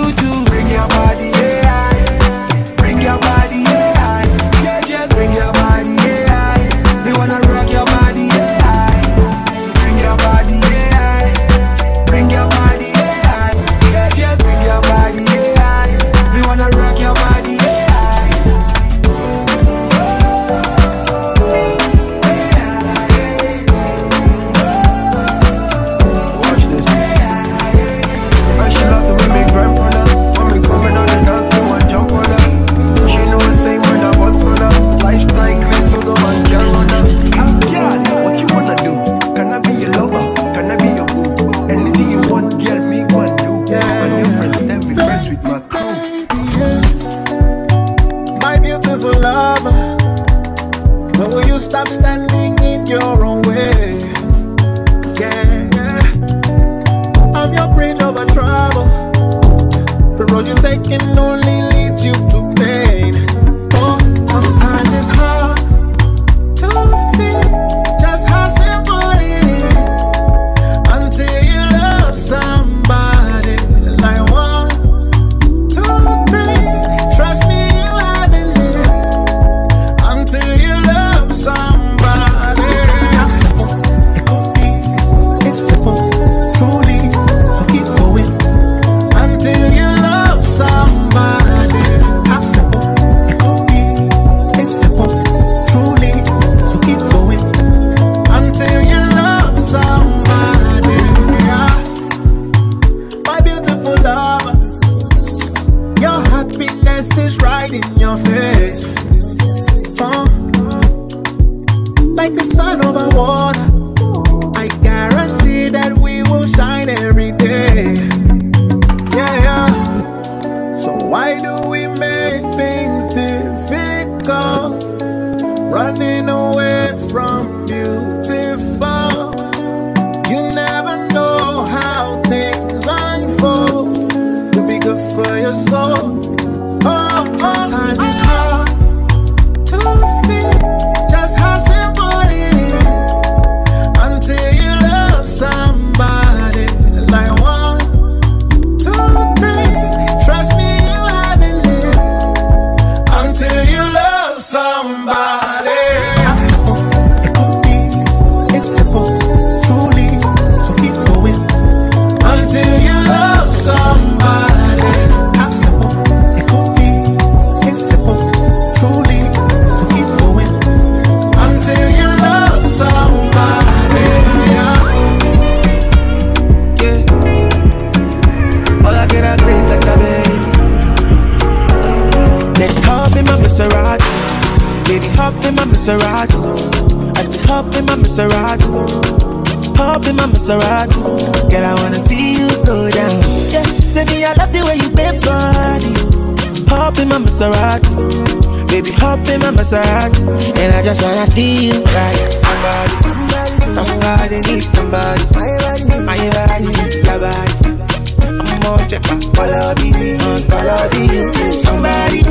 me. 210.94 211.08
Somebody, 211.54 212.22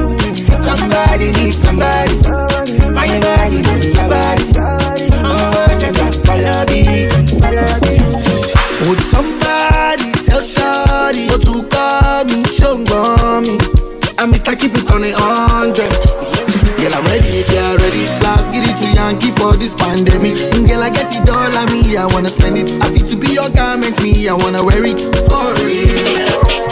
somebody 0.62 1.26
needs 1.32 1.58
somebody. 1.58 2.14
My 2.92 3.08
body, 3.20 3.58
your 3.94 4.08
body. 4.08 4.44
I'm 5.24 5.50
more 5.52 5.74
check 5.80 5.94
my 5.94 6.10
follow 6.24 6.64
me, 6.70 7.08
follow 7.40 7.76
me. 7.84 7.94
Would 8.88 9.00
somebody 9.12 10.12
tell 10.26 10.40
Shawty 10.42 11.28
what 11.30 11.42
to 11.46 11.62
call 11.68 12.24
me, 12.24 12.44
show 12.44 12.76
me? 12.78 13.58
I'm 14.18 14.32
Mr. 14.32 14.58
Keep 14.58 14.74
it 14.76 14.90
on 14.90 15.04
a 15.04 15.12
hundred. 15.14 15.90
Girl, 16.78 16.94
I'm 16.94 17.04
ready 17.06 17.40
if 17.40 17.50
you're 17.50 17.76
ready. 17.78 18.04
Last 18.24 18.50
get 18.52 18.64
it 18.68 18.76
to 18.82 18.88
Yankee 18.94 19.30
for 19.32 19.52
this 19.54 19.74
pandemic. 19.74 20.34
Mm, 20.52 20.68
Girl, 20.68 20.82
I 20.82 20.90
get 20.90 21.10
it 21.14 21.28
all 21.28 21.56
on 21.56 21.66
me. 21.72 21.96
I 21.96 22.06
wanna 22.06 22.28
spend 22.30 22.56
it. 22.58 22.70
I 22.82 22.90
fit 22.90 23.06
to 23.08 23.16
be 23.16 23.32
your 23.34 23.48
garment, 23.50 24.00
me. 24.02 24.28
I 24.28 24.34
wanna 24.34 24.64
wear 24.64 24.84
it 24.84 25.00
for 25.28 25.52
real. 25.64 26.65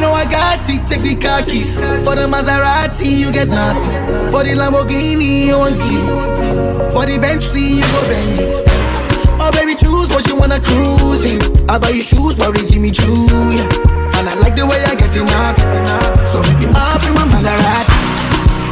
Know 0.00 0.12
I 0.12 0.24
got 0.24 0.64
it, 0.64 0.86
take 0.88 1.02
the 1.02 1.14
car 1.14 1.42
keys. 1.42 1.74
For 1.76 2.16
the 2.16 2.24
Maserati, 2.24 3.04
you 3.20 3.30
get 3.32 3.48
nothing. 3.48 3.92
For 4.32 4.42
the 4.42 4.56
Lamborghini, 4.56 5.46
you 5.46 5.58
want 5.58 5.76
give. 5.76 6.92
For 6.92 7.04
the 7.04 7.18
Bentley, 7.20 7.76
you 7.78 7.84
go 7.84 8.00
bend 8.08 8.40
it. 8.40 8.54
Oh, 9.42 9.50
baby, 9.52 9.74
choose 9.76 10.08
what 10.08 10.26
you 10.26 10.36
wanna 10.36 10.58
cruise 10.60 11.24
in. 11.24 11.36
I 11.68 11.76
buy 11.76 11.90
you 11.90 12.02
shoes, 12.02 12.34
worry 12.36 12.64
Jimmy 12.66 12.90
Choo, 12.90 13.28
yeah. 13.52 13.68
And 14.16 14.28
I 14.28 14.34
like 14.40 14.56
the 14.56 14.64
way 14.64 14.80
I 14.84 14.94
get 14.94 15.14
it 15.14 15.28
out. 15.28 15.56
So 16.26 16.40
baby, 16.48 16.64
up 16.72 17.04
in 17.04 17.12
my 17.12 17.24
Maserati. 17.28 17.92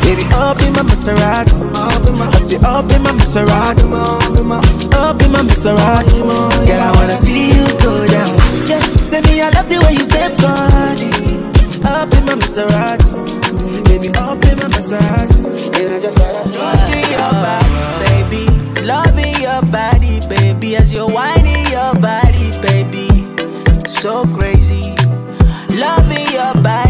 Baby, 0.04 0.24
up 0.32 0.60
in 0.64 0.72
my 0.72 0.80
Maserati. 0.80 1.52
Up 1.76 2.08
in 2.08 2.14
my, 2.16 2.26
I 2.28 2.38
say 2.38 2.56
up 2.56 2.88
in 2.88 3.02
my 3.02 3.12
Maserati. 3.12 3.84
Up 3.92 5.20
in 5.20 5.32
my, 5.32 5.40
Maserati. 5.44 6.24
Girl, 6.66 6.80
I 6.80 6.90
wanna 6.96 7.16
see 7.16 7.52
you 7.52 7.66
go 7.84 8.06
down. 8.08 8.32
Yeah. 8.64 8.80
Say 9.04 9.20
me, 9.22 9.42
I 9.42 9.50
love 9.50 9.68
the 9.68 9.78
way 9.84 9.92
you 9.92 10.06
take 10.08 10.36
body. 10.40 11.17
Up 11.84 12.12
in 12.14 12.24
my 12.26 12.34
Maserati, 12.34 13.84
baby, 13.84 14.08
up 14.10 14.42
in 14.44 14.56
my 14.58 14.68
Maserati, 14.74 15.80
and 15.80 15.94
I 15.94 16.00
just 16.00 16.18
had 16.18 16.34
a 16.34 16.48
stroke 16.48 17.10
your 17.10 17.30
body, 17.44 17.70
baby. 18.04 18.82
Loving 18.84 19.34
your 19.40 19.62
body, 19.62 20.20
baby, 20.28 20.76
as 20.76 20.92
you're 20.92 21.08
whining 21.08 21.66
your 21.66 21.94
body, 21.94 22.50
baby. 22.60 23.08
So 23.84 24.24
crazy, 24.34 24.94
loving 25.70 26.26
your 26.32 26.54
body 26.62 26.87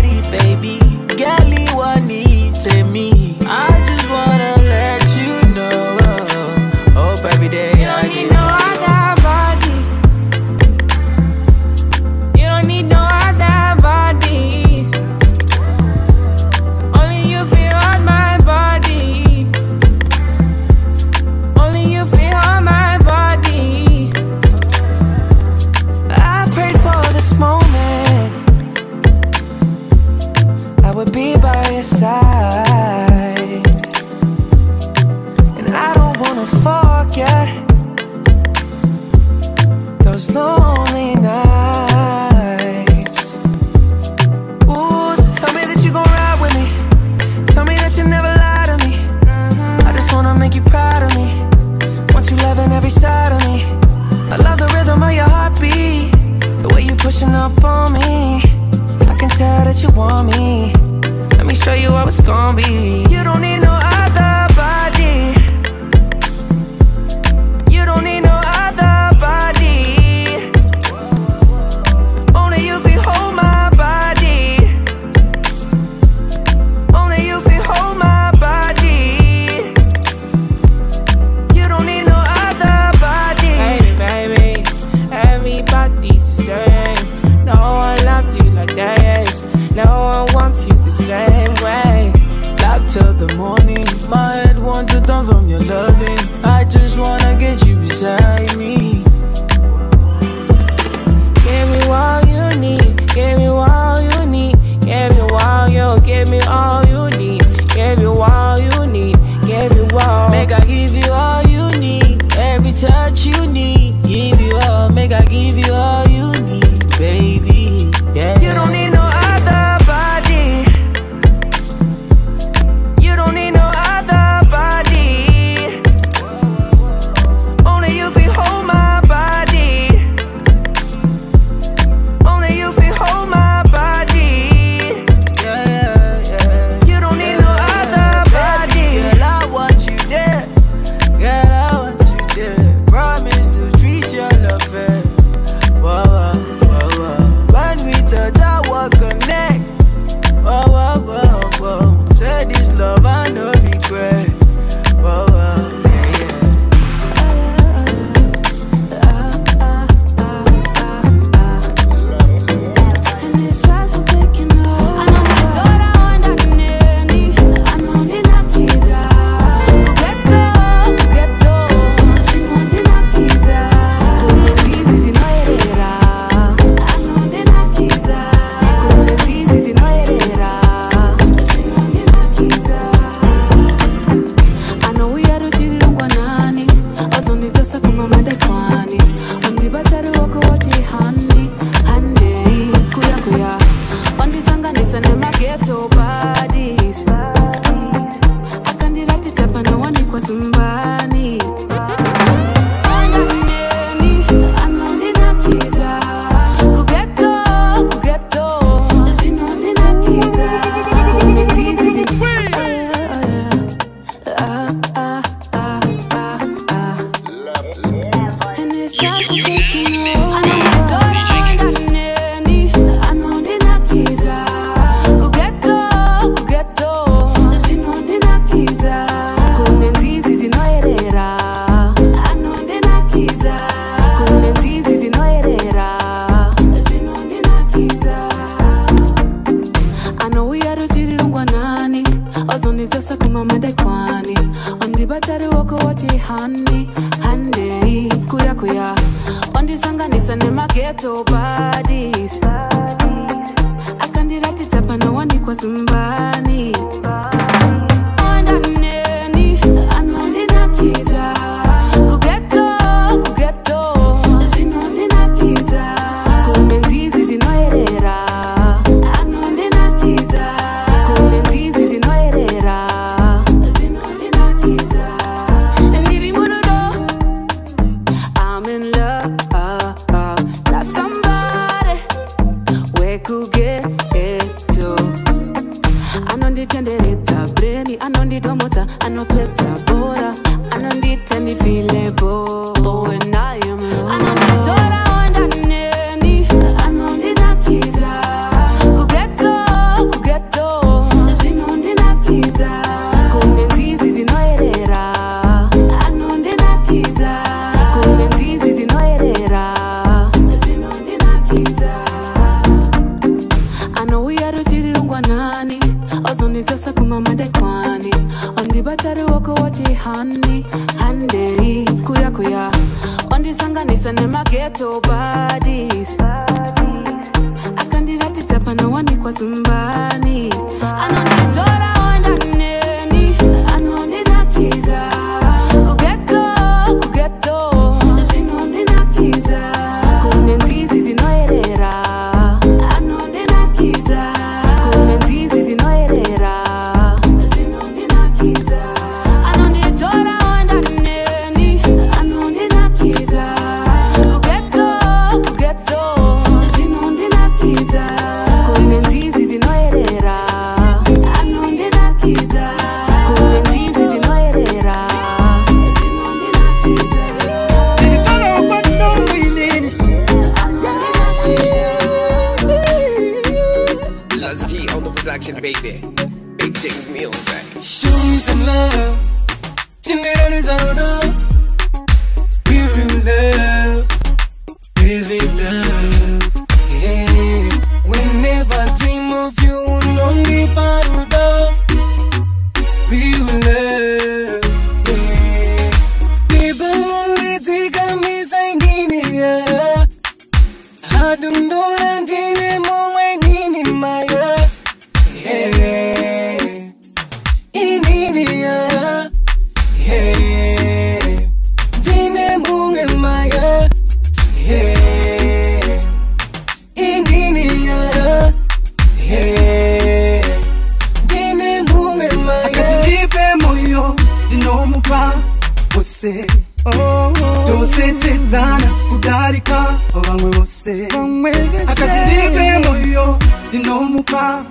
vamwe 430.92 431.52
vose 431.52 431.92
akatidipe 431.92 432.78
moyo 432.88 433.38
ndinomupa 433.68 434.64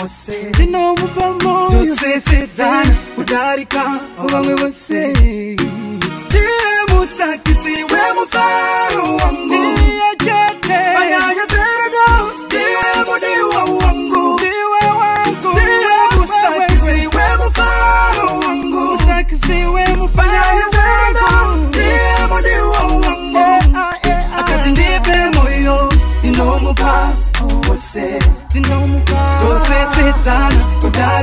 wose. 0.00 0.50
Tosesedzana 1.70 2.96
kudarika 3.14 4.00
vamwe 4.32 4.54
vose 4.54 5.06
ndiye 6.26 6.98
musakisi 6.98 7.74
wemufaro 7.84 9.16
wangu 9.16 9.79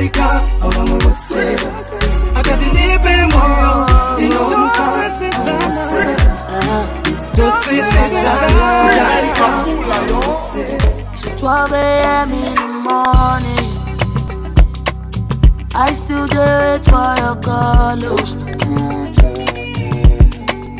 kudarika 0.09 0.41
vamwe 0.59 0.99
vose 0.99 1.55
akati 2.35 2.65
ndipe 2.65 3.25
moyo 3.25 3.85
kudarika 8.85 9.47
vamwe 9.65 10.07
vose 10.07 10.77
12 11.41 11.73
a.m. 11.73 12.31
in 12.31 12.55
the 12.55 12.67
morning. 12.89 13.71
I 15.75 15.93
still 15.93 16.25
do 16.27 16.41
it 16.41 16.85
for 16.85 17.15
your 17.21 17.35
call. 17.41 18.03
oh. 18.03 18.17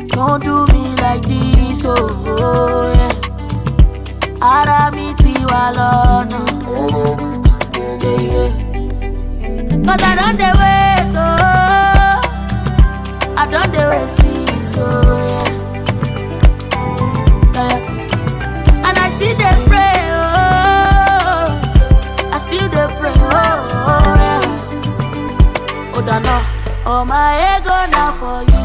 Don't 0.08 0.42
do 0.44 0.66
me 0.72 0.84
like 0.96 1.22
this, 1.28 1.84
oh, 1.84 2.36
oh 2.40 2.92
yeah. 2.96 3.14
Ara 4.40 4.90
mi 4.92 5.14
ti 5.14 5.34
wa 5.50 5.72
lọ́nà. 5.76 6.40
Yeah, 8.02 8.20
yeah. 8.32 8.52
Cause 9.88 10.02
I 10.02 10.12
don't 10.20 10.36
dey 10.36 10.52
wait, 10.60 11.16
oh. 11.16 12.20
I 13.40 13.42
don't 13.50 13.70
dey 13.72 13.86
wait, 13.88 14.08
see, 14.16 14.44
so 14.72 14.84
yeah. 15.32 15.48
yeah. 17.54 18.86
And 18.86 18.96
I 18.98 19.06
still 19.16 19.34
dey 19.40 19.56
pray, 19.68 19.96
oh. 20.12 21.46
I 22.34 22.36
still 22.44 22.68
dey 22.74 22.88
pray, 22.98 23.16
oh, 23.16 23.28
oh 23.88 24.12
yeah. 24.22 25.94
Oh, 25.96 26.02
Dana, 26.04 26.36
oh 26.84 27.02
my 27.06 27.56
ego 27.56 27.76
now 27.96 28.10
for 28.20 28.38
you. 28.52 28.64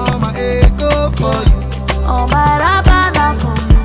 All 0.00 0.16
my 0.20 0.30
ego 0.38 0.90
for 1.18 1.38
you. 1.50 1.58
Oh 2.06 2.24
my 2.30 2.50
raba 2.62 2.98
now 3.18 3.32
for 3.42 3.56
you. 3.72 3.82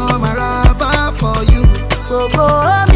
All 0.00 0.18
my 0.18 0.32
rubber 0.34 1.12
for 1.20 1.38
you. 1.52 1.62
Gbogbo 2.08 2.44
omi 2.46 2.95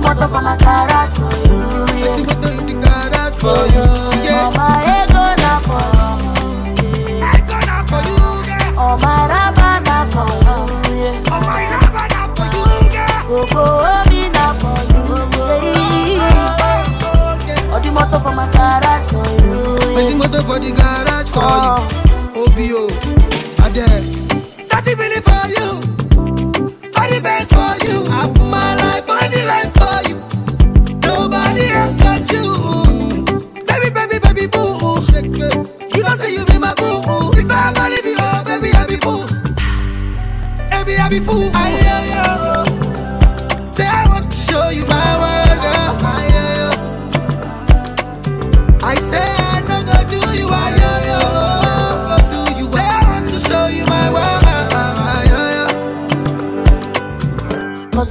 the 0.00 0.08
motor 0.08 0.28
for 0.28 0.40
my 0.42 0.56
garage 0.56 1.14
for 1.14 1.30
you. 1.48 1.60
Yeah. 2.00 2.16
The 2.16 2.22
motor 2.24 2.52
in 2.60 2.66
the 2.66 2.74
garage 2.80 3.36
for 3.36 3.60
you. 3.74 3.84
Yeah. 4.24 4.40
Oh 4.40 4.52
my 4.56 4.80
ego 4.96 5.24
na 5.42 5.52
for 5.66 5.84
you. 5.96 6.10
Ego 7.20 7.56
na 7.68 7.76
for 7.88 8.00
you. 8.08 8.28
Yeah. 8.48 8.80
Oh 8.80 8.96
my 9.02 9.28
na 9.84 9.98
for 10.12 10.28
you. 10.40 10.56
Yeah. 10.96 11.30
Oh 11.30 11.40
my 11.44 11.62
rubber 11.72 12.06
na 12.12 12.22
for 12.34 12.48
you. 12.54 12.64
Yeah. 12.92 13.28
Gbogbo 13.28 13.62
omi 13.92 14.20
oh, 14.24 14.34
na 14.34 14.46
for 14.60 14.78
you. 14.92 15.04
Yeah. 16.16 16.52
All 17.72 17.80
the 17.80 17.90
motor 17.90 18.20
for 18.20 18.32
my 18.34 18.46
for 19.08 19.24
you. 19.44 19.58
The 19.94 20.14
motor 20.16 20.42
for 20.42 20.58
the 20.58 20.70
garage 20.72 21.30
for 21.30 21.40
you. 21.40 22.88
Oh. 22.88 23.09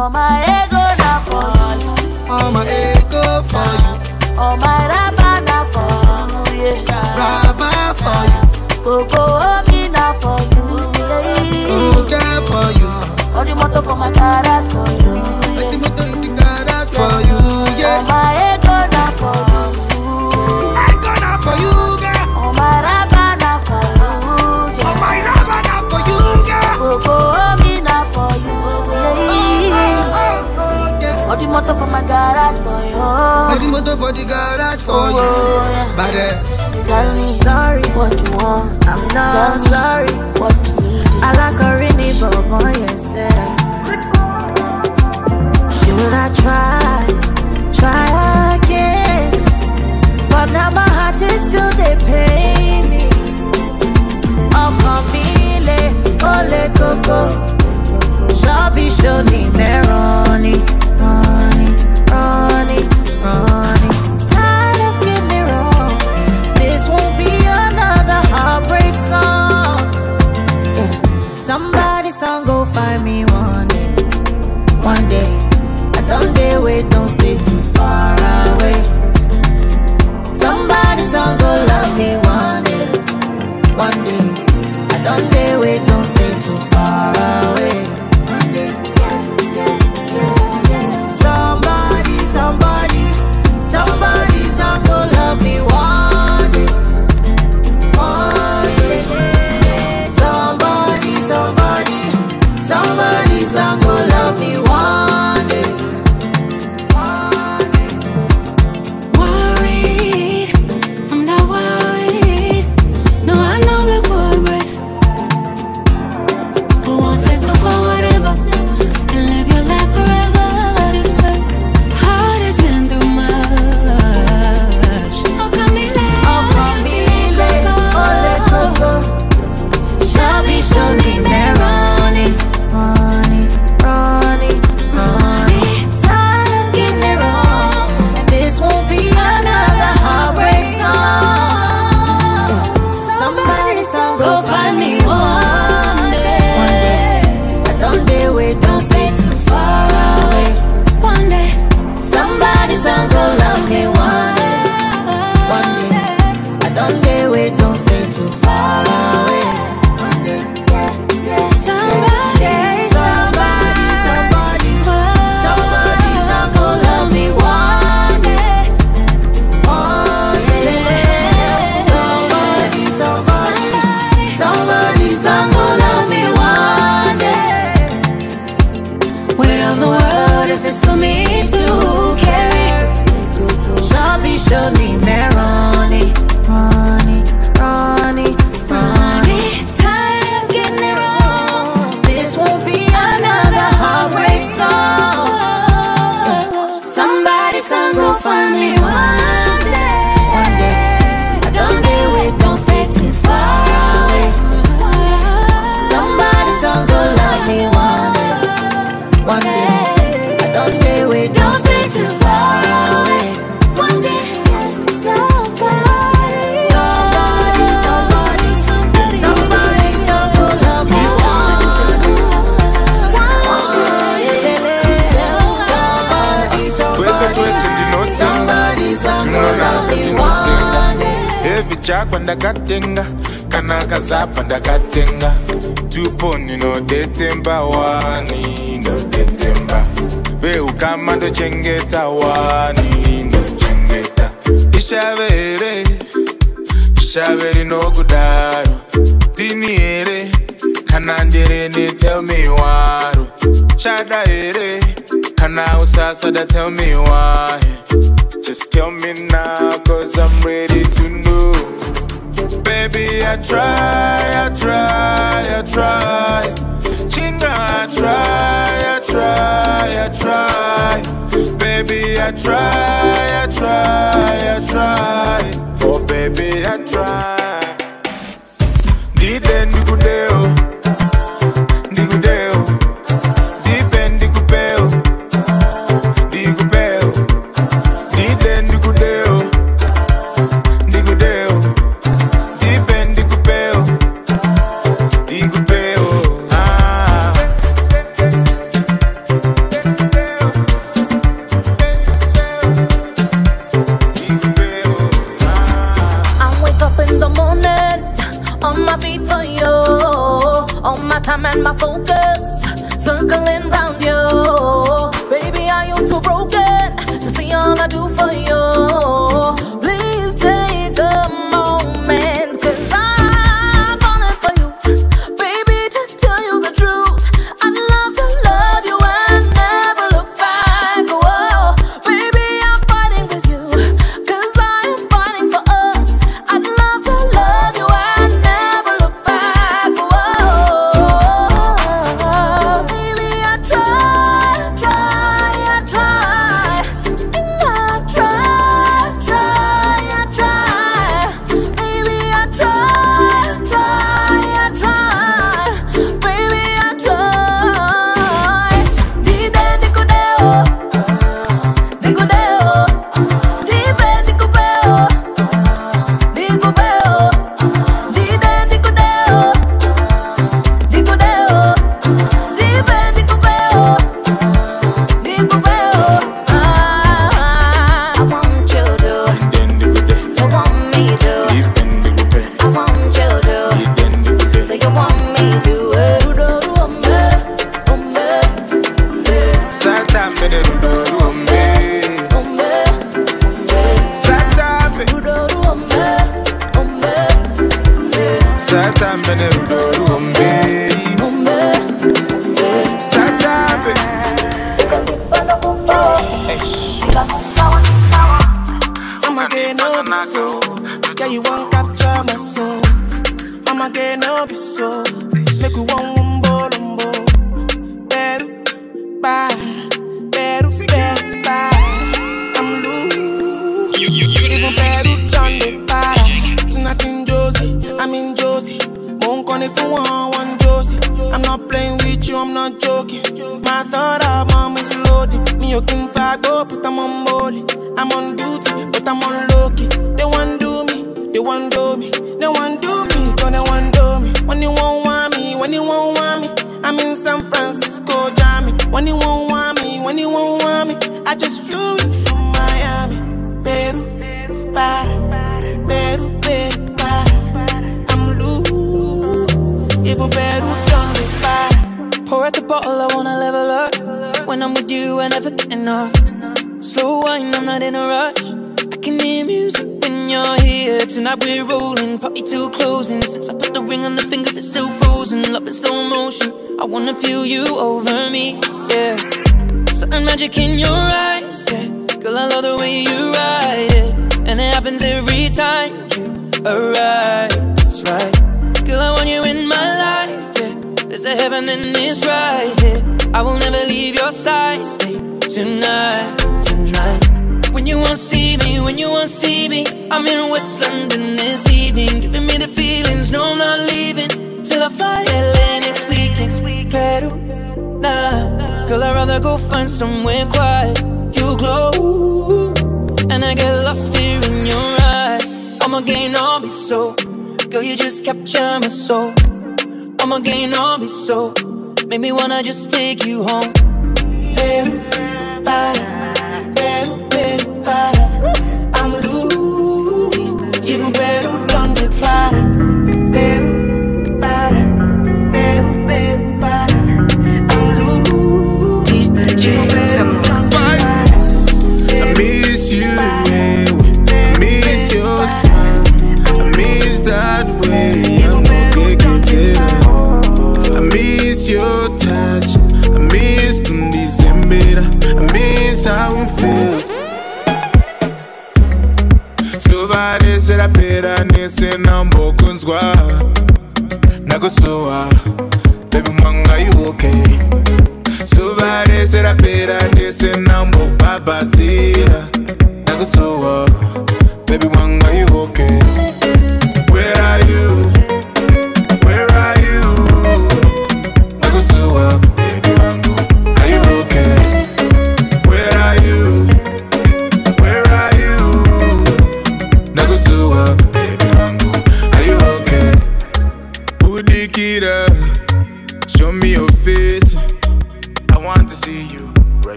All 0.00 0.08
my 0.08 0.40
ego 0.40 0.80
now 0.96 1.20
for 1.28 1.44
you. 1.84 2.32
All 2.32 2.50
my 2.52 2.64
ego 2.64 3.42
for 3.42 3.68
you. 3.84 3.92
All 4.40 4.56
my 4.56 4.88
rabba 4.88 5.44
now 5.44 5.64
for 5.74 6.54
you. 6.54 6.72
Yeah. 6.88 7.20
Rabba 7.20 7.70
for 8.00 8.22
you. 8.32 8.82
Go 8.82 9.04
go 9.04 9.22
home 9.44 9.92
now 9.92 10.14
for 10.14 10.40
you. 10.56 10.64
Yeah. 10.96 12.00
Okay 12.00 12.32
for 12.48 12.66
you. 12.80 12.88
All 13.36 13.44
the 13.44 13.54
motto 13.54 13.82
for 13.82 13.94
my 13.94 14.10
car. 14.10 14.49
motor 33.80 33.96
for 33.96 34.12
the 34.12 34.24
garage 34.24 34.82
for 34.82 34.92
oh, 34.92 35.08
you. 35.08 35.24
Yeah. 35.72 35.96
Badass. 35.96 36.84
Tell 36.84 37.14
me 37.16 37.32
sorry 37.32 37.82
what 37.96 38.12
you 38.20 38.36
want. 38.36 38.86
I'm 38.86 39.00
not 39.14 39.32
Tell 39.34 39.58
sorry 39.58 40.12
what 40.40 40.56
you 40.68 40.76
need. 40.84 41.06
I 41.24 41.32
like 41.40 41.60
a 41.60 41.70
rainy 41.80 42.12
but 42.20 42.36
on 42.36 42.74
yourself. 42.80 43.56
Should 45.78 46.12
I 46.12 46.28
try, 46.40 47.06
try 47.78 48.56
again? 48.56 49.32
But 50.28 50.52
now 50.52 50.70
my 50.70 50.88
heart 50.88 51.20
is 51.20 51.40
still 51.42 51.70
the 51.80 51.96
pain. 52.04 53.08
Oh, 54.54 54.70
Camille, 54.82 55.80
ole 56.20 56.62
coco. 56.76 57.20
Shabby, 58.34 58.90
show 58.90 59.22
me, 59.24 59.48
Meroni. 59.56 60.79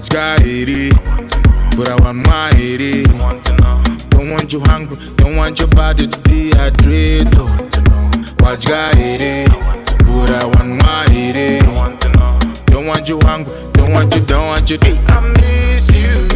wadya 0.00 0.36
here 0.44 0.92
urawanywa 1.78 2.50
here 2.56 3.02
don't 4.08 4.30
want 4.32 4.52
you 4.52 4.60
hungry 4.60 4.96
don't 5.16 5.36
want 5.36 5.58
your 5.58 5.68
body 5.68 6.06
to 6.06 6.18
dehydrate 6.20 7.36
wadya 8.42 8.90
here 8.96 9.46
urawanywa 10.22 11.04
here 11.12 11.60
don't 12.66 12.86
want 12.86 13.08
you 13.10 13.18
hungry 13.26 13.52
don't 13.74 13.92
want 13.92 14.14
you 14.14 14.20
don't 14.22 14.48
want 14.48 14.70
you. 14.70 14.78
To 14.78 14.86
I 14.88 15.20
miss 15.36 15.90
you. 15.90 16.28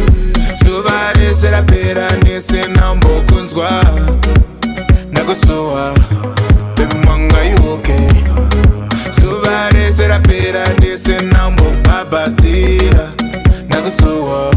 Zuva 0.63 1.13
rese 1.13 1.49
rapera 1.51 2.07
nesena 2.23 2.95
mbokunzwa. 2.95 3.85
Nakusuwa 5.11 5.93
bebi 6.77 6.95
mwangaiwoke 6.95 7.97
zuva 9.21 9.69
rese 9.69 10.07
rapera 10.07 10.67
nesena 10.79 11.49
mbobhabhadzira 11.51 13.11
okay. 13.17 13.24
so 13.89 14.25
sewer. 14.25 14.54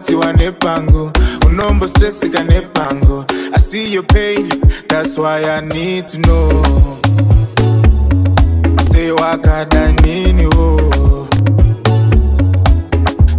unorwadziwa 0.00 0.32
nepango 0.32 1.12
unombostreseka 1.46 2.42
nepango 2.44 3.24
i 3.54 3.58
see 3.60 3.92
your 3.92 4.02
pain. 4.04 4.48
That's 4.88 5.18
why 5.18 5.44
i 5.44 5.60
need 5.60 6.08
to 6.08 6.18
know. 6.18 6.98
Sei 8.90 9.10
wakada 9.10 9.92
niniwo 9.92 10.80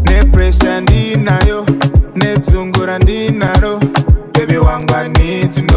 nepresha 0.03 0.81
ndinayo 0.81 1.65
nedzungu 2.15 2.85
randinaro 2.85 3.79
bebe 4.33 4.57
wangu 4.57 4.93
i 4.95 5.07
need 5.09 5.51
to 5.53 5.61
know 5.61 5.70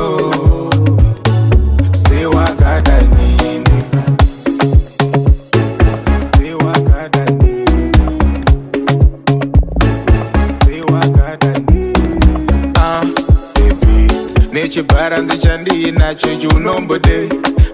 nechibharanzi 14.65 15.39
chandinacho 15.39 16.33
ichi 16.33 16.47
unombode 16.47 17.29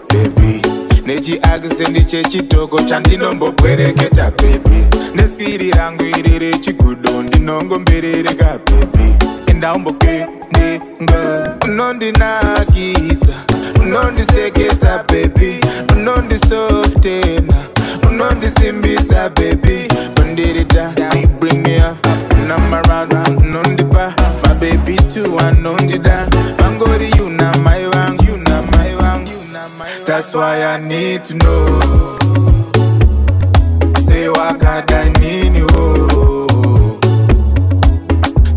bebi 0.09 0.63
nechiakisendi 1.07 2.05
chechitoko 2.05 2.83
chandinombobwereketa 2.83 4.31
bebi 4.31 4.85
neskiri 5.15 5.71
rangu 5.71 6.05
iri 6.05 6.39
rechigudo 6.39 7.23
ndinongomberereka 7.23 8.59
bebi 8.67 9.15
endaumbokendenga 9.47 11.57
unondinakidza 11.65 13.35
unondisekesa 13.81 15.05
bebi 15.13 15.61
unondisoftena 15.97 17.55
unondisimbisa 18.09 19.31
bebi 19.31 19.89
me 21.65 21.79
up 21.79 22.07
namarada 22.49 23.23
unondipa. 23.39 24.13
Mabebi 24.45 24.97
tu 24.97 25.41
anondida 25.41 26.27
vangori 26.81 27.11
yuna 27.19 27.53
mai 27.65 27.85
vangu 27.87 28.25
yuna 28.25 28.63
mai 28.73 28.95
vangu 28.95 29.31
that's 30.07 30.35
why 30.35 30.65
i 30.65 30.77
need 30.79 31.25
to 31.25 31.35
know. 31.35 31.81
Say 34.01 34.29
wakada 34.29 35.05
nini 35.21 35.63
oh 35.77 36.99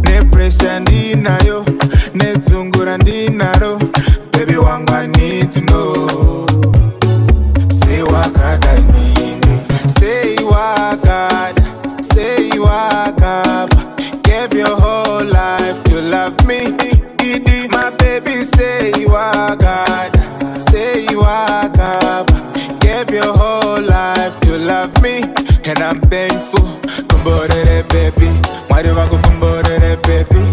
nepresha 0.04 0.80
ndinayo 0.80 1.66
nedzungura 2.16 2.98
ndinaro 2.98 3.80
bebi 4.32 4.58
wangu 4.58 4.94
i 4.94 5.08
need 5.08 5.52
to 5.52 5.60
know 5.62 6.08
i'm 25.94 26.02
thankful. 26.10 26.66
Kumborere 27.10 27.84
baby. 27.90 28.30
Mwari 28.70 28.90
wako 28.92 29.18
kumborere 29.18 29.96
baby. 30.08 30.44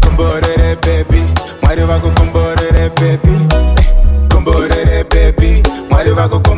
Kumborere 0.00 0.76
baby. 0.82 1.22
Why 1.62 1.76
do 1.76 1.82
mwari 1.82 1.82
wako 1.82 2.10
kumborere 2.10 2.88
baby. 3.00 3.36
Kumborere 4.34 5.04
baby. 5.04 5.62
Mwari 5.90 6.10
wako 6.10 6.40
kumborere 6.40 6.57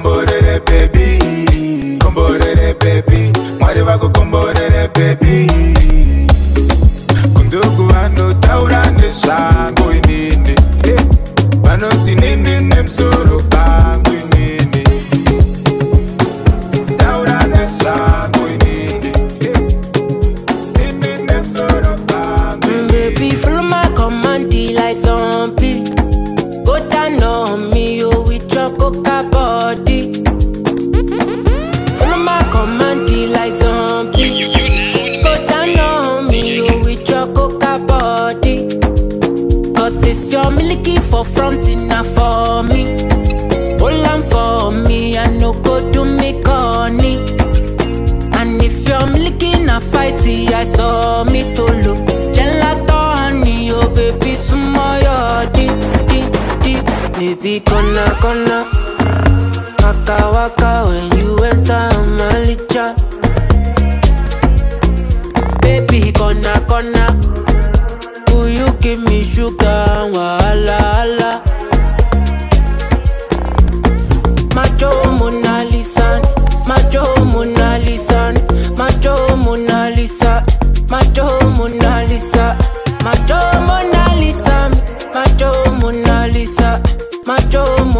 Baby, 57.50 57.64
kona 57.64 58.04
kona. 58.22 58.58
Waka 59.82 60.30
waka 60.30 60.84
when 60.86 61.18
you 61.18 61.36
enter 61.42 61.90
my 62.16 62.46
licha. 62.46 62.94
Baby, 65.60 66.12
kona 66.12 66.60
kona. 66.68 67.09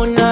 una 0.01 0.30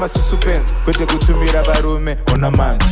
masisuspense 0.00 0.74
kwete 0.84 1.06
kutumira 1.06 1.62
varume 1.62 2.16
una 2.34 2.50
manje 2.50 2.86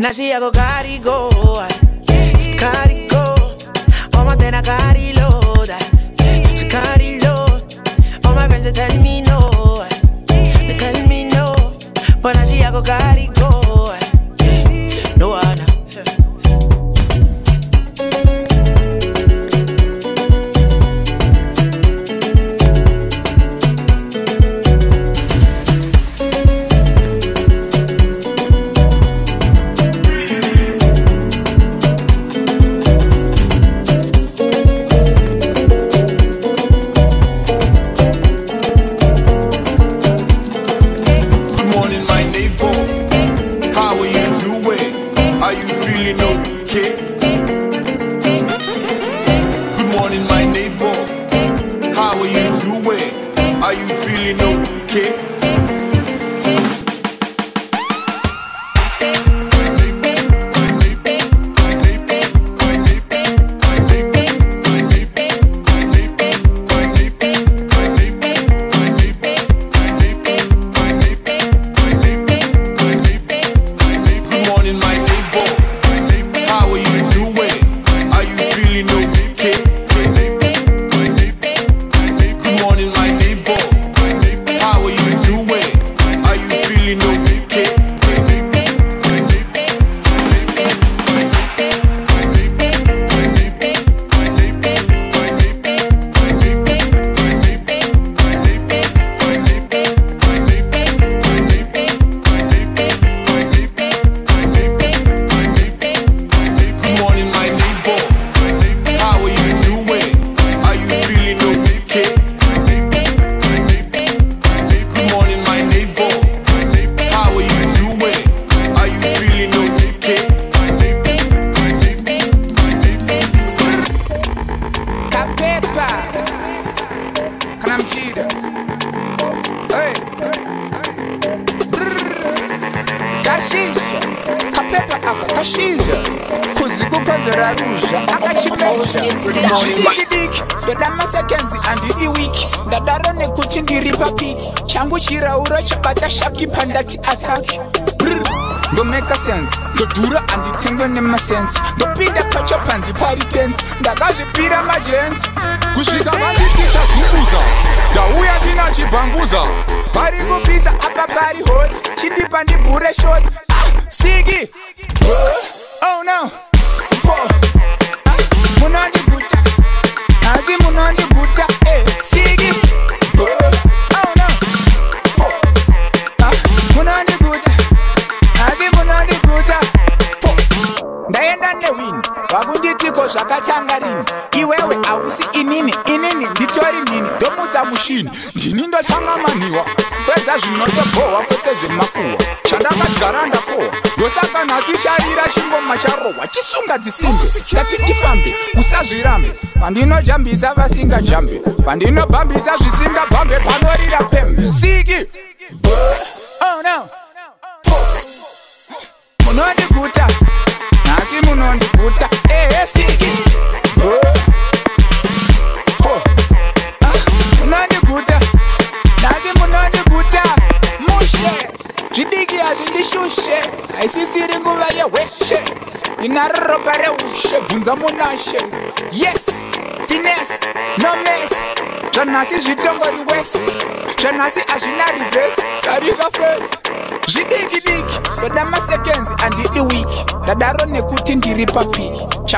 Now 0.00 0.12
she 0.12 0.30
a 0.30 0.40
go 0.40 0.50
gotti 0.50 0.98
go. 1.04 1.39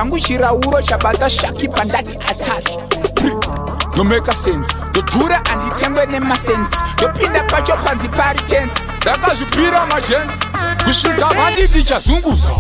changu 0.03 0.19
chirauro 0.21 0.83
chabata 0.83 1.31
shakipa 1.31 1.85
ndati 1.85 2.17
ataki 2.29 2.79
nomeka 3.97 4.33
sensi 4.37 4.71
ndodhura 4.91 5.41
handitengwe 5.49 6.07
nemasensi 6.07 6.77
ndopinda 6.99 7.43
pacho 7.43 7.77
panzi 7.77 8.09
pari 8.09 8.41
tensi 8.43 8.83
ndakazvipira 9.03 9.87
majensi. 9.87 10.39
Kusvika 10.85 11.27
vanditi 11.27 11.85
chazunguza 11.85 12.51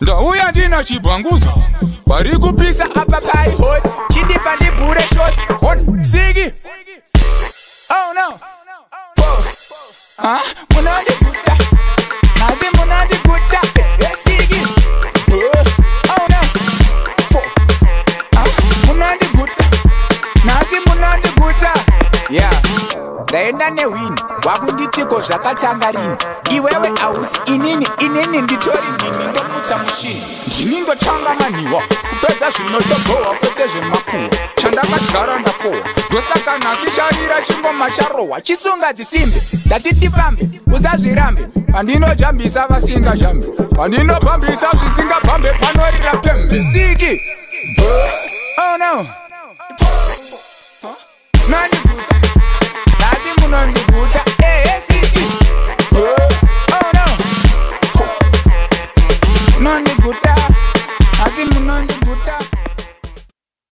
ndauya 0.00 0.50
ndina 0.50 0.84
chibhanguza 0.84 1.52
vari 2.06 2.36
kupisa 2.36 2.84
apa 2.84 3.20
pari 3.20 3.52
hoti 3.52 3.88
chindipa 4.12 4.56
ndibhure 4.56 5.02
shoti. 5.02 5.40
Zvakatanga 25.28 25.90
rini 25.92 26.16
iwewe 26.56 26.90
hausi 27.00 27.36
inini 27.44 27.88
inini 27.98 28.42
nditori 28.42 28.88
nini? 29.02 29.24
Ndomutsa 29.30 29.78
mushini 29.78 30.22
ndini 30.46 30.80
ndotanga 30.80 31.34
manhiwa 31.40 31.82
kupedza 32.10 32.50
zvinotogohwa 32.50 33.34
kwete 33.34 33.68
zvemakuhwa. 33.72 34.28
Chandakadyara 34.54 35.38
ndakohwa 35.38 35.88
ndosaka 36.10 36.58
nhasi 36.58 36.96
charira 36.96 37.42
chingoma 37.42 37.90
charohwa 37.90 38.40
chisunga 38.40 38.92
dzisimbe 38.92 39.42
ndati 39.66 39.94
tifambe 39.94 40.48
usazvirambe. 40.66 41.42
Pandinojambisa 41.72 42.66
vasingazhambe 42.66 43.46
pandinobhambisa 43.76 44.68
zvisingabhambe 44.78 45.52
panorira 45.52 46.12
pembe. 46.12 46.64
Siki 46.64 47.20